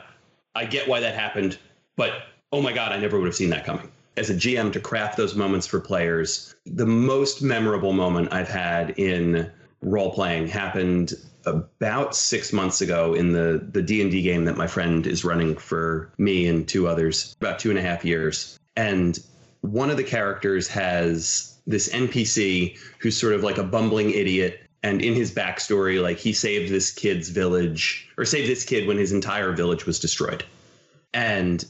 i 0.56 0.65
get 0.65 0.88
why 0.88 1.00
that 1.00 1.13
happened 1.13 1.60
but 1.96 2.24
oh 2.52 2.60
my 2.60 2.74
god 2.74 2.91
i 2.91 2.98
never 2.98 3.19
would 3.19 3.28
have 3.28 3.36
seen 3.36 3.52
that 3.52 3.63
coming. 3.65 3.89
As 4.17 4.32
a 4.32 4.34
gm 4.34 4.74
to 4.74 4.80
craft 4.80 5.15
those 5.15 5.36
moments 5.36 5.67
for 5.67 5.80
players 5.80 6.56
the 6.65 6.88
most 6.88 7.43
memorable 7.43 7.93
moment 7.93 8.34
i've 8.34 8.50
had 8.50 8.91
in 8.98 9.52
role 9.82 10.12
playing 10.12 10.48
happened 10.48 11.13
about 11.46 12.15
six 12.15 12.52
months 12.52 12.82
ago 12.82 13.13
in 13.13 13.32
the 13.32 13.67
the 13.72 13.82
d&d 13.82 14.22
game 14.24 14.46
that 14.46 14.58
my 14.58 14.65
friend 14.65 15.06
is 15.06 15.24
running 15.24 15.56
for 15.56 16.12
me 16.17 16.48
and 16.48 16.67
two 16.67 16.88
others 16.88 17.36
about 17.41 17.60
two 17.60 17.69
and 17.69 17.78
a 17.78 17.82
half 17.82 18.04
years. 18.06 18.58
And 18.76 19.19
one 19.62 19.89
of 19.89 19.98
the 19.98 20.04
characters 20.04 20.67
has 20.69 21.60
this 21.67 21.89
npc 21.89 22.78
who's 23.00 23.17
sort 23.17 23.34
of 23.34 23.43
like 23.43 23.58
a 23.58 23.63
bumbling 23.63 24.12
idiot 24.12 24.62
and 24.84 25.02
in 25.02 25.13
his 25.13 25.32
backstory 25.32 26.02
like 26.02 26.17
he 26.17 26.34
saved 26.34 26.72
this 26.72 26.91
kid's 26.91 27.30
village 27.30 28.10
or 28.17 28.26
saved 28.26 28.50
this 28.50 28.65
kid 28.65 28.88
when 28.88 28.98
his 28.98 29.12
entire 29.12 29.54
village 29.54 29.86
was 29.86 30.00
destroyed. 30.00 30.43
And 31.13 31.63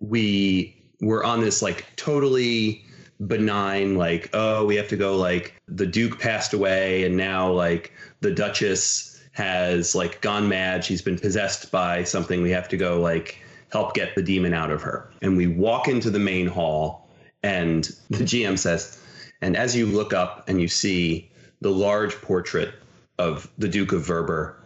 we 0.00 0.74
were 1.00 1.24
on 1.24 1.40
this 1.40 1.62
like 1.62 1.86
totally 1.96 2.82
benign 3.26 3.96
like 3.96 4.28
oh 4.34 4.64
we 4.64 4.76
have 4.76 4.88
to 4.88 4.96
go 4.96 5.16
like 5.16 5.60
the 5.68 5.86
duke 5.86 6.18
passed 6.18 6.52
away 6.52 7.04
and 7.04 7.16
now 7.16 7.50
like 7.50 7.92
the 8.20 8.30
duchess 8.30 9.22
has 9.32 9.94
like 9.94 10.20
gone 10.22 10.48
mad. 10.48 10.82
She's 10.82 11.02
been 11.02 11.18
possessed 11.18 11.70
by 11.70 12.04
something. 12.04 12.42
We 12.42 12.50
have 12.50 12.68
to 12.70 12.76
go 12.78 13.00
like 13.00 13.38
help 13.70 13.92
get 13.94 14.14
the 14.14 14.22
demon 14.22 14.54
out 14.54 14.70
of 14.70 14.80
her. 14.80 15.10
And 15.20 15.36
we 15.36 15.46
walk 15.46 15.88
into 15.88 16.10
the 16.10 16.18
main 16.18 16.46
hall 16.46 17.06
and 17.42 17.84
the 18.08 18.24
gm 18.24 18.58
says 18.58 18.98
and 19.42 19.56
as 19.56 19.76
you 19.76 19.84
look 19.84 20.14
up 20.14 20.48
and 20.48 20.60
you 20.60 20.68
see 20.68 21.30
the 21.60 21.70
large 21.70 22.14
portrait 22.20 22.74
of 23.18 23.50
the 23.58 23.68
duke 23.68 23.92
of 23.92 24.04
verber 24.04 24.56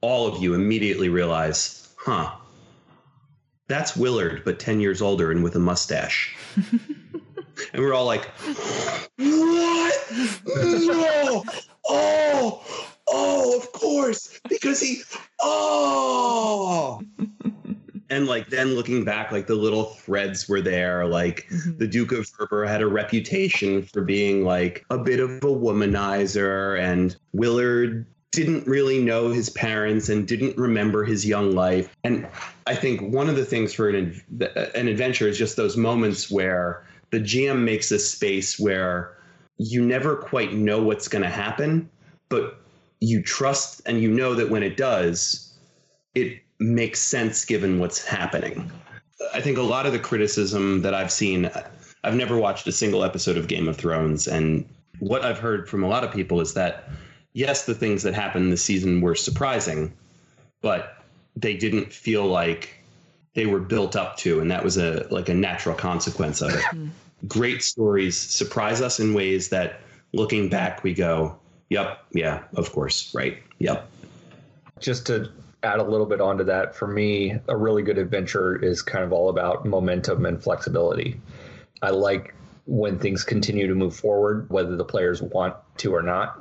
all 0.00 0.26
of 0.26 0.42
you 0.42 0.54
immediately 0.54 1.08
realize 1.08 1.92
huh 1.96 2.30
that's 3.68 3.94
Willard, 3.94 4.42
but 4.44 4.58
10 4.58 4.80
years 4.80 5.02
older 5.02 5.30
and 5.30 5.44
with 5.44 5.54
a 5.54 5.58
mustache. 5.58 6.34
and 6.56 7.82
we're 7.82 7.92
all 7.92 8.06
like, 8.06 8.24
what? 9.18 9.94
No! 10.46 11.44
Oh! 11.86 12.64
Oh, 13.10 13.58
of 13.58 13.72
course! 13.72 14.40
Because 14.48 14.80
he, 14.80 15.02
oh! 15.40 17.02
And 18.10 18.26
like 18.26 18.48
then 18.48 18.74
looking 18.74 19.04
back, 19.04 19.32
like 19.32 19.46
the 19.46 19.54
little 19.54 19.84
threads 19.84 20.48
were 20.48 20.60
there. 20.60 21.06
Like 21.06 21.46
mm-hmm. 21.50 21.78
the 21.78 21.86
Duke 21.86 22.12
of 22.12 22.28
Verber 22.38 22.66
had 22.66 22.82
a 22.82 22.86
reputation 22.86 23.82
for 23.82 24.02
being 24.02 24.44
like 24.44 24.84
a 24.90 24.98
bit 24.98 25.20
of 25.20 25.30
a 25.30 25.40
womanizer, 25.40 26.78
and 26.80 27.16
Willard 27.32 28.06
didn't 28.30 28.66
really 28.66 29.02
know 29.02 29.30
his 29.30 29.50
parents 29.50 30.08
and 30.08 30.28
didn't 30.28 30.56
remember 30.56 31.04
his 31.04 31.26
young 31.26 31.52
life. 31.54 31.94
And 32.04 32.26
I 32.66 32.74
think 32.74 33.00
one 33.00 33.28
of 33.28 33.36
the 33.36 33.44
things 33.44 33.72
for 33.72 33.88
an 33.88 34.22
an 34.74 34.88
adventure 34.88 35.28
is 35.28 35.38
just 35.38 35.56
those 35.56 35.76
moments 35.76 36.30
where 36.30 36.86
the 37.10 37.20
GM 37.20 37.62
makes 37.62 37.90
a 37.90 37.98
space 37.98 38.58
where 38.58 39.16
you 39.56 39.84
never 39.84 40.16
quite 40.16 40.52
know 40.52 40.82
what's 40.82 41.08
going 41.08 41.22
to 41.22 41.30
happen, 41.30 41.88
but 42.28 42.60
you 43.00 43.22
trust 43.22 43.80
and 43.86 44.00
you 44.00 44.10
know 44.10 44.34
that 44.34 44.50
when 44.50 44.62
it 44.62 44.76
does, 44.76 45.52
it 46.14 46.40
makes 46.58 47.00
sense 47.00 47.44
given 47.44 47.78
what's 47.78 48.04
happening. 48.04 48.70
I 49.34 49.40
think 49.40 49.58
a 49.58 49.62
lot 49.62 49.86
of 49.86 49.92
the 49.92 49.98
criticism 49.98 50.82
that 50.82 50.94
I've 50.94 51.12
seen, 51.12 51.50
I've 52.04 52.14
never 52.14 52.36
watched 52.36 52.66
a 52.66 52.72
single 52.72 53.04
episode 53.04 53.36
of 53.36 53.48
Game 53.48 53.68
of 53.68 53.76
Thrones, 53.76 54.26
and 54.28 54.68
what 55.00 55.24
I've 55.24 55.38
heard 55.38 55.68
from 55.68 55.82
a 55.82 55.88
lot 55.88 56.04
of 56.04 56.12
people 56.12 56.40
is 56.40 56.54
that 56.54 56.88
yes, 57.32 57.66
the 57.66 57.74
things 57.74 58.02
that 58.02 58.14
happened 58.14 58.50
this 58.52 58.64
season 58.64 59.00
were 59.00 59.14
surprising, 59.14 59.92
but 60.60 61.04
they 61.36 61.56
didn't 61.56 61.92
feel 61.92 62.26
like 62.26 62.74
they 63.34 63.46
were 63.46 63.60
built 63.60 63.94
up 63.94 64.16
to, 64.18 64.40
and 64.40 64.50
that 64.50 64.64
was 64.64 64.76
a 64.76 65.06
like 65.10 65.28
a 65.28 65.34
natural 65.34 65.74
consequence 65.74 66.40
of 66.40 66.50
it. 66.54 66.64
Hmm. 66.64 66.88
Great 67.26 67.62
stories 67.62 68.16
surprise 68.16 68.80
us 68.80 69.00
in 69.00 69.14
ways 69.14 69.48
that, 69.50 69.80
looking 70.12 70.48
back, 70.48 70.82
we 70.82 70.94
go, 70.94 71.36
"Yep, 71.68 71.98
yeah, 72.12 72.44
of 72.54 72.72
course, 72.72 73.12
right, 73.14 73.38
yep." 73.58 73.88
just 74.80 75.06
to 75.06 75.30
add 75.62 75.78
a 75.78 75.82
little 75.82 76.06
bit 76.06 76.20
onto 76.20 76.44
that, 76.44 76.74
for 76.74 76.86
me, 76.86 77.36
a 77.48 77.56
really 77.56 77.82
good 77.82 77.98
adventure 77.98 78.56
is 78.62 78.82
kind 78.82 79.04
of 79.04 79.12
all 79.12 79.28
about 79.28 79.64
momentum 79.66 80.26
and 80.26 80.42
flexibility. 80.42 81.20
I 81.82 81.90
like 81.90 82.34
when 82.66 82.98
things 82.98 83.24
continue 83.24 83.66
to 83.66 83.74
move 83.74 83.96
forward, 83.96 84.48
whether 84.50 84.76
the 84.76 84.84
players 84.84 85.22
want 85.22 85.56
to 85.78 85.94
or 85.94 86.02
not. 86.02 86.40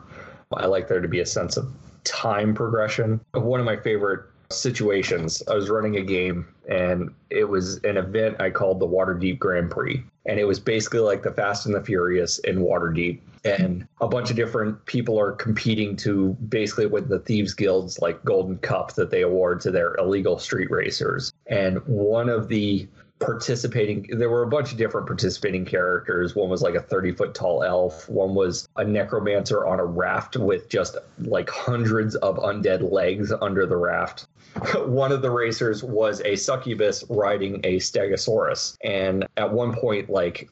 I 0.53 0.65
like 0.65 0.87
there 0.87 1.01
to 1.01 1.07
be 1.07 1.19
a 1.19 1.25
sense 1.25 1.57
of 1.57 1.71
time 2.03 2.53
progression. 2.53 3.19
One 3.33 3.59
of 3.59 3.65
my 3.65 3.77
favorite 3.77 4.25
situations, 4.49 5.43
I 5.49 5.55
was 5.55 5.69
running 5.69 5.97
a 5.97 6.01
game 6.01 6.47
and 6.69 7.13
it 7.29 7.45
was 7.45 7.83
an 7.83 7.97
event 7.97 8.39
I 8.39 8.49
called 8.49 8.79
the 8.79 8.87
Waterdeep 8.87 9.39
Grand 9.39 9.71
Prix. 9.71 10.03
And 10.27 10.39
it 10.39 10.45
was 10.45 10.59
basically 10.59 10.99
like 10.99 11.23
the 11.23 11.31
Fast 11.31 11.65
and 11.65 11.73
the 11.73 11.81
Furious 11.81 12.39
in 12.39 12.59
Waterdeep. 12.59 13.21
And 13.45 13.87
a 14.01 14.07
bunch 14.07 14.29
of 14.29 14.35
different 14.35 14.85
people 14.85 15.17
are 15.17 15.31
competing 15.31 15.95
to 15.97 16.33
basically 16.49 16.85
win 16.85 17.07
the 17.07 17.19
Thieves 17.19 17.53
Guild's 17.53 17.99
like 17.99 18.23
golden 18.25 18.57
cup 18.57 18.93
that 18.95 19.09
they 19.09 19.21
award 19.21 19.61
to 19.61 19.71
their 19.71 19.95
illegal 19.95 20.37
street 20.37 20.69
racers. 20.69 21.31
And 21.45 21.77
one 21.87 22.27
of 22.27 22.49
the 22.49 22.87
participating 23.19 24.07
there 24.11 24.29
were 24.29 24.43
a 24.43 24.47
bunch 24.47 24.71
of 24.71 24.77
different 24.77 25.07
participating 25.07 25.65
characters. 25.65 26.35
One 26.35 26.49
was 26.49 26.61
like 26.61 26.75
a 26.75 26.81
30 26.81 27.13
foot 27.13 27.33
tall 27.33 27.63
elf. 27.63 28.07
One 28.09 28.35
was 28.35 28.67
a 28.75 28.83
necromancer 28.83 29.65
on 29.65 29.79
a 29.79 29.85
raft 29.85 30.37
with 30.37 30.69
just 30.69 30.97
like 31.19 31.49
hundreds 31.49 32.15
of 32.15 32.37
undead 32.37 32.91
legs 32.91 33.33
under 33.41 33.65
the 33.65 33.77
raft. 33.77 34.27
One 34.75 35.11
of 35.11 35.21
the 35.21 35.29
racers 35.29 35.83
was 35.83 36.21
a 36.21 36.35
succubus 36.35 37.03
riding 37.09 37.59
a 37.63 37.77
stegosaurus. 37.77 38.77
And 38.83 39.27
at 39.37 39.51
one 39.51 39.73
point 39.73 40.09
like 40.09 40.49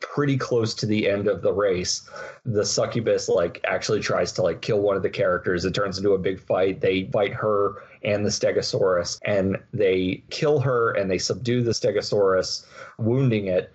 pretty 0.00 0.36
close 0.36 0.74
to 0.74 0.86
the 0.86 1.08
end 1.08 1.26
of 1.26 1.40
the 1.40 1.52
race 1.52 2.08
the 2.44 2.64
succubus 2.64 3.30
like 3.30 3.60
actually 3.66 4.00
tries 4.00 4.30
to 4.30 4.42
like 4.42 4.60
kill 4.60 4.80
one 4.80 4.96
of 4.96 5.02
the 5.02 5.10
characters. 5.10 5.64
It 5.64 5.74
turns 5.74 5.98
into 5.98 6.12
a 6.12 6.18
big 6.18 6.40
fight. 6.40 6.80
They 6.80 7.04
fight 7.04 7.32
her 7.32 7.82
and 8.06 8.24
the 8.24 8.30
stegosaurus 8.30 9.18
and 9.24 9.58
they 9.74 10.22
kill 10.30 10.60
her 10.60 10.92
and 10.92 11.10
they 11.10 11.18
subdue 11.18 11.62
the 11.62 11.72
stegosaurus 11.72 12.64
wounding 12.98 13.48
it 13.48 13.72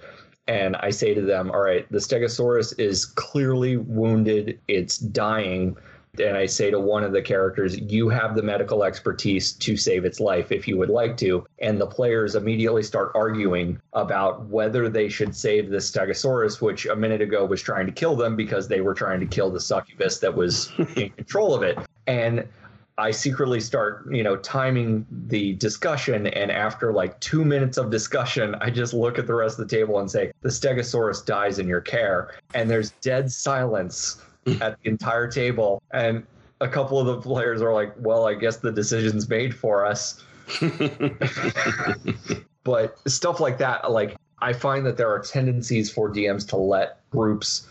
and 0.47 0.75
i 0.77 0.89
say 0.89 1.13
to 1.13 1.21
them 1.21 1.51
all 1.51 1.61
right 1.61 1.91
the 1.91 1.99
stegosaurus 1.99 2.77
is 2.79 3.05
clearly 3.05 3.77
wounded 3.77 4.59
it's 4.67 4.97
dying 4.97 5.77
and 6.19 6.35
I 6.35 6.45
say 6.45 6.69
to 6.71 6.79
one 6.79 7.03
of 7.03 7.13
the 7.13 7.21
characters, 7.21 7.79
You 7.79 8.09
have 8.09 8.35
the 8.35 8.43
medical 8.43 8.83
expertise 8.83 9.53
to 9.53 9.77
save 9.77 10.03
its 10.03 10.19
life 10.19 10.51
if 10.51 10.67
you 10.67 10.77
would 10.77 10.89
like 10.89 11.15
to. 11.17 11.45
And 11.59 11.79
the 11.79 11.87
players 11.87 12.35
immediately 12.35 12.83
start 12.83 13.11
arguing 13.15 13.79
about 13.93 14.45
whether 14.47 14.89
they 14.89 15.07
should 15.07 15.35
save 15.35 15.69
the 15.69 15.77
Stegosaurus, 15.77 16.61
which 16.61 16.85
a 16.85 16.95
minute 16.95 17.21
ago 17.21 17.45
was 17.45 17.61
trying 17.61 17.85
to 17.85 17.91
kill 17.91 18.15
them 18.15 18.35
because 18.35 18.67
they 18.67 18.81
were 18.81 18.93
trying 18.93 19.19
to 19.21 19.25
kill 19.25 19.49
the 19.49 19.59
succubus 19.59 20.19
that 20.19 20.35
was 20.35 20.71
in 20.97 21.09
control 21.11 21.55
of 21.55 21.63
it. 21.63 21.77
And 22.07 22.47
I 23.01 23.09
secretly 23.09 23.59
start, 23.59 24.05
you 24.11 24.21
know, 24.21 24.37
timing 24.37 25.07
the 25.09 25.53
discussion. 25.53 26.27
And 26.27 26.51
after 26.51 26.93
like 26.93 27.19
two 27.19 27.43
minutes 27.43 27.77
of 27.79 27.89
discussion, 27.89 28.53
I 28.61 28.69
just 28.69 28.93
look 28.93 29.17
at 29.17 29.25
the 29.25 29.33
rest 29.33 29.57
of 29.59 29.67
the 29.67 29.75
table 29.75 29.97
and 29.97 30.09
say, 30.09 30.31
The 30.41 30.49
Stegosaurus 30.49 31.25
dies 31.25 31.57
in 31.57 31.67
your 31.67 31.81
care. 31.81 32.35
And 32.53 32.69
there's 32.69 32.91
dead 33.01 33.31
silence 33.31 34.21
at 34.61 34.77
the 34.81 34.89
entire 34.89 35.27
table. 35.27 35.81
And 35.91 36.27
a 36.59 36.67
couple 36.67 36.99
of 36.99 37.07
the 37.07 37.19
players 37.19 37.59
are 37.63 37.73
like, 37.73 37.95
well, 37.97 38.27
I 38.27 38.35
guess 38.35 38.57
the 38.57 38.71
decision's 38.71 39.27
made 39.27 39.55
for 39.55 39.83
us. 39.83 40.23
but 42.63 42.99
stuff 43.09 43.39
like 43.39 43.57
that, 43.57 43.89
like 43.89 44.15
I 44.39 44.53
find 44.53 44.85
that 44.85 44.95
there 44.95 45.09
are 45.09 45.19
tendencies 45.19 45.89
for 45.91 46.07
DMs 46.07 46.47
to 46.49 46.57
let 46.57 46.99
groups 47.09 47.67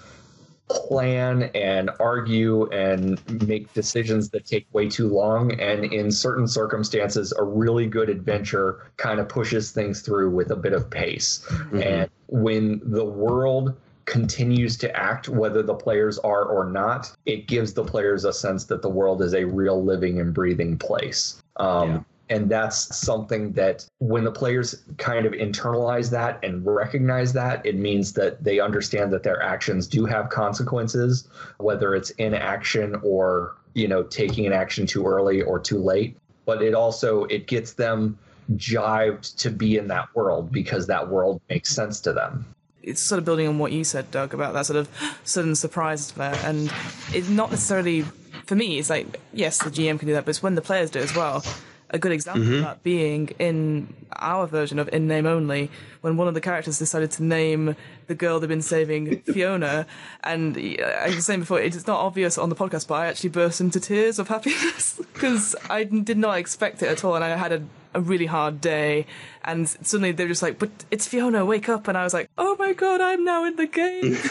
plan 0.70 1.50
and 1.54 1.90
argue 1.98 2.68
and 2.70 3.20
make 3.46 3.72
decisions 3.74 4.30
that 4.30 4.44
take 4.44 4.66
way 4.72 4.88
too 4.88 5.08
long. 5.08 5.52
And 5.60 5.84
in 5.84 6.10
certain 6.10 6.46
circumstances, 6.46 7.32
a 7.36 7.44
really 7.44 7.86
good 7.86 8.08
adventure 8.08 8.90
kind 8.96 9.20
of 9.20 9.28
pushes 9.28 9.70
things 9.70 10.02
through 10.02 10.30
with 10.30 10.50
a 10.50 10.56
bit 10.56 10.72
of 10.72 10.90
pace. 10.90 11.44
Mm-hmm. 11.48 11.82
And 11.82 12.10
when 12.28 12.80
the 12.84 13.04
world 13.04 13.76
continues 14.04 14.76
to 14.78 14.96
act, 14.96 15.28
whether 15.28 15.62
the 15.62 15.74
players 15.74 16.18
are 16.18 16.44
or 16.44 16.68
not, 16.68 17.12
it 17.26 17.46
gives 17.46 17.74
the 17.74 17.84
players 17.84 18.24
a 18.24 18.32
sense 18.32 18.64
that 18.66 18.82
the 18.82 18.88
world 18.88 19.22
is 19.22 19.34
a 19.34 19.44
real 19.44 19.84
living 19.84 20.20
and 20.20 20.34
breathing 20.34 20.78
place. 20.78 21.40
Um, 21.56 21.90
yeah. 21.90 22.00
And 22.30 22.48
that's 22.48 22.96
something 22.96 23.52
that 23.52 23.84
when 23.98 24.22
the 24.22 24.30
players 24.30 24.82
kind 24.98 25.26
of 25.26 25.32
internalize 25.32 26.10
that 26.12 26.38
and 26.44 26.64
recognize 26.64 27.32
that, 27.32 27.66
it 27.66 27.74
means 27.74 28.12
that 28.12 28.42
they 28.42 28.60
understand 28.60 29.12
that 29.12 29.24
their 29.24 29.42
actions 29.42 29.88
do 29.88 30.06
have 30.06 30.30
consequences, 30.30 31.28
whether 31.58 31.92
it's 31.96 32.10
inaction 32.10 32.94
or, 33.02 33.56
you 33.74 33.88
know, 33.88 34.04
taking 34.04 34.46
an 34.46 34.52
action 34.52 34.86
too 34.86 35.04
early 35.06 35.42
or 35.42 35.58
too 35.58 35.78
late. 35.78 36.16
But 36.46 36.62
it 36.62 36.72
also 36.72 37.24
it 37.24 37.48
gets 37.48 37.72
them 37.72 38.16
jived 38.54 39.36
to 39.38 39.50
be 39.50 39.76
in 39.76 39.88
that 39.88 40.14
world 40.14 40.52
because 40.52 40.86
that 40.86 41.08
world 41.08 41.40
makes 41.50 41.74
sense 41.74 42.00
to 42.00 42.12
them 42.12 42.46
it's 42.82 43.02
sort 43.02 43.18
of 43.18 43.26
building 43.26 43.46
on 43.46 43.58
what 43.58 43.72
you 43.72 43.84
said, 43.84 44.10
Doug, 44.10 44.32
about 44.32 44.54
that 44.54 44.64
sort 44.64 44.78
of 44.78 44.88
sudden 45.22 45.54
surprise 45.54 46.10
there. 46.12 46.34
And 46.42 46.72
it's 47.12 47.28
not 47.28 47.50
necessarily, 47.50 48.06
for 48.46 48.54
me, 48.54 48.78
it's 48.78 48.88
like, 48.88 49.20
yes, 49.34 49.62
the 49.62 49.68
GM 49.68 49.98
can 49.98 50.08
do 50.08 50.14
that, 50.14 50.24
but 50.24 50.30
it's 50.30 50.42
when 50.42 50.54
the 50.54 50.62
players 50.62 50.90
do 50.90 50.98
as 50.98 51.14
well 51.14 51.44
a 51.90 51.98
good 51.98 52.12
example 52.12 52.42
mm-hmm. 52.42 52.54
of 52.54 52.60
that 52.62 52.82
being 52.82 53.28
in 53.38 53.92
our 54.12 54.46
version 54.46 54.78
of 54.78 54.88
in 54.92 55.06
name 55.08 55.26
only 55.26 55.70
when 56.00 56.16
one 56.16 56.28
of 56.28 56.34
the 56.34 56.40
characters 56.40 56.78
decided 56.78 57.10
to 57.10 57.22
name 57.22 57.76
the 58.06 58.14
girl 58.14 58.38
they've 58.38 58.48
been 58.48 58.62
saving 58.62 59.18
Fiona. 59.32 59.86
And 60.22 60.56
I 60.56 61.12
was 61.14 61.26
saying 61.26 61.40
before 61.40 61.60
it's 61.60 61.86
not 61.86 62.00
obvious 62.00 62.38
on 62.38 62.48
the 62.48 62.56
podcast 62.56 62.86
but 62.86 62.94
I 62.94 63.06
actually 63.06 63.30
burst 63.30 63.60
into 63.60 63.80
tears 63.80 64.18
of 64.18 64.28
happiness 64.28 65.00
because 65.14 65.56
I 65.68 65.84
did 65.84 66.18
not 66.18 66.38
expect 66.38 66.82
it 66.82 66.88
at 66.88 67.04
all 67.04 67.14
and 67.16 67.24
I 67.24 67.36
had 67.36 67.52
a, 67.52 67.62
a 67.94 68.00
really 68.00 68.26
hard 68.26 68.60
day. 68.60 69.06
And 69.44 69.68
suddenly 69.68 70.12
they're 70.12 70.28
just 70.28 70.42
like 70.42 70.58
but 70.58 70.70
it's 70.90 71.06
Fiona 71.08 71.44
wake 71.44 71.68
up. 71.68 71.88
And 71.88 71.98
I 71.98 72.04
was 72.04 72.14
like 72.14 72.30
oh 72.38 72.56
my 72.58 72.72
god 72.72 73.00
I'm 73.00 73.24
now 73.24 73.44
in 73.44 73.56
the 73.56 73.66
game. 73.66 74.16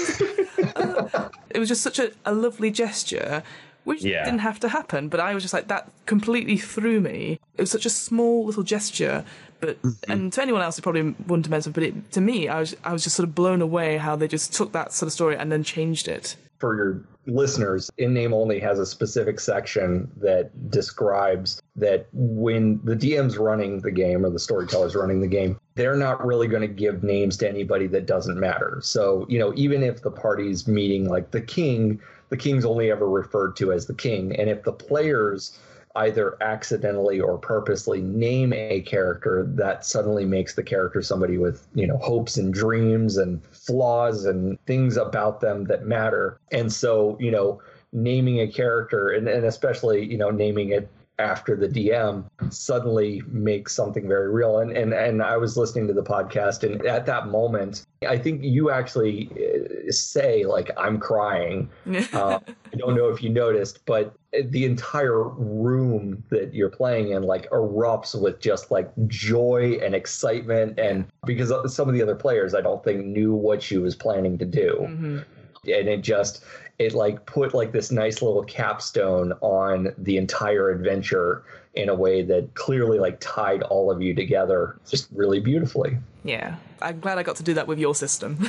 Uh, 0.75 1.29
it 1.49 1.57
was 1.57 1.67
just 1.67 1.81
such 1.81 1.99
a, 1.99 2.11
a 2.25 2.33
lovely 2.33 2.69
gesture 2.69 3.43
which 3.83 4.03
yeah. 4.03 4.25
didn't 4.25 4.39
have 4.39 4.59
to 4.59 4.69
happen. 4.69 5.09
But 5.09 5.19
I 5.19 5.33
was 5.33 5.43
just 5.43 5.53
like, 5.53 5.67
that 5.67 5.89
completely 6.05 6.57
threw 6.57 7.01
me. 7.01 7.39
It 7.57 7.61
was 7.61 7.71
such 7.71 7.85
a 7.85 7.89
small 7.89 8.45
little 8.45 8.63
gesture, 8.63 9.23
but 9.59 9.81
mm-hmm. 9.81 10.11
and 10.11 10.33
to 10.33 10.41
anyone 10.41 10.61
else 10.61 10.77
it 10.77 10.81
probably 10.81 11.01
wouldn't 11.01 11.45
have 11.45 11.51
meant 11.51 11.73
but 11.73 11.83
it, 11.83 12.11
to 12.13 12.21
me, 12.21 12.47
I 12.47 12.59
was 12.59 12.75
I 12.83 12.93
was 12.93 13.03
just 13.03 13.15
sort 13.15 13.27
of 13.27 13.35
blown 13.35 13.61
away 13.61 13.97
how 13.97 14.15
they 14.15 14.27
just 14.27 14.53
took 14.53 14.71
that 14.71 14.93
sort 14.93 15.07
of 15.07 15.13
story 15.13 15.35
and 15.35 15.51
then 15.51 15.63
changed 15.63 16.07
it. 16.07 16.35
For 16.59 16.75
your 16.75 17.01
listeners, 17.25 17.89
in 17.97 18.13
name 18.13 18.33
only 18.33 18.59
has 18.59 18.79
a 18.79 18.85
specific 18.85 19.39
section 19.39 20.11
that 20.17 20.69
describes 20.69 21.61
that 21.75 22.07
when 22.11 22.81
the 22.83 22.95
DM's 22.95 23.37
running 23.37 23.79
the 23.79 23.91
game 23.91 24.25
or 24.25 24.29
the 24.29 24.39
storyteller's 24.39 24.95
running 24.95 25.21
the 25.21 25.27
game, 25.27 25.57
they're 25.75 25.95
not 25.95 26.25
really 26.25 26.47
going 26.47 26.61
to 26.61 26.67
give 26.67 27.03
names 27.03 27.37
to 27.37 27.47
anybody 27.47 27.87
that 27.87 28.05
doesn't 28.05 28.37
matter. 28.37 28.79
So, 28.83 29.25
you 29.29 29.39
know, 29.39 29.53
even 29.55 29.83
if 29.83 30.01
the 30.01 30.11
party's 30.11 30.67
meeting 30.67 31.07
like 31.07 31.31
the 31.31 31.41
king, 31.41 32.01
the 32.29 32.37
king's 32.37 32.65
only 32.65 32.91
ever 32.91 33.07
referred 33.07 33.55
to 33.57 33.71
as 33.71 33.85
the 33.85 33.93
king. 33.93 34.35
And 34.35 34.49
if 34.49 34.63
the 34.63 34.71
players 34.71 35.57
either 35.95 36.37
accidentally 36.41 37.19
or 37.19 37.37
purposely 37.37 38.01
name 38.01 38.53
a 38.53 38.81
character 38.81 39.43
that 39.55 39.85
suddenly 39.85 40.23
makes 40.23 40.53
the 40.53 40.63
character 40.63 41.01
somebody 41.01 41.37
with 41.37 41.67
you 41.73 41.87
know 41.87 41.97
hopes 41.97 42.37
and 42.37 42.53
dreams 42.53 43.17
and 43.17 43.43
flaws 43.51 44.25
and 44.25 44.63
things 44.65 44.97
about 44.97 45.41
them 45.41 45.65
that 45.65 45.85
matter 45.85 46.39
and 46.51 46.71
so 46.71 47.17
you 47.19 47.31
know 47.31 47.59
naming 47.91 48.39
a 48.39 48.47
character 48.47 49.09
and, 49.09 49.27
and 49.27 49.45
especially 49.45 50.05
you 50.05 50.17
know 50.17 50.29
naming 50.29 50.69
it 50.69 50.87
after 51.19 51.55
the 51.55 51.67
DM 51.67 52.23
suddenly 52.49 53.21
makes 53.27 53.75
something 53.75 54.07
very 54.07 54.31
real. 54.31 54.59
And, 54.59 54.71
and 54.71 54.93
and 54.93 55.21
I 55.21 55.37
was 55.37 55.57
listening 55.57 55.87
to 55.87 55.93
the 55.93 56.01
podcast, 56.01 56.63
and 56.63 56.83
at 56.85 57.05
that 57.05 57.27
moment, 57.27 57.85
I 58.07 58.17
think 58.17 58.43
you 58.43 58.71
actually 58.71 59.29
uh, 59.31 59.91
say 59.91 60.45
like 60.45 60.71
I'm 60.77 60.99
crying. 60.99 61.69
uh, 62.13 62.39
I 62.73 62.77
don't 62.77 62.95
know 62.95 63.09
if 63.09 63.21
you 63.21 63.29
noticed, 63.29 63.85
but 63.85 64.15
the 64.31 64.63
entire 64.65 65.23
room 65.23 66.23
that 66.29 66.53
you're 66.53 66.69
playing 66.69 67.11
in 67.11 67.23
like 67.23 67.49
erupts 67.49 68.19
with 68.19 68.39
just 68.39 68.71
like 68.71 68.91
joy 69.07 69.77
and 69.83 69.93
excitement, 69.93 70.79
and 70.79 71.05
because 71.25 71.51
some 71.73 71.89
of 71.89 71.93
the 71.93 72.01
other 72.01 72.15
players 72.15 72.55
I 72.55 72.61
don't 72.61 72.83
think 72.83 73.05
knew 73.05 73.33
what 73.33 73.61
she 73.61 73.77
was 73.77 73.95
planning 73.95 74.37
to 74.37 74.45
do. 74.45 74.77
Mm-hmm 74.79 75.19
and 75.63 75.87
it 75.87 76.01
just 76.01 76.43
it 76.79 76.93
like 76.93 77.25
put 77.25 77.53
like 77.53 77.71
this 77.71 77.91
nice 77.91 78.21
little 78.21 78.43
capstone 78.43 79.33
on 79.41 79.93
the 79.97 80.17
entire 80.17 80.71
adventure 80.71 81.43
in 81.75 81.89
a 81.89 81.95
way 81.95 82.23
that 82.23 82.53
clearly 82.55 82.99
like 82.99 83.17
tied 83.19 83.61
all 83.63 83.91
of 83.91 84.01
you 84.01 84.15
together 84.15 84.77
just 84.89 85.07
really 85.13 85.39
beautifully. 85.39 85.97
Yeah. 86.23 86.55
I'm 86.81 86.99
glad 86.99 87.17
I 87.17 87.23
got 87.23 87.35
to 87.37 87.43
do 87.43 87.53
that 87.55 87.67
with 87.67 87.79
your 87.79 87.93
system. 87.93 88.37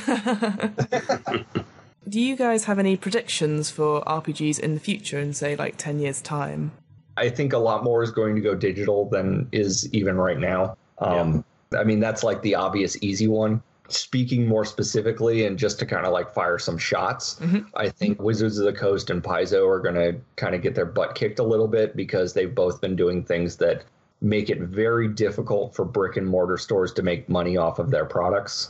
do 2.09 2.19
you 2.19 2.35
guys 2.35 2.65
have 2.65 2.79
any 2.79 2.95
predictions 2.95 3.69
for 3.69 4.01
RPGs 4.03 4.59
in 4.59 4.73
the 4.73 4.79
future 4.79 5.19
in 5.19 5.33
say 5.33 5.55
like 5.55 5.77
10 5.77 5.99
years 5.99 6.21
time? 6.21 6.71
I 7.17 7.29
think 7.29 7.53
a 7.53 7.57
lot 7.57 7.83
more 7.83 8.01
is 8.01 8.11
going 8.11 8.35
to 8.35 8.41
go 8.41 8.55
digital 8.55 9.09
than 9.09 9.47
is 9.51 9.93
even 9.93 10.15
right 10.15 10.39
now. 10.39 10.77
Um, 10.99 11.43
yeah. 11.73 11.79
I 11.79 11.83
mean, 11.83 11.99
that's 11.99 12.23
like 12.23 12.41
the 12.41 12.55
obvious 12.55 12.97
easy 13.01 13.27
one 13.27 13.61
speaking 13.93 14.47
more 14.47 14.65
specifically 14.65 15.45
and 15.45 15.57
just 15.57 15.79
to 15.79 15.85
kind 15.85 16.05
of 16.05 16.13
like 16.13 16.33
fire 16.33 16.59
some 16.59 16.77
shots, 16.77 17.35
mm-hmm. 17.35 17.59
I 17.75 17.89
think 17.89 18.21
Wizards 18.21 18.57
of 18.57 18.65
the 18.65 18.73
Coast 18.73 19.09
and 19.09 19.23
Paizo 19.23 19.67
are 19.67 19.79
going 19.79 19.95
to 19.95 20.19
kind 20.35 20.55
of 20.55 20.61
get 20.61 20.75
their 20.75 20.85
butt 20.85 21.15
kicked 21.15 21.39
a 21.39 21.43
little 21.43 21.67
bit 21.67 21.95
because 21.95 22.33
they've 22.33 22.53
both 22.53 22.81
been 22.81 22.95
doing 22.95 23.23
things 23.23 23.57
that 23.57 23.83
make 24.21 24.49
it 24.49 24.59
very 24.59 25.07
difficult 25.07 25.75
for 25.75 25.83
brick 25.83 26.17
and 26.17 26.27
mortar 26.27 26.57
stores 26.57 26.93
to 26.93 27.01
make 27.01 27.27
money 27.27 27.57
off 27.57 27.79
of 27.79 27.89
their 27.89 28.05
products. 28.05 28.69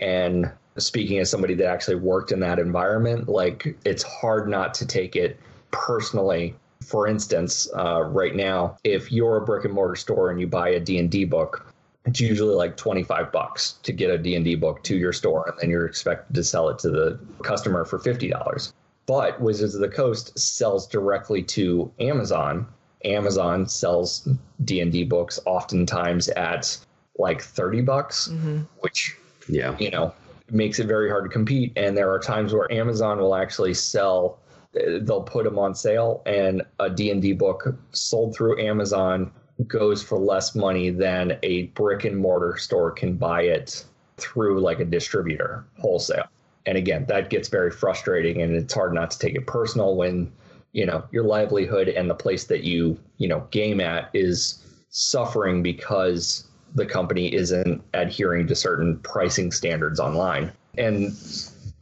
And 0.00 0.50
speaking 0.78 1.18
as 1.18 1.30
somebody 1.30 1.54
that 1.54 1.66
actually 1.66 1.96
worked 1.96 2.32
in 2.32 2.40
that 2.40 2.58
environment, 2.58 3.28
like 3.28 3.76
it's 3.84 4.02
hard 4.02 4.48
not 4.48 4.74
to 4.74 4.86
take 4.86 5.16
it 5.16 5.38
personally. 5.70 6.54
For 6.84 7.06
instance, 7.06 7.68
uh, 7.76 8.02
right 8.02 8.34
now, 8.34 8.76
if 8.84 9.12
you're 9.12 9.36
a 9.36 9.44
brick 9.44 9.64
and 9.64 9.74
mortar 9.74 9.96
store 9.96 10.30
and 10.30 10.40
you 10.40 10.46
buy 10.46 10.70
a 10.70 10.80
D&D 10.80 11.24
book, 11.26 11.71
it's 12.04 12.20
usually 12.20 12.54
like 12.54 12.76
25 12.76 13.30
bucks 13.30 13.74
to 13.82 13.92
get 13.92 14.10
a 14.10 14.18
D&D 14.18 14.56
book 14.56 14.82
to 14.84 14.96
your 14.96 15.12
store 15.12 15.48
and 15.48 15.58
then 15.60 15.70
you're 15.70 15.86
expected 15.86 16.34
to 16.34 16.42
sell 16.42 16.68
it 16.68 16.78
to 16.80 16.90
the 16.90 17.18
customer 17.42 17.84
for 17.84 17.98
$50. 17.98 18.72
But 19.06 19.40
Wizards 19.40 19.74
of 19.74 19.80
the 19.80 19.88
Coast 19.88 20.36
sells 20.38 20.86
directly 20.86 21.42
to 21.44 21.92
Amazon. 22.00 22.66
Amazon 23.04 23.68
sells 23.68 24.28
D&D 24.64 25.04
books 25.04 25.38
oftentimes 25.44 26.28
at 26.30 26.76
like 27.18 27.42
30 27.42 27.82
bucks, 27.82 28.28
mm-hmm. 28.28 28.62
which 28.80 29.16
yeah, 29.48 29.76
you 29.78 29.90
know, 29.90 30.12
makes 30.50 30.78
it 30.78 30.86
very 30.86 31.08
hard 31.08 31.24
to 31.24 31.30
compete 31.30 31.72
and 31.76 31.96
there 31.96 32.10
are 32.10 32.18
times 32.18 32.52
where 32.52 32.70
Amazon 32.72 33.18
will 33.18 33.34
actually 33.34 33.74
sell 33.74 34.38
they'll 34.72 35.22
put 35.22 35.44
them 35.44 35.58
on 35.58 35.74
sale 35.74 36.22
and 36.24 36.62
a 36.80 36.88
D&D 36.88 37.34
book 37.34 37.74
sold 37.90 38.34
through 38.34 38.58
Amazon 38.60 39.30
goes 39.66 40.02
for 40.02 40.18
less 40.18 40.54
money 40.54 40.90
than 40.90 41.38
a 41.42 41.64
brick 41.68 42.04
and 42.04 42.16
mortar 42.16 42.56
store 42.56 42.90
can 42.90 43.14
buy 43.16 43.42
it 43.42 43.84
through 44.16 44.60
like 44.60 44.80
a 44.80 44.84
distributor 44.84 45.64
wholesale. 45.78 46.24
And 46.66 46.78
again, 46.78 47.06
that 47.08 47.30
gets 47.30 47.48
very 47.48 47.70
frustrating 47.70 48.42
and 48.42 48.54
it's 48.54 48.74
hard 48.74 48.94
not 48.94 49.10
to 49.12 49.18
take 49.18 49.34
it 49.34 49.46
personal 49.46 49.96
when, 49.96 50.32
you 50.72 50.86
know, 50.86 51.04
your 51.10 51.24
livelihood 51.24 51.88
and 51.88 52.08
the 52.08 52.14
place 52.14 52.44
that 52.44 52.62
you, 52.62 52.98
you 53.18 53.28
know, 53.28 53.46
game 53.50 53.80
at 53.80 54.10
is 54.14 54.64
suffering 54.90 55.62
because 55.62 56.46
the 56.74 56.86
company 56.86 57.34
isn't 57.34 57.82
adhering 57.94 58.46
to 58.46 58.54
certain 58.54 58.98
pricing 58.98 59.50
standards 59.50 60.00
online. 60.00 60.52
And 60.78 61.12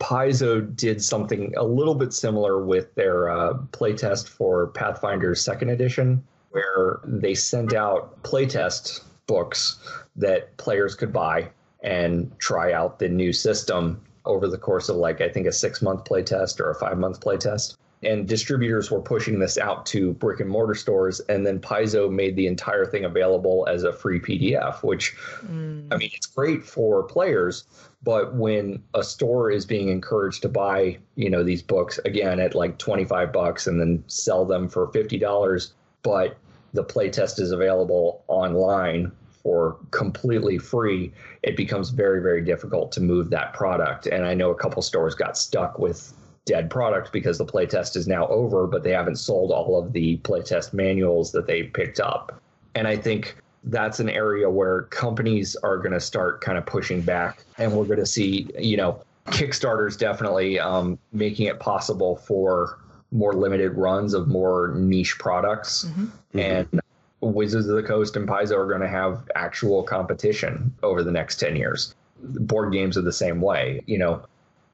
Paizo 0.00 0.74
did 0.76 1.02
something 1.02 1.52
a 1.56 1.64
little 1.64 1.94
bit 1.94 2.12
similar 2.12 2.64
with 2.64 2.94
their 2.94 3.28
uh, 3.28 3.54
playtest 3.72 4.28
for 4.28 4.68
Pathfinder 4.68 5.34
Second 5.34 5.68
Edition, 5.68 6.24
where 6.50 7.00
they 7.04 7.34
sent 7.34 7.74
out 7.74 8.22
playtest 8.22 9.02
books 9.26 9.78
that 10.16 10.56
players 10.56 10.94
could 10.94 11.12
buy 11.12 11.48
and 11.82 12.30
try 12.38 12.72
out 12.72 12.98
the 12.98 13.08
new 13.08 13.32
system 13.32 14.00
over 14.24 14.48
the 14.48 14.58
course 14.58 14.88
of 14.88 14.96
like 14.96 15.20
I 15.20 15.28
think 15.28 15.46
a 15.46 15.52
six 15.52 15.80
month 15.80 16.04
playtest 16.04 16.60
or 16.60 16.70
a 16.70 16.74
five 16.74 16.98
month 16.98 17.20
playtest. 17.20 17.76
and 18.02 18.26
distributors 18.26 18.90
were 18.90 19.00
pushing 19.00 19.38
this 19.38 19.56
out 19.56 19.86
to 19.86 20.12
brick 20.14 20.40
and 20.40 20.50
mortar 20.50 20.74
stores 20.74 21.20
and 21.28 21.46
then 21.46 21.58
paizo 21.58 22.10
made 22.10 22.36
the 22.36 22.46
entire 22.46 22.84
thing 22.84 23.04
available 23.04 23.66
as 23.68 23.84
a 23.84 23.92
free 23.92 24.20
pdf 24.20 24.82
which 24.82 25.14
mm. 25.44 25.86
i 25.90 25.96
mean 25.96 26.10
it's 26.14 26.26
great 26.26 26.64
for 26.64 27.02
players 27.02 27.64
but 28.02 28.34
when 28.34 28.82
a 28.94 29.02
store 29.02 29.50
is 29.50 29.66
being 29.66 29.88
encouraged 29.88 30.42
to 30.42 30.48
buy 30.48 30.96
you 31.14 31.28
know 31.28 31.42
these 31.42 31.62
books 31.62 31.98
again 32.04 32.40
at 32.40 32.54
like 32.54 32.78
25 32.78 33.32
bucks 33.32 33.66
and 33.66 33.80
then 33.80 34.02
sell 34.06 34.44
them 34.44 34.68
for 34.68 34.88
$50 34.88 35.72
but 36.02 36.36
the 36.72 36.84
playtest 36.84 37.40
is 37.40 37.52
available 37.52 38.24
online 38.28 39.10
for 39.42 39.78
completely 39.90 40.58
free 40.58 41.12
it 41.42 41.56
becomes 41.56 41.90
very 41.90 42.20
very 42.22 42.44
difficult 42.44 42.92
to 42.92 43.00
move 43.00 43.30
that 43.30 43.52
product 43.54 44.06
and 44.06 44.26
i 44.26 44.34
know 44.34 44.50
a 44.50 44.54
couple 44.54 44.82
stores 44.82 45.14
got 45.14 45.36
stuck 45.36 45.78
with 45.78 46.12
dead 46.50 46.70
product 46.70 47.12
because 47.12 47.38
the 47.38 47.44
playtest 47.44 47.96
is 47.96 48.08
now 48.08 48.26
over, 48.26 48.66
but 48.66 48.82
they 48.82 48.90
haven't 48.90 49.16
sold 49.16 49.52
all 49.52 49.78
of 49.78 49.92
the 49.92 50.16
playtest 50.18 50.72
manuals 50.72 51.30
that 51.32 51.46
they 51.46 51.64
picked 51.64 52.00
up. 52.00 52.40
And 52.74 52.88
I 52.88 52.96
think 52.96 53.36
that's 53.64 54.00
an 54.00 54.08
area 54.08 54.48
where 54.50 54.82
companies 54.84 55.54
are 55.56 55.76
going 55.76 55.92
to 55.92 56.00
start 56.00 56.40
kind 56.40 56.56
of 56.58 56.66
pushing 56.66 57.02
back, 57.02 57.44
and 57.58 57.72
we're 57.72 57.84
going 57.84 57.98
to 57.98 58.06
see, 58.06 58.48
you 58.58 58.76
know, 58.76 59.02
Kickstarter's 59.26 59.96
definitely 59.96 60.58
um, 60.58 60.98
making 61.12 61.46
it 61.46 61.60
possible 61.60 62.16
for 62.16 62.78
more 63.12 63.32
limited 63.32 63.76
runs 63.76 64.14
of 64.14 64.28
more 64.28 64.74
niche 64.76 65.18
products. 65.18 65.84
Mm-hmm. 65.84 66.38
And 66.38 66.80
Wizards 67.20 67.68
of 67.68 67.76
the 67.76 67.82
Coast 67.82 68.16
and 68.16 68.28
Paizo 68.28 68.56
are 68.56 68.66
going 68.66 68.80
to 68.80 68.88
have 68.88 69.28
actual 69.34 69.82
competition 69.82 70.74
over 70.82 71.02
the 71.02 71.12
next 71.12 71.36
10 71.36 71.56
years. 71.56 71.94
Board 72.22 72.72
games 72.72 72.96
are 72.96 73.02
the 73.02 73.12
same 73.12 73.40
way. 73.40 73.80
You 73.86 73.98
know, 73.98 74.22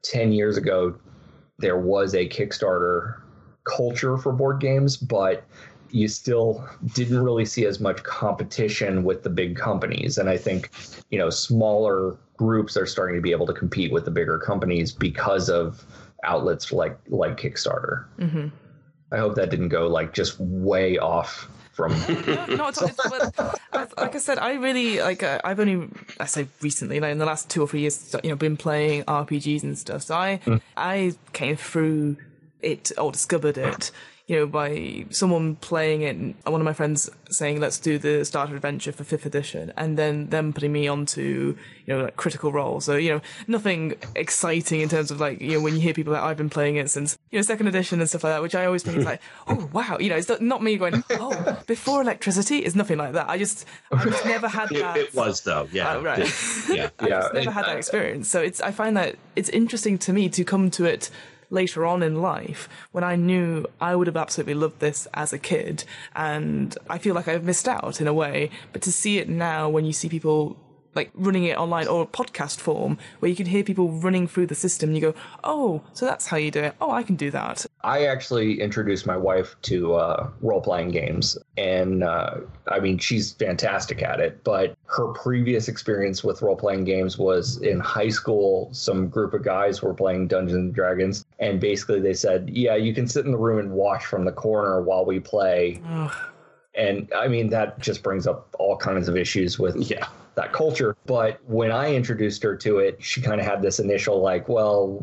10 0.03 0.31
years 0.31 0.57
ago, 0.57 0.95
there 1.57 1.77
was 1.77 2.13
a 2.13 2.27
Kickstarter 2.27 3.21
culture 3.63 4.17
for 4.17 4.31
board 4.31 4.59
games, 4.59 4.95
but 4.95 5.43
you 5.89 6.07
still 6.07 6.67
didn't 6.93 7.23
really 7.23 7.45
see 7.45 7.65
as 7.65 7.79
much 7.79 8.03
competition 8.03 9.03
with 9.03 9.23
the 9.23 9.29
big 9.29 9.55
companies. 9.55 10.17
And 10.17 10.29
I 10.29 10.37
think, 10.37 10.69
you 11.09 11.17
know, 11.17 11.29
smaller 11.29 12.17
groups 12.37 12.77
are 12.77 12.85
starting 12.85 13.15
to 13.15 13.21
be 13.21 13.31
able 13.31 13.47
to 13.47 13.53
compete 13.53 13.91
with 13.91 14.05
the 14.05 14.11
bigger 14.11 14.37
companies 14.37 14.91
because 14.91 15.49
of 15.49 15.85
outlets 16.27 16.71
like 16.71 16.97
like 17.07 17.37
Kickstarter. 17.37 18.05
Mm-hmm. 18.19 18.47
I 19.11 19.17
hope 19.17 19.35
that 19.35 19.49
didn't 19.49 19.69
go 19.69 19.87
like 19.87 20.13
just 20.13 20.39
way 20.39 20.97
off 20.97 21.49
from. 21.71 21.91
no, 22.27 22.45
not 22.55 22.81
at 22.81 23.39
all. 23.39 23.53
like 23.97 24.15
I 24.15 24.17
said, 24.17 24.37
I 24.39 24.53
really 24.55 24.99
like. 24.99 25.23
Uh, 25.23 25.39
I've 25.43 25.59
only 25.59 25.87
I 26.19 26.25
say 26.25 26.47
recently, 26.61 26.99
like 26.99 27.11
in 27.11 27.17
the 27.17 27.25
last 27.25 27.49
two 27.49 27.61
or 27.61 27.67
three 27.67 27.81
years, 27.81 28.15
you 28.23 28.29
know, 28.31 28.35
been 28.35 28.57
playing 28.57 29.03
RPGs 29.05 29.63
and 29.63 29.77
stuff. 29.77 30.03
So 30.03 30.15
I 30.15 30.39
mm. 30.45 30.61
I 30.75 31.13
came 31.33 31.55
through 31.55 32.17
it 32.61 32.91
or 32.97 33.11
discovered 33.11 33.57
it 33.57 33.91
you 34.27 34.35
know, 34.35 34.45
by 34.45 35.05
someone 35.09 35.55
playing 35.55 36.01
it, 36.01 36.17
and 36.17 36.35
one 36.43 36.59
of 36.59 36.65
my 36.65 36.73
friends 36.73 37.09
saying, 37.29 37.61
let's 37.61 37.79
do 37.79 37.97
the 37.97 38.25
starter 38.25 38.55
adventure 38.55 38.91
for 38.91 39.05
fifth 39.05 39.25
edition, 39.25 39.71
and 39.77 39.97
then 39.97 40.27
them 40.27 40.51
putting 40.51 40.73
me 40.73 40.85
onto, 40.85 41.55
you 41.85 41.93
know, 41.93 42.03
like 42.03 42.17
critical 42.17 42.51
role. 42.51 42.81
So, 42.81 42.97
you 42.97 43.13
know, 43.13 43.21
nothing 43.47 43.95
exciting 44.17 44.81
in 44.81 44.89
terms 44.89 45.11
of 45.11 45.21
like, 45.21 45.39
you 45.39 45.53
know, 45.53 45.61
when 45.61 45.75
you 45.75 45.79
hear 45.79 45.93
people 45.93 46.11
that 46.11 46.23
I've 46.23 46.35
been 46.35 46.49
playing 46.49 46.75
it 46.75 46.89
since, 46.89 47.17
you 47.31 47.39
know, 47.39 47.41
second 47.41 47.67
edition 47.67 48.01
and 48.01 48.09
stuff 48.09 48.25
like 48.25 48.33
that, 48.33 48.41
which 48.41 48.53
I 48.53 48.65
always 48.65 48.83
think 48.83 48.97
is 48.97 49.05
like, 49.05 49.21
oh, 49.47 49.69
wow, 49.71 49.97
you 49.97 50.09
know, 50.09 50.17
it's 50.17 50.29
not 50.41 50.61
me 50.61 50.75
going, 50.75 51.05
oh, 51.11 51.63
before 51.65 52.01
electricity 52.01 52.65
is 52.65 52.75
nothing 52.75 52.97
like 52.97 53.13
that. 53.13 53.29
I 53.29 53.37
just, 53.37 53.65
I 53.93 54.03
just 54.03 54.25
never 54.25 54.49
had 54.49 54.67
that. 54.69 54.97
It, 54.97 55.05
it 55.07 55.15
was 55.15 55.39
though, 55.39 55.69
yeah. 55.71 55.93
Uh, 55.93 56.01
right. 56.01 56.19
yeah. 56.69 56.89
I 56.99 57.07
yeah. 57.07 57.21
just 57.21 57.33
never 57.33 57.51
had 57.51 57.65
that 57.65 57.77
experience. 57.77 58.29
So 58.29 58.41
it's, 58.41 58.59
I 58.59 58.71
find 58.71 58.97
that 58.97 59.15
it's 59.37 59.49
interesting 59.49 59.97
to 59.99 60.11
me 60.11 60.27
to 60.27 60.43
come 60.43 60.69
to 60.71 60.83
it 60.83 61.09
later 61.49 61.85
on 61.85 62.03
in 62.03 62.21
life 62.21 62.67
when 62.91 63.03
I 63.03 63.15
knew 63.15 63.65
I 63.79 63.95
would 63.95 64.07
have 64.07 64.17
absolutely 64.17 64.55
loved 64.55 64.79
this 64.79 65.07
as 65.13 65.33
a 65.33 65.39
kid. 65.39 65.83
And 66.15 66.77
I 66.89 66.97
feel 66.97 67.15
like 67.15 67.27
I've 67.27 67.43
missed 67.43 67.67
out 67.67 68.01
in 68.01 68.07
a 68.07 68.13
way. 68.13 68.49
But 68.73 68.81
to 68.83 68.91
see 68.91 69.17
it 69.17 69.29
now 69.29 69.69
when 69.69 69.85
you 69.85 69.93
see 69.93 70.09
people 70.09 70.57
like 70.95 71.11
running 71.13 71.43
it 71.45 71.57
online 71.57 71.87
or 71.87 72.07
podcast 72.07 72.59
form 72.59 72.97
where 73.19 73.29
you 73.29 73.35
can 73.35 73.45
hear 73.45 73.63
people 73.63 73.91
running 73.91 74.27
through 74.27 74.47
the 74.47 74.55
system 74.55 74.89
and 74.89 74.95
you 74.97 75.01
go, 75.01 75.13
oh, 75.43 75.81
so 75.93 76.05
that's 76.05 76.27
how 76.27 76.37
you 76.37 76.51
do 76.51 76.61
it. 76.61 76.75
Oh, 76.81 76.91
I 76.91 77.03
can 77.03 77.15
do 77.15 77.31
that. 77.31 77.65
I 77.83 78.05
actually 78.05 78.59
introduced 78.59 79.05
my 79.05 79.15
wife 79.15 79.55
to 79.63 79.93
uh, 79.93 80.29
role 80.41 80.61
playing 80.61 80.89
games. 80.89 81.37
And 81.57 82.03
uh, 82.03 82.37
I 82.67 82.79
mean, 82.79 82.97
she's 82.97 83.33
fantastic 83.33 84.01
at 84.01 84.19
it. 84.19 84.43
But 84.43 84.75
her 84.87 85.07
previous 85.13 85.67
experience 85.67 86.23
with 86.23 86.41
role 86.41 86.55
playing 86.55 86.85
games 86.85 87.17
was 87.17 87.61
in 87.61 87.79
high 87.79 88.09
school. 88.09 88.69
Some 88.73 89.07
group 89.09 89.33
of 89.33 89.43
guys 89.43 89.81
were 89.81 89.93
playing 89.93 90.27
Dungeons 90.27 90.57
and 90.57 90.73
Dragons. 90.73 91.25
And 91.39 91.59
basically, 91.59 91.99
they 91.99 92.13
said, 92.13 92.49
yeah, 92.49 92.75
you 92.75 92.93
can 92.93 93.07
sit 93.07 93.25
in 93.25 93.31
the 93.31 93.37
room 93.37 93.59
and 93.59 93.71
watch 93.71 94.05
from 94.05 94.25
the 94.25 94.31
corner 94.31 94.81
while 94.81 95.05
we 95.05 95.19
play. 95.19 95.81
And 96.77 97.11
I 97.13 97.27
mean, 97.27 97.49
that 97.49 97.79
just 97.79 98.03
brings 98.03 98.27
up 98.27 98.55
all 98.59 98.77
kinds 98.77 99.07
of 99.07 99.17
issues 99.17 99.57
with 99.57 99.75
yeah. 99.75 100.07
that 100.35 100.53
culture. 100.53 100.95
But 101.07 101.41
when 101.47 101.71
I 101.71 101.93
introduced 101.93 102.43
her 102.43 102.55
to 102.57 102.77
it, 102.77 103.03
she 103.03 103.19
kind 103.19 103.41
of 103.41 103.47
had 103.47 103.61
this 103.61 103.79
initial 103.79 104.21
like, 104.21 104.47
well, 104.47 104.99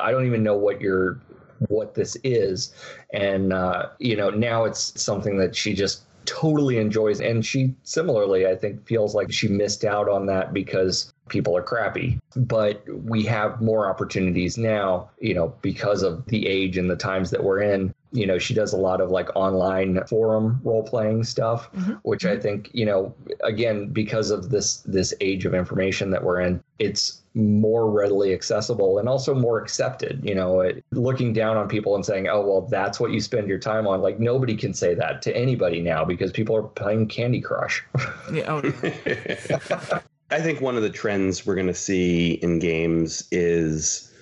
I 0.00 0.10
don't 0.10 0.26
even 0.26 0.42
know 0.42 0.56
what 0.56 0.80
you're 0.80 1.20
what 1.66 1.94
this 1.94 2.16
is. 2.24 2.72
And 3.12 3.52
uh, 3.52 3.90
you 3.98 4.16
know 4.16 4.30
now 4.30 4.64
it's 4.64 5.00
something 5.00 5.38
that 5.38 5.54
she 5.54 5.74
just 5.74 6.02
totally 6.24 6.78
enjoys. 6.78 7.20
And 7.20 7.44
she 7.44 7.74
similarly 7.82 8.46
i 8.46 8.54
think 8.54 8.86
feels 8.86 9.14
like 9.14 9.32
she 9.32 9.48
missed 9.48 9.84
out 9.84 10.08
on 10.08 10.26
that 10.26 10.52
because 10.52 11.12
people 11.28 11.56
are 11.56 11.62
crappy. 11.62 12.18
But 12.36 12.82
we 12.88 13.24
have 13.24 13.60
more 13.60 13.90
opportunities 13.90 14.56
now 14.56 15.10
you 15.20 15.34
know 15.34 15.54
because 15.62 16.02
of 16.02 16.24
the 16.26 16.46
age 16.46 16.78
and 16.78 16.88
the 16.88 16.96
times 16.96 17.30
that 17.30 17.42
we're 17.42 17.60
in 17.60 17.94
you 18.12 18.26
know 18.26 18.38
she 18.38 18.54
does 18.54 18.72
a 18.72 18.76
lot 18.76 19.00
of 19.00 19.10
like 19.10 19.28
online 19.34 20.02
forum 20.06 20.60
role 20.64 20.82
playing 20.82 21.22
stuff 21.22 21.70
mm-hmm. 21.72 21.92
which 22.02 22.24
i 22.24 22.36
think 22.36 22.70
you 22.72 22.86
know 22.86 23.14
again 23.42 23.88
because 23.88 24.30
of 24.30 24.50
this 24.50 24.78
this 24.86 25.12
age 25.20 25.44
of 25.44 25.54
information 25.54 26.10
that 26.10 26.22
we're 26.22 26.40
in 26.40 26.62
it's 26.78 27.22
more 27.34 27.90
readily 27.90 28.32
accessible 28.32 28.98
and 28.98 29.08
also 29.08 29.34
more 29.34 29.60
accepted 29.60 30.20
you 30.24 30.34
know 30.34 30.60
it, 30.60 30.84
looking 30.90 31.32
down 31.32 31.56
on 31.56 31.68
people 31.68 31.94
and 31.94 32.04
saying 32.04 32.28
oh 32.28 32.40
well 32.40 32.62
that's 32.62 32.98
what 32.98 33.12
you 33.12 33.20
spend 33.20 33.46
your 33.46 33.58
time 33.58 33.86
on 33.86 34.00
like 34.00 34.18
nobody 34.18 34.56
can 34.56 34.72
say 34.72 34.94
that 34.94 35.22
to 35.22 35.36
anybody 35.36 35.80
now 35.80 36.04
because 36.04 36.32
people 36.32 36.56
are 36.56 36.62
playing 36.62 37.06
candy 37.06 37.40
crush 37.40 37.84
yeah 38.32 38.44
oh. 38.48 40.00
I 40.30 40.40
think 40.42 40.60
one 40.60 40.76
of 40.76 40.82
the 40.82 40.90
trends 40.90 41.46
we're 41.46 41.54
going 41.54 41.68
to 41.68 41.74
see 41.74 42.32
in 42.32 42.58
games 42.58 43.26
is 43.32 44.12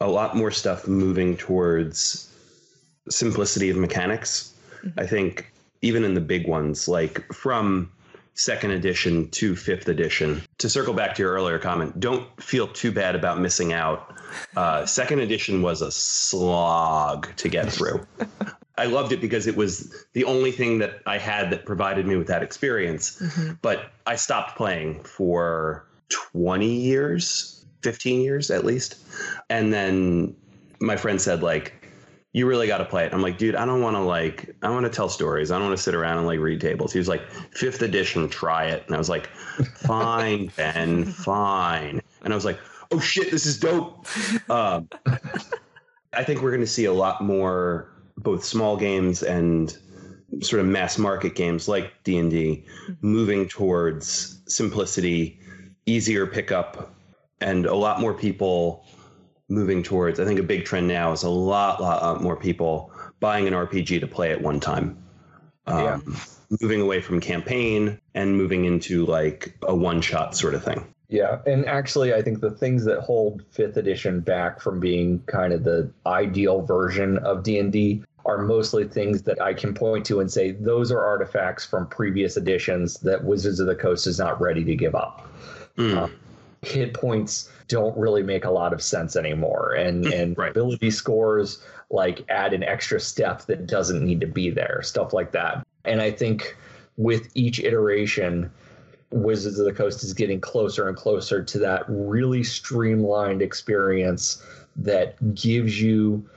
a 0.00 0.08
lot 0.08 0.34
more 0.34 0.50
stuff 0.50 0.88
moving 0.88 1.36
towards 1.36 2.29
simplicity 3.10 3.70
of 3.70 3.76
mechanics. 3.76 4.54
Mm-hmm. 4.84 5.00
I 5.00 5.06
think 5.06 5.52
even 5.82 6.04
in 6.04 6.14
the 6.14 6.20
big 6.20 6.46
ones, 6.46 6.88
like 6.88 7.32
from 7.32 7.90
second 8.34 8.70
edition 8.70 9.28
to 9.30 9.54
fifth 9.54 9.88
edition, 9.88 10.42
to 10.58 10.68
circle 10.68 10.94
back 10.94 11.14
to 11.16 11.22
your 11.22 11.32
earlier 11.32 11.58
comment, 11.58 12.00
don't 12.00 12.26
feel 12.42 12.68
too 12.68 12.92
bad 12.92 13.14
about 13.14 13.40
missing 13.40 13.72
out. 13.72 14.16
Uh, 14.56 14.86
second 14.86 15.20
edition 15.20 15.62
was 15.62 15.82
a 15.82 15.90
slog 15.90 17.34
to 17.36 17.48
get 17.48 17.70
through. 17.72 18.06
I 18.78 18.86
loved 18.86 19.12
it 19.12 19.20
because 19.20 19.46
it 19.46 19.56
was 19.56 19.94
the 20.14 20.24
only 20.24 20.52
thing 20.52 20.78
that 20.78 21.02
I 21.04 21.18
had 21.18 21.50
that 21.50 21.66
provided 21.66 22.06
me 22.06 22.16
with 22.16 22.28
that 22.28 22.42
experience. 22.42 23.20
Mm-hmm. 23.20 23.54
But 23.60 23.92
I 24.06 24.16
stopped 24.16 24.56
playing 24.56 25.02
for 25.04 25.86
20 26.32 26.66
years, 26.66 27.64
15 27.82 28.22
years 28.22 28.50
at 28.50 28.64
least. 28.64 28.96
And 29.50 29.72
then 29.72 30.34
my 30.80 30.96
friend 30.96 31.20
said, 31.20 31.42
like, 31.42 31.79
you 32.32 32.46
really 32.46 32.66
got 32.66 32.78
to 32.78 32.84
play 32.84 33.04
it. 33.04 33.12
I'm 33.12 33.22
like, 33.22 33.38
dude, 33.38 33.56
I 33.56 33.64
don't 33.64 33.80
want 33.82 33.96
to 33.96 34.00
like, 34.00 34.54
I 34.62 34.70
want 34.70 34.86
to 34.86 34.90
tell 34.90 35.08
stories. 35.08 35.50
I 35.50 35.58
don't 35.58 35.66
want 35.66 35.76
to 35.76 35.82
sit 35.82 35.94
around 35.94 36.18
and 36.18 36.26
like 36.26 36.38
read 36.38 36.60
tables. 36.60 36.92
He 36.92 36.98
was 36.98 37.08
like, 37.08 37.28
fifth 37.52 37.82
edition, 37.82 38.28
try 38.28 38.66
it. 38.66 38.84
And 38.86 38.94
I 38.94 38.98
was 38.98 39.08
like, 39.08 39.26
fine, 39.74 40.46
Ben, 40.56 41.04
fine. 41.06 42.00
And 42.22 42.32
I 42.32 42.36
was 42.36 42.44
like, 42.44 42.58
oh 42.92 43.00
shit, 43.00 43.30
this 43.30 43.46
is 43.46 43.58
dope. 43.58 44.06
Um, 44.48 44.88
I 46.12 46.22
think 46.22 46.40
we're 46.42 46.50
going 46.50 46.60
to 46.60 46.66
see 46.66 46.84
a 46.84 46.92
lot 46.92 47.20
more 47.20 47.90
both 48.16 48.44
small 48.44 48.76
games 48.76 49.22
and 49.22 49.76
sort 50.40 50.60
of 50.60 50.66
mass 50.66 50.98
market 50.98 51.34
games 51.34 51.66
like 51.66 51.92
D&D 52.04 52.64
moving 53.00 53.48
towards 53.48 54.40
simplicity, 54.46 55.40
easier 55.86 56.26
pickup 56.26 56.94
and 57.40 57.66
a 57.66 57.74
lot 57.74 58.00
more 58.00 58.14
people 58.14 58.84
moving 59.50 59.82
towards 59.82 60.20
I 60.20 60.24
think 60.24 60.40
a 60.40 60.44
big 60.44 60.64
trend 60.64 60.88
now 60.88 61.12
is 61.12 61.22
a 61.22 61.28
lot 61.28 61.80
lot 61.80 62.22
more 62.22 62.36
people 62.36 62.92
buying 63.18 63.46
an 63.46 63.52
RPG 63.52 64.00
to 64.00 64.06
play 64.06 64.32
at 64.32 64.40
one 64.40 64.60
time. 64.60 64.96
Um, 65.66 65.84
yeah. 65.84 66.00
moving 66.60 66.80
away 66.80 67.00
from 67.00 67.20
campaign 67.20 68.00
and 68.14 68.36
moving 68.36 68.64
into 68.64 69.04
like 69.06 69.54
a 69.62 69.74
one 69.74 70.00
shot 70.00 70.36
sort 70.36 70.54
of 70.54 70.64
thing. 70.64 70.86
Yeah, 71.08 71.40
and 71.44 71.66
actually, 71.66 72.14
I 72.14 72.22
think 72.22 72.40
the 72.40 72.52
things 72.52 72.84
that 72.84 73.00
hold 73.00 73.42
Fifth 73.50 73.76
Edition 73.76 74.20
back 74.20 74.60
from 74.60 74.78
being 74.78 75.20
kind 75.26 75.52
of 75.52 75.64
the 75.64 75.90
ideal 76.06 76.62
version 76.62 77.18
of 77.18 77.42
D 77.42 77.58
and 77.58 77.72
D 77.72 78.04
are 78.24 78.38
mostly 78.38 78.86
things 78.86 79.22
that 79.22 79.42
I 79.42 79.54
can 79.54 79.74
point 79.74 80.06
to 80.06 80.20
and 80.20 80.30
say 80.30 80.52
those 80.52 80.92
are 80.92 81.04
artifacts 81.04 81.66
from 81.66 81.88
previous 81.88 82.36
editions 82.36 82.94
that 83.00 83.24
Wizards 83.24 83.58
of 83.58 83.66
the 83.66 83.74
Coast 83.74 84.06
is 84.06 84.20
not 84.20 84.40
ready 84.40 84.62
to 84.64 84.76
give 84.76 84.94
up. 84.94 85.28
Mm. 85.76 86.12
Hit 86.62 86.94
points 86.94 87.50
don't 87.68 87.96
really 87.96 88.22
make 88.22 88.44
a 88.44 88.50
lot 88.50 88.72
of 88.72 88.82
sense 88.82 89.16
anymore, 89.16 89.74
and 89.74 90.04
hmm, 90.04 90.12
and 90.12 90.38
right. 90.38 90.50
ability 90.50 90.90
scores 90.90 91.62
like 91.90 92.24
add 92.28 92.52
an 92.52 92.62
extra 92.62 93.00
step 93.00 93.42
that 93.46 93.66
doesn't 93.66 94.04
need 94.04 94.20
to 94.20 94.26
be 94.26 94.50
there, 94.50 94.80
stuff 94.82 95.12
like 95.12 95.32
that. 95.32 95.66
And 95.84 96.00
I 96.00 96.10
think 96.10 96.56
with 96.96 97.30
each 97.34 97.60
iteration, 97.60 98.50
Wizards 99.10 99.58
of 99.58 99.64
the 99.64 99.72
Coast 99.72 100.04
is 100.04 100.12
getting 100.14 100.40
closer 100.40 100.88
and 100.88 100.96
closer 100.96 101.42
to 101.42 101.58
that 101.58 101.84
really 101.88 102.44
streamlined 102.44 103.42
experience 103.42 104.44
that 104.76 105.34
gives 105.34 105.80
you 105.80 106.28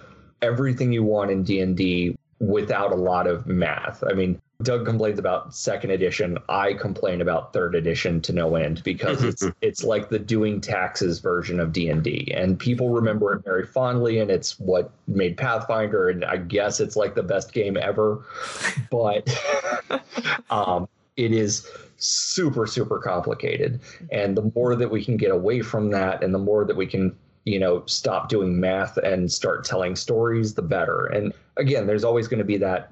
everything 0.42 0.92
you 0.92 1.04
want 1.04 1.30
in 1.30 1.44
D&D 1.44 2.18
without 2.40 2.92
a 2.92 2.96
lot 2.96 3.28
of 3.28 3.46
math. 3.46 4.04
I 4.10 4.14
mean, 4.14 4.42
Doug 4.64 4.86
complains 4.86 5.20
about 5.20 5.54
second 5.54 5.92
edition. 5.92 6.38
I 6.50 6.74
complain 6.74 7.22
about 7.22 7.54
third 7.54 7.76
edition 7.76 8.22
to 8.22 8.34
no 8.34 8.56
end 8.56 8.84
because 8.84 9.24
it's 9.24 9.46
it's 9.62 9.84
like 9.84 10.10
the 10.10 10.20
doing 10.20 10.62
taxes 10.62 11.20
version 11.20 11.60
of 11.60 11.74
D 11.74 11.90
and 11.90 12.04
D, 12.04 12.32
and 12.36 12.58
people 12.58 12.90
remember 12.90 13.34
it 13.34 13.44
very 13.44 13.66
fondly, 13.66 14.20
and 14.20 14.32
it's 14.32 14.60
what 14.60 14.92
made 15.08 15.38
Pathfinder, 15.38 16.10
and 16.10 16.26
I 16.26 16.38
guess 16.38 16.80
it's 16.80 16.96
like 16.96 17.16
the 17.16 17.24
best 17.24 17.54
game 17.54 17.78
ever, 17.78 18.24
but 18.90 19.30
um, 20.50 20.88
it 21.18 21.32
is 21.32 21.68
super 21.98 22.66
super 22.66 23.00
complicated, 23.00 23.82
and 24.12 24.36
the 24.36 24.52
more 24.56 24.76
that 24.76 24.90
we 24.90 25.04
can 25.04 25.18
get 25.18 25.32
away 25.32 25.62
from 25.62 25.92
that, 25.92 26.24
and 26.24 26.34
the 26.34 26.40
more 26.40 26.66
that 26.66 26.76
we 26.76 26.88
can 26.88 27.16
you 27.46 27.60
know 27.60 27.84
stop 27.86 28.30
doing 28.30 28.60
math 28.60 28.98
and 28.98 29.32
start 29.32 29.66
telling 29.66 29.96
stories, 29.96 30.54
the 30.54 30.62
better. 30.62 31.08
And 31.08 31.34
again, 31.58 31.88
there's 31.88 32.04
always 32.04 32.28
going 32.28 32.40
to 32.40 32.46
be 32.46 32.58
that 32.58 32.92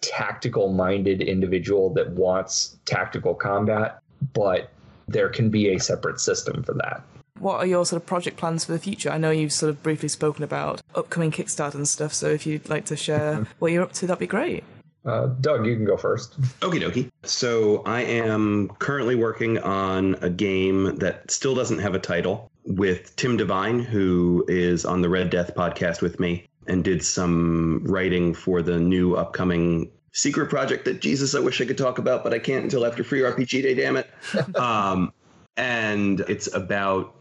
tactical 0.00 0.72
minded 0.72 1.22
individual 1.22 1.90
that 1.94 2.10
wants 2.10 2.78
tactical 2.84 3.34
combat, 3.34 4.00
but 4.34 4.70
there 5.06 5.28
can 5.28 5.50
be 5.50 5.74
a 5.74 5.80
separate 5.80 6.20
system 6.20 6.62
for 6.62 6.74
that. 6.74 7.02
What 7.38 7.56
are 7.56 7.66
your 7.66 7.86
sort 7.86 8.02
of 8.02 8.06
project 8.06 8.36
plans 8.36 8.64
for 8.64 8.72
the 8.72 8.78
future? 8.78 9.10
I 9.10 9.18
know 9.18 9.30
you've 9.30 9.52
sort 9.52 9.70
of 9.70 9.82
briefly 9.82 10.08
spoken 10.08 10.42
about 10.42 10.82
upcoming 10.94 11.30
Kickstarter 11.30 11.76
and 11.76 11.86
stuff, 11.86 12.12
so 12.12 12.28
if 12.28 12.46
you'd 12.46 12.68
like 12.68 12.86
to 12.86 12.96
share 12.96 13.46
what 13.58 13.72
you're 13.72 13.82
up 13.82 13.92
to, 13.94 14.06
that'd 14.06 14.18
be 14.18 14.26
great. 14.26 14.64
Uh, 15.04 15.28
Doug, 15.40 15.64
you 15.64 15.74
can 15.76 15.84
go 15.84 15.96
first. 15.96 16.38
Okie 16.60 16.82
dokie. 16.82 17.10
So 17.22 17.82
I 17.86 18.02
am 18.02 18.68
currently 18.78 19.14
working 19.14 19.58
on 19.58 20.16
a 20.20 20.28
game 20.28 20.96
that 20.98 21.30
still 21.30 21.54
doesn't 21.54 21.78
have 21.78 21.94
a 21.94 21.98
title 21.98 22.50
with 22.64 23.14
Tim 23.16 23.36
Devine, 23.36 23.78
who 23.78 24.44
is 24.48 24.84
on 24.84 25.00
the 25.00 25.08
Red 25.08 25.30
Death 25.30 25.54
podcast 25.54 26.02
with 26.02 26.20
me 26.20 26.47
and 26.68 26.84
did 26.84 27.02
some 27.02 27.82
writing 27.84 28.34
for 28.34 28.62
the 28.62 28.78
new 28.78 29.14
upcoming 29.14 29.90
secret 30.12 30.50
project 30.50 30.84
that 30.84 31.00
Jesus, 31.00 31.34
I 31.34 31.40
wish 31.40 31.60
I 31.60 31.64
could 31.64 31.78
talk 31.78 31.98
about, 31.98 32.22
but 32.22 32.34
I 32.34 32.38
can't 32.38 32.64
until 32.64 32.84
after 32.86 33.02
Free 33.02 33.20
RPG 33.20 33.62
Day, 33.62 33.74
damn 33.74 33.96
it. 33.96 34.10
um, 34.56 35.12
and 35.56 36.20
it's 36.20 36.52
about 36.54 37.14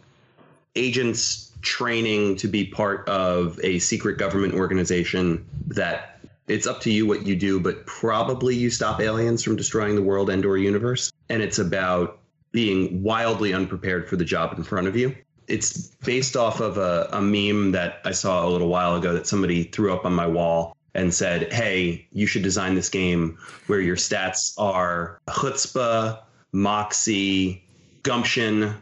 agents 0.76 1.52
training 1.62 2.36
to 2.38 2.48
be 2.48 2.66
part 2.66 3.08
of 3.10 3.60
a 3.64 3.80
secret 3.80 4.18
government 4.18 4.54
organization 4.54 5.46
that 5.68 6.20
it's 6.48 6.68
up 6.68 6.82
to 6.82 6.92
you 6.92 7.06
what 7.06 7.26
you 7.26 7.36
do, 7.36 7.60
but 7.60 7.86
probably 7.86 8.56
you 8.56 8.70
stop 8.70 9.02
aliens 9.02 9.44
from 9.44 9.56
destroying 9.56 9.96
the 9.96 10.02
world 10.02 10.30
and 10.30 10.46
or 10.46 10.58
universe. 10.58 11.12
And 11.30 11.42
it's 11.42 11.60
about 11.60 12.20
being 12.52 13.04
wildly 13.04 13.54
unprepared 13.54 14.08
for 14.08 14.16
the 14.16 14.26
job 14.26 14.58
in 14.58 14.64
front 14.64 14.88
of 14.88 14.96
you 14.96 15.16
it's 15.48 15.88
based 16.04 16.36
off 16.36 16.60
of 16.60 16.78
a, 16.78 17.10
a 17.12 17.22
meme 17.22 17.72
that 17.72 18.02
I 18.06 18.12
saw 18.12 18.46
a 18.46 18.50
little 18.50 18.68
while 18.68 18.96
ago 18.96 19.14
that 19.14 19.28
somebody 19.28 19.64
threw 19.64 19.94
up 19.94 20.06
on 20.06 20.14
my 20.14 20.28
wall 20.28 20.76
and 20.94 21.14
said, 21.14 21.52
"Hey, 21.54 22.08
you 22.12 22.28
should 22.28 22.44
design 22.44 22.76
this 22.76 22.90
game 22.90 23.38
where 23.68 23.80
your 23.80 23.96
stats 23.96 24.54
are 24.58 25.20
chutzpah, 25.30 26.20
moxie, 26.52 27.64
gumption, 28.04 28.76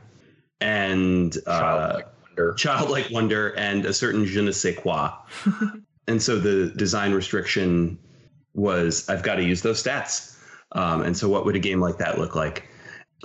and 0.62 1.38
uh, 1.46 1.60
childlike, 1.60 2.08
wonder. 2.24 2.54
childlike 2.54 3.10
wonder, 3.12 3.50
and 3.50 3.86
a 3.86 3.94
certain 3.94 4.26
je 4.26 4.42
ne 4.42 4.52
sais 4.52 4.76
quoi." 4.78 5.12
and 6.08 6.22
so 6.22 6.40
the 6.40 6.74
design 6.76 7.14
restriction 7.14 8.00
was, 8.54 9.08
"I've 9.10 9.24
got 9.24 9.36
to 9.36 9.44
use 9.44 9.62
those 9.62 9.84
stats." 9.84 10.36
Um, 10.72 11.04
and 11.04 11.16
so, 11.16 11.30
what 11.30 11.46
would 11.46 11.56
a 11.56 11.60
game 11.60 11.80
like 11.80 11.98
that 12.00 12.18
look 12.18 12.36
like? 12.36 12.68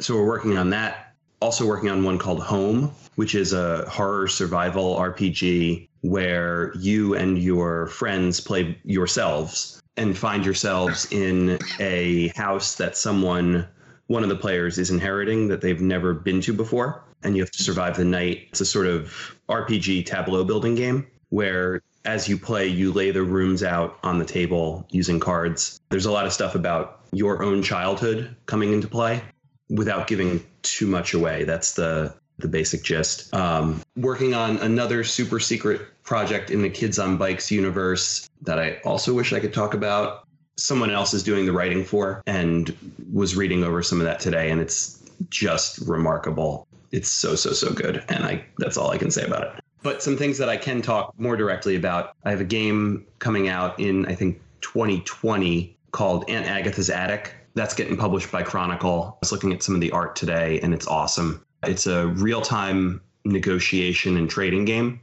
So 0.01 0.14
we're 0.14 0.26
working 0.26 0.57
on 0.59 0.70
that. 0.70 1.10
Also 1.41 1.66
working 1.66 1.88
on 1.88 2.05
one 2.05 2.18
called 2.18 2.43
Home, 2.43 2.93
which 3.16 3.34
is 3.34 3.53
a 3.53 3.88
horror 3.88 4.28
survival 4.28 4.97
RPG 4.97 5.88
where 6.03 6.72
you 6.76 7.14
and 7.14 7.38
your 7.38 7.86
friends 7.86 8.41
play 8.41 8.78
yourselves 8.84 9.80
and 9.97 10.16
find 10.16 10.45
yourselves 10.45 11.11
in 11.11 11.59
a 11.78 12.28
house 12.28 12.76
that 12.76 12.97
someone 12.97 13.66
one 14.07 14.22
of 14.22 14.28
the 14.28 14.36
players 14.36 14.76
is 14.76 14.91
inheriting 14.91 15.49
that 15.49 15.61
they've 15.61 15.80
never 15.80 16.12
been 16.12 16.41
to 16.41 16.53
before. 16.53 17.05
And 17.22 17.36
you 17.36 17.43
have 17.43 17.51
to 17.53 17.62
survive 17.62 17.97
the 17.97 18.05
night. 18.05 18.49
It's 18.51 18.61
a 18.61 18.66
sort 18.66 18.86
of 18.86 19.36
rpg 19.49 20.05
tableau 20.07 20.45
building 20.45 20.74
game 20.74 21.07
where 21.28 21.82
as 22.05 22.28
you 22.28 22.38
play 22.38 22.66
you 22.66 22.93
lay 22.93 23.11
the 23.11 23.22
rooms 23.22 23.62
out 23.62 23.99
on 24.03 24.18
the 24.18 24.24
table 24.24 24.86
using 24.91 25.20
cards. 25.20 25.80
There's 25.91 26.07
a 26.07 26.12
lot 26.12 26.26
of 26.26 26.32
stuff 26.32 26.55
about 26.55 27.01
your 27.12 27.43
own 27.43 27.62
childhood 27.62 28.36
coming 28.47 28.72
into 28.72 28.88
play 28.88 29.22
without 29.71 30.07
giving 30.07 30.45
too 30.62 30.87
much 30.87 31.14
away 31.14 31.45
that's 31.45 31.75
the 31.75 32.14
the 32.41 32.49
basic 32.49 32.83
gist. 32.83 33.33
Um, 33.35 33.83
working 33.97 34.35
on 34.35 34.59
another 34.59 35.05
super 35.05 35.39
secret 35.39 35.83
project 36.03 36.51
in 36.51 36.62
the 36.62 36.71
Kids 36.71 36.99
on 36.99 37.16
Bikes 37.16 37.51
universe 37.51 38.29
that 38.43 38.59
I 38.59 38.81
also 38.85 39.14
wish 39.14 39.33
I 39.33 39.41
could 39.41 39.55
talk 39.55 39.75
about. 39.75 40.27
Someone 40.57 40.91
else 40.91 41.14
is 41.14 41.23
doing 41.23 41.47
the 41.47 41.53
writing 41.53 41.85
for, 41.85 42.23
and 42.27 42.75
was 43.12 43.37
reading 43.37 43.64
over 43.64 43.83
some 43.83 44.01
of 44.01 44.07
that 44.07 44.21
today, 44.21 44.51
and 44.51 44.61
it's 44.61 45.03
just 45.29 45.79
remarkable. 45.87 46.66
It's 46.93 47.09
so 47.09 47.35
so 47.35 47.53
so 47.53 47.73
good, 47.73 48.03
and 48.09 48.25
I 48.25 48.45
that's 48.59 48.77
all 48.77 48.91
I 48.91 48.99
can 48.99 49.11
say 49.11 49.25
about 49.25 49.43
it. 49.45 49.64
But 49.83 50.03
some 50.03 50.16
things 50.16 50.37
that 50.39 50.49
I 50.49 50.57
can 50.57 50.83
talk 50.83 51.14
more 51.18 51.37
directly 51.37 51.77
about. 51.77 52.14
I 52.25 52.31
have 52.31 52.41
a 52.41 52.45
game 52.45 53.07
coming 53.18 53.49
out 53.49 53.81
in 53.81 54.07
I 54.07 54.14
think 54.14 54.41
2020 54.61 55.77
called 55.93 56.29
Aunt 56.29 56.47
Agatha's 56.47 56.91
Attic. 56.91 57.35
That's 57.61 57.75
getting 57.75 57.99
published 57.99 58.33
by 58.33 58.43
Chronicle. 58.43 59.13
I 59.13 59.19
was 59.21 59.33
looking 59.33 59.53
at 59.53 59.63
some 59.63 59.75
of 59.75 59.83
the 59.83 59.91
art 59.91 60.17
today, 60.17 60.59
and 60.63 60.73
it's 60.73 60.87
awesome. 60.87 61.45
It's 61.63 61.87
a 61.87 62.07
real 62.07 62.41
time 62.41 63.03
negotiation 63.27 64.17
and 64.17 64.31
trading 64.31 64.65
game 64.65 64.99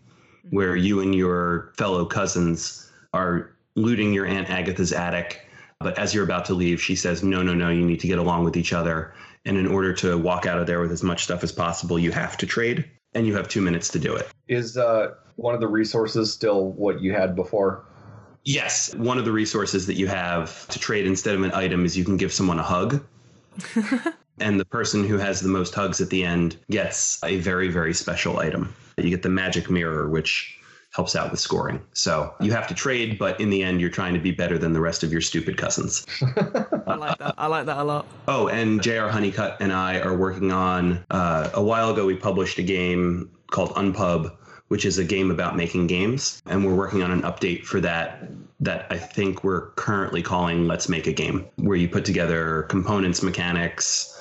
where 0.49 0.75
you 0.75 0.99
and 1.01 1.13
your 1.13 1.71
fellow 1.77 2.03
cousins 2.03 2.91
are 3.13 3.55
looting 3.75 4.11
your 4.11 4.25
Aunt 4.25 4.49
Agatha's 4.49 4.91
attic. 4.91 5.47
But 5.79 5.99
as 5.99 6.15
you're 6.15 6.23
about 6.23 6.45
to 6.45 6.55
leave, 6.55 6.81
she 6.81 6.95
says, 6.95 7.21
No, 7.21 7.43
no, 7.43 7.53
no, 7.53 7.69
you 7.69 7.85
need 7.85 7.99
to 7.99 8.07
get 8.07 8.17
along 8.17 8.43
with 8.43 8.57
each 8.57 8.73
other. 8.73 9.13
And 9.45 9.55
in 9.55 9.67
order 9.67 9.93
to 9.93 10.17
walk 10.17 10.47
out 10.47 10.57
of 10.57 10.65
there 10.65 10.81
with 10.81 10.91
as 10.91 11.03
much 11.03 11.25
stuff 11.25 11.43
as 11.43 11.51
possible, 11.51 11.99
you 11.99 12.11
have 12.11 12.37
to 12.37 12.47
trade, 12.47 12.89
and 13.13 13.27
you 13.27 13.35
have 13.35 13.47
two 13.47 13.61
minutes 13.61 13.89
to 13.89 13.99
do 13.99 14.15
it. 14.15 14.29
Is 14.47 14.77
uh, 14.77 15.13
one 15.35 15.53
of 15.53 15.61
the 15.61 15.67
resources 15.67 16.33
still 16.33 16.71
what 16.71 17.01
you 17.01 17.13
had 17.13 17.35
before? 17.35 17.85
Yes. 18.47 18.95
One 18.95 19.17
of 19.17 19.25
the 19.25 19.31
resources 19.33 19.87
that 19.87 19.95
you 19.95 20.07
have 20.07 20.65
to 20.69 20.79
trade 20.79 21.05
instead 21.05 21.35
of 21.35 21.43
an 21.43 21.51
item 21.51 21.83
is 21.83 21.97
you 21.97 22.05
can 22.05 22.15
give 22.15 22.31
someone 22.31 22.59
a 22.59 22.63
hug. 22.63 23.03
and 24.39 24.59
the 24.59 24.65
person 24.65 25.05
who 25.05 25.17
has 25.17 25.41
the 25.41 25.49
most 25.49 25.73
hugs 25.73 25.99
at 25.99 26.09
the 26.09 26.23
end 26.23 26.55
gets 26.69 27.21
a 27.23 27.37
very 27.37 27.69
very 27.69 27.93
special 27.93 28.39
item 28.39 28.73
you 28.97 29.09
get 29.09 29.23
the 29.23 29.29
magic 29.29 29.69
mirror 29.69 30.09
which 30.09 30.59
helps 30.93 31.15
out 31.15 31.31
with 31.31 31.39
scoring 31.39 31.81
so 31.93 32.33
you 32.39 32.51
have 32.51 32.67
to 32.67 32.73
trade 32.73 33.17
but 33.17 33.39
in 33.39 33.49
the 33.49 33.63
end 33.63 33.81
you're 33.81 33.89
trying 33.89 34.13
to 34.13 34.19
be 34.19 34.31
better 34.31 34.57
than 34.57 34.73
the 34.73 34.79
rest 34.79 35.03
of 35.03 35.11
your 35.11 35.21
stupid 35.21 35.57
cousins 35.57 36.05
i 36.87 36.95
like 36.95 37.17
that 37.17 37.33
i 37.37 37.47
like 37.47 37.65
that 37.65 37.77
a 37.77 37.83
lot 37.83 38.05
oh 38.27 38.47
and 38.47 38.81
jr 38.81 39.07
honeycutt 39.07 39.57
and 39.59 39.73
i 39.73 39.99
are 39.99 40.15
working 40.15 40.51
on 40.51 41.03
uh, 41.09 41.49
a 41.53 41.63
while 41.63 41.89
ago 41.89 42.05
we 42.05 42.15
published 42.15 42.57
a 42.59 42.63
game 42.63 43.29
called 43.51 43.71
unpub 43.71 44.31
which 44.67 44.85
is 44.85 44.97
a 44.97 45.03
game 45.03 45.31
about 45.31 45.55
making 45.55 45.87
games 45.87 46.41
and 46.45 46.65
we're 46.65 46.75
working 46.75 47.03
on 47.03 47.11
an 47.11 47.21
update 47.21 47.63
for 47.65 47.79
that 47.81 48.27
that 48.59 48.87
I 48.89 48.97
think 48.97 49.43
we're 49.43 49.67
currently 49.71 50.21
calling 50.21 50.67
Let's 50.67 50.89
Make 50.89 51.07
a 51.07 51.13
Game, 51.13 51.45
where 51.57 51.77
you 51.77 51.87
put 51.87 52.05
together 52.05 52.63
components, 52.63 53.21
mechanics, 53.21 54.13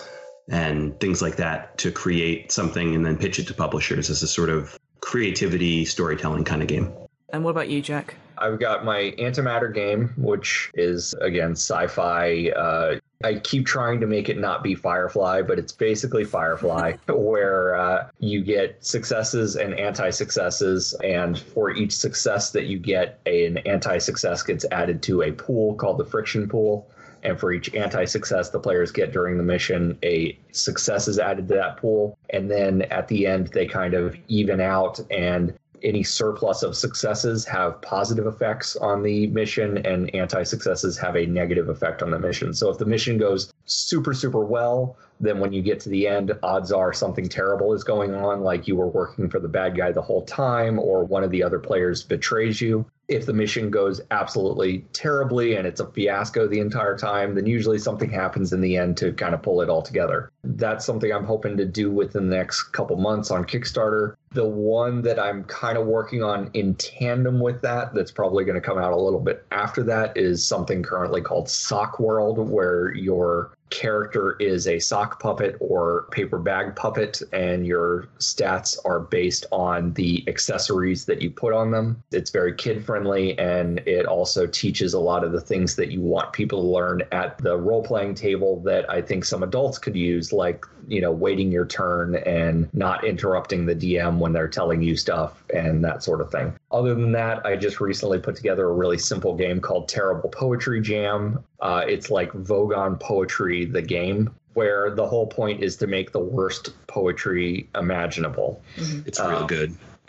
and 0.48 0.98
things 1.00 1.22
like 1.22 1.36
that 1.36 1.78
to 1.78 1.90
create 1.90 2.52
something 2.52 2.94
and 2.94 3.04
then 3.04 3.16
pitch 3.16 3.38
it 3.38 3.46
to 3.48 3.54
publishers 3.54 4.10
as 4.10 4.22
a 4.22 4.28
sort 4.28 4.50
of 4.50 4.78
creativity 5.00 5.84
storytelling 5.84 6.44
kind 6.44 6.62
of 6.62 6.68
game. 6.68 6.92
And 7.30 7.44
what 7.44 7.50
about 7.50 7.68
you, 7.68 7.80
Jack? 7.80 8.14
I've 8.38 8.60
got 8.60 8.84
my 8.84 9.14
antimatter 9.18 9.72
game, 9.72 10.12
which 10.16 10.70
is 10.74 11.14
again 11.14 11.52
sci-fi. 11.52 12.50
Uh, 12.50 12.96
I 13.24 13.34
keep 13.34 13.66
trying 13.66 14.00
to 14.00 14.06
make 14.06 14.28
it 14.28 14.38
not 14.38 14.62
be 14.62 14.74
Firefly, 14.74 15.42
but 15.42 15.58
it's 15.58 15.72
basically 15.72 16.24
Firefly, 16.24 16.96
where 17.08 17.76
uh, 17.76 18.08
you 18.18 18.42
get 18.42 18.84
successes 18.84 19.56
and 19.56 19.74
anti-successes, 19.74 20.94
and 21.02 21.38
for 21.38 21.70
each 21.70 21.92
success 21.92 22.50
that 22.50 22.66
you 22.66 22.78
get, 22.78 23.20
an 23.26 23.58
anti-success 23.58 24.42
gets 24.42 24.64
added 24.70 25.02
to 25.04 25.22
a 25.22 25.32
pool 25.32 25.74
called 25.74 25.98
the 25.98 26.04
friction 26.04 26.48
pool. 26.48 26.90
And 27.22 27.40
for 27.40 27.50
each 27.50 27.74
anti-success 27.74 28.50
the 28.50 28.60
players 28.60 28.92
get 28.92 29.10
during 29.12 29.36
the 29.36 29.42
mission 29.42 29.98
a 30.04 30.38
success 30.52 31.08
is 31.08 31.18
added 31.18 31.48
to 31.48 31.54
that 31.54 31.78
pool. 31.78 32.16
And 32.30 32.48
then 32.48 32.82
at 32.82 33.08
the 33.08 33.26
end 33.26 33.48
they 33.48 33.66
kind 33.66 33.94
of 33.94 34.16
even 34.28 34.60
out 34.60 35.00
and 35.10 35.52
any 35.82 36.02
surplus 36.02 36.62
of 36.62 36.76
successes 36.76 37.44
have 37.44 37.80
positive 37.82 38.26
effects 38.26 38.76
on 38.76 39.02
the 39.02 39.26
mission 39.28 39.78
and 39.78 40.14
anti-successes 40.14 40.96
have 40.98 41.16
a 41.16 41.26
negative 41.26 41.68
effect 41.68 42.02
on 42.02 42.10
the 42.10 42.18
mission 42.18 42.52
so 42.54 42.70
if 42.70 42.78
the 42.78 42.84
mission 42.84 43.18
goes 43.18 43.52
super 43.64 44.14
super 44.14 44.44
well 44.44 44.96
then 45.18 45.40
when 45.40 45.52
you 45.52 45.62
get 45.62 45.80
to 45.80 45.88
the 45.88 46.06
end 46.06 46.32
odds 46.42 46.70
are 46.72 46.92
something 46.92 47.28
terrible 47.28 47.72
is 47.72 47.82
going 47.84 48.14
on 48.14 48.42
like 48.42 48.68
you 48.68 48.76
were 48.76 48.88
working 48.88 49.28
for 49.28 49.40
the 49.40 49.48
bad 49.48 49.76
guy 49.76 49.90
the 49.92 50.02
whole 50.02 50.24
time 50.24 50.78
or 50.78 51.04
one 51.04 51.24
of 51.24 51.30
the 51.30 51.42
other 51.42 51.58
players 51.58 52.02
betrays 52.02 52.60
you 52.60 52.84
If 53.08 53.24
the 53.24 53.32
mission 53.32 53.70
goes 53.70 54.00
absolutely 54.10 54.84
terribly 54.92 55.54
and 55.56 55.66
it's 55.66 55.80
a 55.80 55.86
fiasco 55.86 56.48
the 56.48 56.58
entire 56.58 56.98
time, 56.98 57.36
then 57.36 57.46
usually 57.46 57.78
something 57.78 58.10
happens 58.10 58.52
in 58.52 58.60
the 58.60 58.76
end 58.76 58.96
to 58.96 59.12
kind 59.12 59.32
of 59.32 59.42
pull 59.42 59.60
it 59.60 59.68
all 59.68 59.82
together. 59.82 60.32
That's 60.46 60.84
something 60.84 61.12
I'm 61.12 61.24
hoping 61.24 61.56
to 61.56 61.64
do 61.64 61.90
within 61.90 62.28
the 62.28 62.36
next 62.36 62.64
couple 62.72 62.96
months 62.96 63.30
on 63.30 63.44
Kickstarter. 63.44 64.14
The 64.32 64.46
one 64.46 65.02
that 65.02 65.18
I'm 65.18 65.44
kind 65.44 65.78
of 65.78 65.86
working 65.86 66.22
on 66.22 66.50
in 66.54 66.74
tandem 66.74 67.40
with 67.40 67.62
that, 67.62 67.94
that's 67.94 68.12
probably 68.12 68.44
going 68.44 68.60
to 68.60 68.60
come 68.60 68.78
out 68.78 68.92
a 68.92 68.96
little 68.96 69.20
bit 69.20 69.44
after 69.50 69.82
that, 69.84 70.16
is 70.16 70.44
something 70.44 70.82
currently 70.82 71.20
called 71.20 71.48
Sock 71.48 71.98
World, 71.98 72.38
where 72.38 72.94
your 72.94 73.52
character 73.70 74.36
is 74.38 74.68
a 74.68 74.78
sock 74.78 75.20
puppet 75.20 75.56
or 75.58 76.06
paper 76.12 76.38
bag 76.38 76.76
puppet, 76.76 77.20
and 77.32 77.66
your 77.66 78.08
stats 78.18 78.78
are 78.84 79.00
based 79.00 79.44
on 79.50 79.92
the 79.94 80.22
accessories 80.28 81.04
that 81.06 81.20
you 81.20 81.30
put 81.30 81.52
on 81.52 81.72
them. 81.72 82.00
It's 82.12 82.30
very 82.30 82.54
kid 82.54 82.84
friendly, 82.84 83.36
and 83.38 83.78
it 83.80 84.06
also 84.06 84.46
teaches 84.46 84.94
a 84.94 85.00
lot 85.00 85.24
of 85.24 85.32
the 85.32 85.40
things 85.40 85.74
that 85.76 85.90
you 85.90 86.00
want 86.00 86.32
people 86.32 86.60
to 86.60 86.68
learn 86.68 87.02
at 87.10 87.38
the 87.38 87.56
role 87.56 87.82
playing 87.82 88.14
table 88.14 88.60
that 88.60 88.88
I 88.88 89.02
think 89.02 89.24
some 89.24 89.42
adults 89.42 89.78
could 89.78 89.96
use, 89.96 90.32
like, 90.36 90.64
you 90.86 91.00
know, 91.00 91.10
waiting 91.10 91.50
your 91.50 91.66
turn 91.66 92.14
and 92.14 92.72
not 92.72 93.04
interrupting 93.04 93.66
the 93.66 93.74
DM 93.74 94.18
when 94.18 94.32
they're 94.32 94.46
telling 94.48 94.82
you 94.82 94.96
stuff 94.96 95.42
and 95.52 95.84
that 95.84 96.04
sort 96.04 96.20
of 96.20 96.30
thing. 96.30 96.54
Other 96.70 96.94
than 96.94 97.10
that, 97.12 97.44
I 97.44 97.56
just 97.56 97.80
recently 97.80 98.18
put 98.20 98.36
together 98.36 98.68
a 98.68 98.72
really 98.72 98.98
simple 98.98 99.34
game 99.34 99.60
called 99.60 99.88
Terrible 99.88 100.28
Poetry 100.28 100.80
Jam. 100.80 101.42
Uh, 101.60 101.82
it's 101.88 102.10
like 102.10 102.30
Vogon 102.32 103.00
Poetry, 103.00 103.64
the 103.64 103.82
game, 103.82 104.32
where 104.54 104.90
the 104.94 105.06
whole 105.06 105.26
point 105.26 105.62
is 105.62 105.76
to 105.76 105.86
make 105.86 106.12
the 106.12 106.20
worst 106.20 106.70
poetry 106.86 107.68
imaginable. 107.74 108.62
It's 108.76 109.18
real 109.18 109.38
Um, 109.38 109.46
good. 109.46 109.74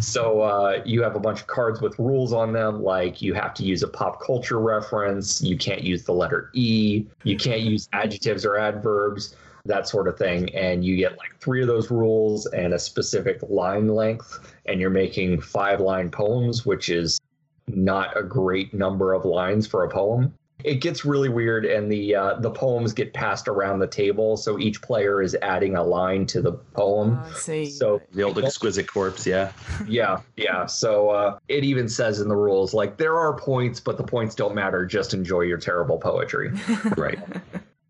so 0.00 0.40
uh, 0.40 0.82
you 0.84 1.02
have 1.02 1.16
a 1.16 1.20
bunch 1.20 1.40
of 1.40 1.46
cards 1.46 1.80
with 1.80 1.98
rules 1.98 2.32
on 2.32 2.52
them, 2.52 2.82
like 2.82 3.22
you 3.22 3.34
have 3.34 3.54
to 3.54 3.64
use 3.64 3.82
a 3.82 3.88
pop 3.88 4.20
culture 4.20 4.58
reference, 4.58 5.42
you 5.42 5.56
can't 5.56 5.82
use 5.82 6.04
the 6.04 6.12
letter 6.12 6.50
E, 6.54 7.06
you 7.24 7.36
can't 7.36 7.60
use 7.60 7.88
adjectives 7.92 8.44
or 8.44 8.58
adverbs, 8.58 9.36
that 9.64 9.88
sort 9.88 10.08
of 10.08 10.18
thing. 10.18 10.52
And 10.54 10.84
you 10.84 10.96
get 10.96 11.18
like 11.18 11.38
three 11.40 11.60
of 11.62 11.68
those 11.68 11.90
rules 11.90 12.46
and 12.46 12.74
a 12.74 12.78
specific 12.78 13.40
line 13.48 13.88
length, 13.88 14.52
and 14.66 14.80
you're 14.80 14.90
making 14.90 15.40
five 15.40 15.80
line 15.80 16.10
poems, 16.10 16.66
which 16.66 16.88
is 16.88 17.20
not 17.68 18.16
a 18.16 18.22
great 18.22 18.74
number 18.74 19.12
of 19.12 19.24
lines 19.24 19.66
for 19.66 19.84
a 19.84 19.88
poem. 19.88 20.34
It 20.64 20.76
gets 20.76 21.04
really 21.04 21.28
weird, 21.28 21.64
and 21.64 21.90
the 21.90 22.14
uh, 22.14 22.34
the 22.40 22.50
poems 22.50 22.92
get 22.92 23.12
passed 23.12 23.48
around 23.48 23.80
the 23.80 23.86
table, 23.86 24.36
so 24.36 24.58
each 24.58 24.82
player 24.82 25.22
is 25.22 25.36
adding 25.42 25.76
a 25.76 25.82
line 25.82 26.26
to 26.26 26.42
the 26.42 26.52
poem. 26.52 27.20
I 27.24 27.32
see. 27.32 27.66
So 27.70 28.00
The 28.12 28.22
old 28.22 28.42
exquisite 28.42 28.86
corpse, 28.86 29.26
yeah. 29.26 29.52
yeah, 29.88 30.20
yeah. 30.36 30.66
So 30.66 31.10
uh, 31.10 31.38
it 31.48 31.64
even 31.64 31.88
says 31.88 32.20
in 32.20 32.28
the 32.28 32.36
rules 32.36 32.74
like 32.74 32.96
there 32.96 33.16
are 33.16 33.36
points, 33.36 33.80
but 33.80 33.96
the 33.96 34.04
points 34.04 34.34
don't 34.34 34.54
matter. 34.54 34.86
Just 34.86 35.14
enjoy 35.14 35.42
your 35.42 35.58
terrible 35.58 35.98
poetry. 35.98 36.52
Right. 36.96 37.18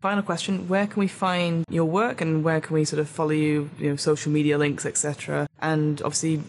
Final 0.01 0.23
question: 0.23 0.67
Where 0.67 0.87
can 0.87 0.99
we 0.99 1.07
find 1.07 1.65
your 1.69 1.85
work, 1.85 2.21
and 2.21 2.43
where 2.43 2.59
can 2.61 2.73
we 2.73 2.83
sort 2.85 2.99
of 2.99 3.07
follow 3.07 3.31
you? 3.31 3.69
You 3.77 3.91
know, 3.91 3.95
social 3.95 4.31
media 4.31 4.57
links, 4.57 4.85
etc. 4.85 5.47
And 5.61 6.01
obviously, 6.01 6.41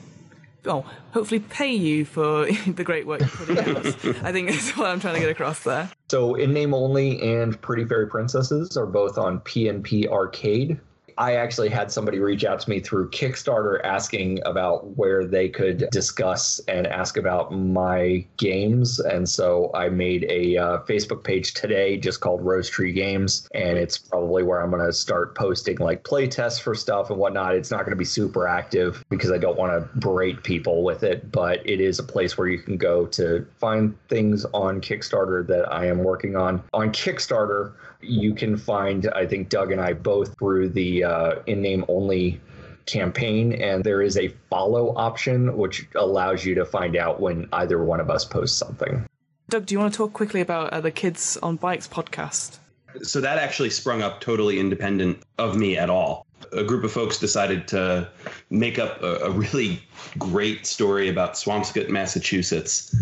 well, 0.64 0.86
hopefully 1.12 1.40
pay 1.40 1.72
you 1.72 2.04
for 2.04 2.46
the 2.66 2.84
great 2.84 3.06
work 3.06 3.20
you're 3.20 3.28
putting 3.28 3.58
out. 3.58 3.86
I 4.24 4.32
think 4.32 4.50
that's 4.50 4.76
what 4.76 4.88
I'm 4.88 5.00
trying 5.00 5.14
to 5.14 5.20
get 5.20 5.30
across 5.30 5.60
there. 5.64 5.90
so 6.10 6.34
in 6.34 6.52
name 6.52 6.74
only 6.74 7.20
and 7.20 7.60
Pretty 7.60 7.84
Fairy 7.84 8.08
Princesses 8.08 8.76
are 8.76 8.86
both 8.86 9.18
on 9.18 9.40
PNP 9.40 10.06
Arcade. 10.08 10.80
I 11.18 11.36
actually 11.36 11.68
had 11.68 11.90
somebody 11.90 12.18
reach 12.18 12.44
out 12.44 12.60
to 12.60 12.70
me 12.70 12.80
through 12.80 13.10
Kickstarter 13.10 13.80
asking 13.84 14.40
about 14.44 14.96
where 14.96 15.24
they 15.24 15.48
could 15.48 15.88
discuss 15.90 16.60
and 16.68 16.86
ask 16.86 17.16
about 17.16 17.52
my 17.52 18.24
games. 18.36 19.00
And 19.00 19.28
so 19.28 19.70
I 19.74 19.88
made 19.88 20.24
a 20.28 20.56
uh, 20.56 20.78
Facebook 20.80 21.24
page 21.24 21.54
today 21.54 21.96
just 21.96 22.20
called 22.20 22.42
Rose 22.42 22.68
Tree 22.68 22.92
Games. 22.92 23.48
And 23.54 23.78
it's 23.78 23.98
probably 23.98 24.42
where 24.42 24.60
I'm 24.60 24.70
going 24.70 24.84
to 24.84 24.92
start 24.92 25.34
posting 25.34 25.76
like 25.78 26.04
play 26.04 26.26
tests 26.26 26.58
for 26.58 26.74
stuff 26.74 27.10
and 27.10 27.18
whatnot. 27.18 27.54
It's 27.54 27.70
not 27.70 27.80
going 27.80 27.90
to 27.90 27.96
be 27.96 28.04
super 28.04 28.48
active 28.48 29.04
because 29.10 29.30
I 29.30 29.38
don't 29.38 29.56
want 29.56 29.72
to 29.72 29.98
berate 29.98 30.42
people 30.42 30.82
with 30.82 31.02
it, 31.02 31.30
but 31.30 31.60
it 31.68 31.80
is 31.80 31.98
a 31.98 32.04
place 32.04 32.36
where 32.36 32.48
you 32.48 32.58
can 32.58 32.76
go 32.76 33.06
to 33.06 33.46
find 33.58 33.96
things 34.08 34.44
on 34.46 34.80
Kickstarter 34.80 35.46
that 35.46 35.72
I 35.72 35.86
am 35.86 35.98
working 35.98 36.36
on. 36.36 36.62
On 36.72 36.90
Kickstarter, 36.90 37.72
you 38.04 38.34
can 38.34 38.56
find, 38.56 39.08
I 39.14 39.26
think 39.26 39.48
Doug 39.48 39.72
and 39.72 39.80
I 39.80 39.92
both 39.92 40.38
through 40.38 40.70
the 40.70 41.04
uh, 41.04 41.34
in 41.46 41.62
name 41.62 41.84
only 41.88 42.40
campaign, 42.86 43.52
and 43.54 43.82
there 43.82 44.02
is 44.02 44.16
a 44.16 44.28
follow 44.50 44.94
option 44.96 45.56
which 45.56 45.86
allows 45.94 46.44
you 46.44 46.54
to 46.54 46.64
find 46.64 46.96
out 46.96 47.20
when 47.20 47.48
either 47.52 47.82
one 47.82 48.00
of 48.00 48.10
us 48.10 48.24
posts 48.24 48.56
something. 48.56 49.06
Doug, 49.48 49.66
do 49.66 49.74
you 49.74 49.78
want 49.78 49.92
to 49.92 49.96
talk 49.96 50.12
quickly 50.12 50.40
about 50.40 50.72
uh, 50.72 50.80
the 50.80 50.90
Kids 50.90 51.36
on 51.42 51.56
Bikes 51.56 51.88
podcast? 51.88 52.58
So 53.02 53.20
that 53.20 53.38
actually 53.38 53.70
sprung 53.70 54.02
up 54.02 54.20
totally 54.20 54.60
independent 54.60 55.22
of 55.38 55.56
me 55.56 55.76
at 55.76 55.90
all. 55.90 56.26
A 56.52 56.62
group 56.62 56.84
of 56.84 56.92
folks 56.92 57.18
decided 57.18 57.66
to 57.68 58.08
make 58.50 58.78
up 58.78 59.02
a, 59.02 59.16
a 59.24 59.30
really 59.30 59.82
great 60.18 60.66
story 60.66 61.08
about 61.08 61.34
Swampscott, 61.34 61.88
Massachusetts. 61.88 62.94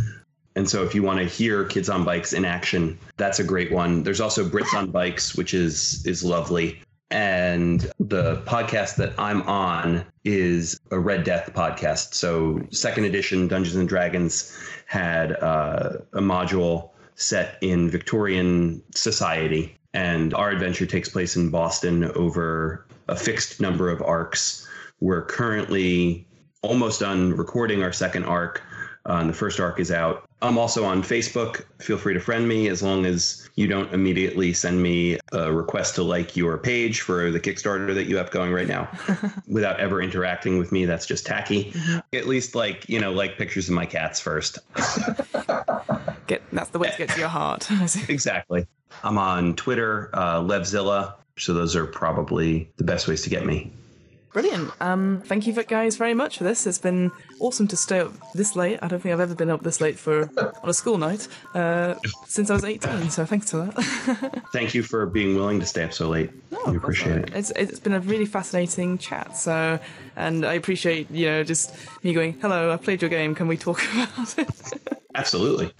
And 0.54 0.68
so 0.68 0.82
if 0.84 0.94
you 0.94 1.02
want 1.02 1.18
to 1.18 1.24
hear 1.24 1.64
Kids 1.64 1.88
on 1.88 2.04
Bikes 2.04 2.32
in 2.32 2.44
action, 2.44 2.98
that's 3.16 3.38
a 3.38 3.44
great 3.44 3.72
one. 3.72 4.02
There's 4.02 4.20
also 4.20 4.44
Brits 4.44 4.74
on 4.74 4.90
Bikes, 4.90 5.34
which 5.34 5.54
is 5.54 6.04
is 6.06 6.22
lovely. 6.22 6.82
And 7.10 7.90
the 8.00 8.42
podcast 8.46 8.96
that 8.96 9.12
I'm 9.18 9.42
on 9.42 10.04
is 10.24 10.80
a 10.90 10.98
Red 10.98 11.24
Death 11.24 11.52
podcast. 11.54 12.14
So 12.14 12.60
second 12.70 13.04
edition 13.04 13.48
Dungeons 13.48 13.76
and 13.76 13.88
Dragons 13.88 14.56
had 14.86 15.32
uh, 15.32 15.98
a 16.12 16.20
module 16.20 16.90
set 17.14 17.58
in 17.60 17.90
Victorian 17.90 18.82
society, 18.94 19.76
and 19.92 20.32
our 20.34 20.50
adventure 20.50 20.86
takes 20.86 21.08
place 21.08 21.36
in 21.36 21.50
Boston 21.50 22.04
over 22.04 22.86
a 23.08 23.16
fixed 23.16 23.60
number 23.60 23.90
of 23.90 24.00
arcs. 24.00 24.66
We're 25.00 25.24
currently 25.24 26.26
almost 26.62 27.00
done 27.00 27.36
recording 27.36 27.82
our 27.82 27.92
second 27.92 28.24
arc. 28.24 28.62
Uh, 29.04 29.14
and 29.14 29.28
the 29.28 29.34
first 29.34 29.58
arc 29.58 29.80
is 29.80 29.90
out. 29.90 30.28
I'm 30.42 30.58
also 30.58 30.84
on 30.84 31.02
Facebook. 31.02 31.64
Feel 31.80 31.96
free 31.96 32.14
to 32.14 32.20
friend 32.20 32.48
me 32.48 32.68
as 32.68 32.82
long 32.82 33.06
as 33.06 33.48
you 33.54 33.68
don't 33.68 33.92
immediately 33.94 34.52
send 34.52 34.82
me 34.82 35.18
a 35.32 35.52
request 35.52 35.94
to 35.94 36.02
like 36.02 36.36
your 36.36 36.58
page 36.58 37.00
for 37.00 37.30
the 37.30 37.38
Kickstarter 37.38 37.94
that 37.94 38.06
you 38.06 38.16
have 38.16 38.32
going 38.32 38.52
right 38.52 38.66
now 38.66 38.88
without 39.46 39.78
ever 39.78 40.02
interacting 40.02 40.58
with 40.58 40.72
me. 40.72 40.84
That's 40.84 41.06
just 41.06 41.24
tacky. 41.24 41.72
At 42.12 42.26
least 42.26 42.56
like, 42.56 42.88
you 42.88 43.00
know, 43.00 43.12
like 43.12 43.38
pictures 43.38 43.68
of 43.68 43.74
my 43.74 43.86
cats 43.86 44.18
first. 44.18 44.58
Get 46.26 46.42
that's 46.52 46.70
the 46.70 46.78
way 46.78 46.90
to 46.90 46.96
get 46.96 47.08
to 47.10 47.18
your 47.18 47.28
heart. 47.28 47.68
exactly. 48.08 48.66
I'm 49.02 49.18
on 49.18 49.54
Twitter, 49.54 50.10
uh, 50.12 50.40
Levzilla. 50.40 51.14
So 51.38 51.54
those 51.54 51.74
are 51.74 51.86
probably 51.86 52.70
the 52.76 52.84
best 52.84 53.08
ways 53.08 53.22
to 53.22 53.30
get 53.30 53.44
me. 53.44 53.72
Brilliant. 54.32 54.70
Um, 54.80 55.22
thank 55.26 55.46
you, 55.46 55.52
guys, 55.52 55.96
very 55.96 56.14
much 56.14 56.38
for 56.38 56.44
this. 56.44 56.66
It's 56.66 56.78
been 56.78 57.10
awesome 57.38 57.68
to 57.68 57.76
stay 57.76 58.00
up 58.00 58.12
this 58.32 58.56
late. 58.56 58.78
I 58.80 58.88
don't 58.88 58.98
think 58.98 59.12
I've 59.12 59.20
ever 59.20 59.34
been 59.34 59.50
up 59.50 59.62
this 59.62 59.80
late 59.80 59.98
for 59.98 60.30
on 60.62 60.70
a 60.70 60.72
school 60.72 60.96
night 60.96 61.28
uh, 61.54 61.96
since 62.26 62.48
I 62.48 62.54
was 62.54 62.64
18. 62.64 63.10
So 63.10 63.26
thanks 63.26 63.50
for 63.50 63.66
that. 63.66 64.42
Thank 64.52 64.74
you 64.74 64.82
for 64.82 65.04
being 65.04 65.36
willing 65.36 65.60
to 65.60 65.66
stay 65.66 65.84
up 65.84 65.92
so 65.92 66.08
late. 66.08 66.30
we 66.66 66.76
appreciate 66.76 67.16
it. 67.18 67.30
It's 67.34 67.50
it's 67.50 67.78
been 67.78 67.92
a 67.92 68.00
really 68.00 68.24
fascinating 68.24 68.96
chat. 68.96 69.36
So, 69.36 69.78
and 70.16 70.46
I 70.46 70.54
appreciate 70.54 71.10
you 71.10 71.26
know 71.26 71.44
just 71.44 71.74
me 72.02 72.14
going, 72.14 72.38
"Hello, 72.40 72.72
I 72.72 72.78
played 72.78 73.02
your 73.02 73.10
game. 73.10 73.34
Can 73.34 73.48
we 73.48 73.58
talk 73.58 73.82
about 73.92 74.38
it?" 74.38 74.48
Absolutely. 75.14 75.72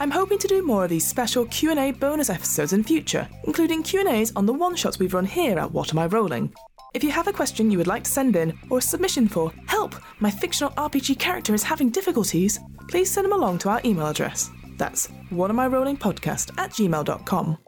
I'm 0.00 0.10
hoping 0.12 0.38
to 0.38 0.48
do 0.48 0.64
more 0.64 0.84
of 0.84 0.90
these 0.90 1.06
special 1.06 1.44
Q&A 1.46 1.90
bonus 1.90 2.30
episodes 2.30 2.72
in 2.72 2.84
future, 2.84 3.28
including 3.44 3.82
Q&As 3.82 4.32
on 4.36 4.46
the 4.46 4.52
one-shots 4.52 5.00
we've 5.00 5.12
run 5.12 5.24
here 5.24 5.58
at 5.58 5.72
What 5.72 5.90
Am 5.92 5.98
I 5.98 6.06
Rolling. 6.06 6.52
If 6.94 7.04
you 7.04 7.10
have 7.10 7.28
a 7.28 7.32
question 7.32 7.70
you 7.70 7.78
would 7.78 7.86
like 7.86 8.04
to 8.04 8.10
send 8.10 8.34
in 8.34 8.58
or 8.70 8.78
a 8.78 8.82
submission 8.82 9.28
for 9.28 9.52
help, 9.66 9.94
my 10.20 10.30
fictional 10.30 10.72
RPG 10.72 11.18
character 11.18 11.52
is 11.54 11.62
having 11.62 11.90
difficulties, 11.90 12.58
please 12.88 13.10
send 13.10 13.26
them 13.26 13.32
along 13.32 13.58
to 13.58 13.68
our 13.68 13.80
email 13.84 14.06
address. 14.06 14.50
That's 14.78 15.08
whatamirollingpodcast 15.30 16.58
at 16.58 16.70
gmail.com. 16.70 17.58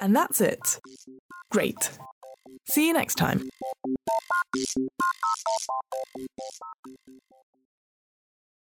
And 0.00 0.14
that's 0.14 0.40
it. 0.40 0.80
Great. 1.50 1.98
See 2.68 2.86
you 2.86 2.92
next 2.92 3.16
time. 3.16 3.48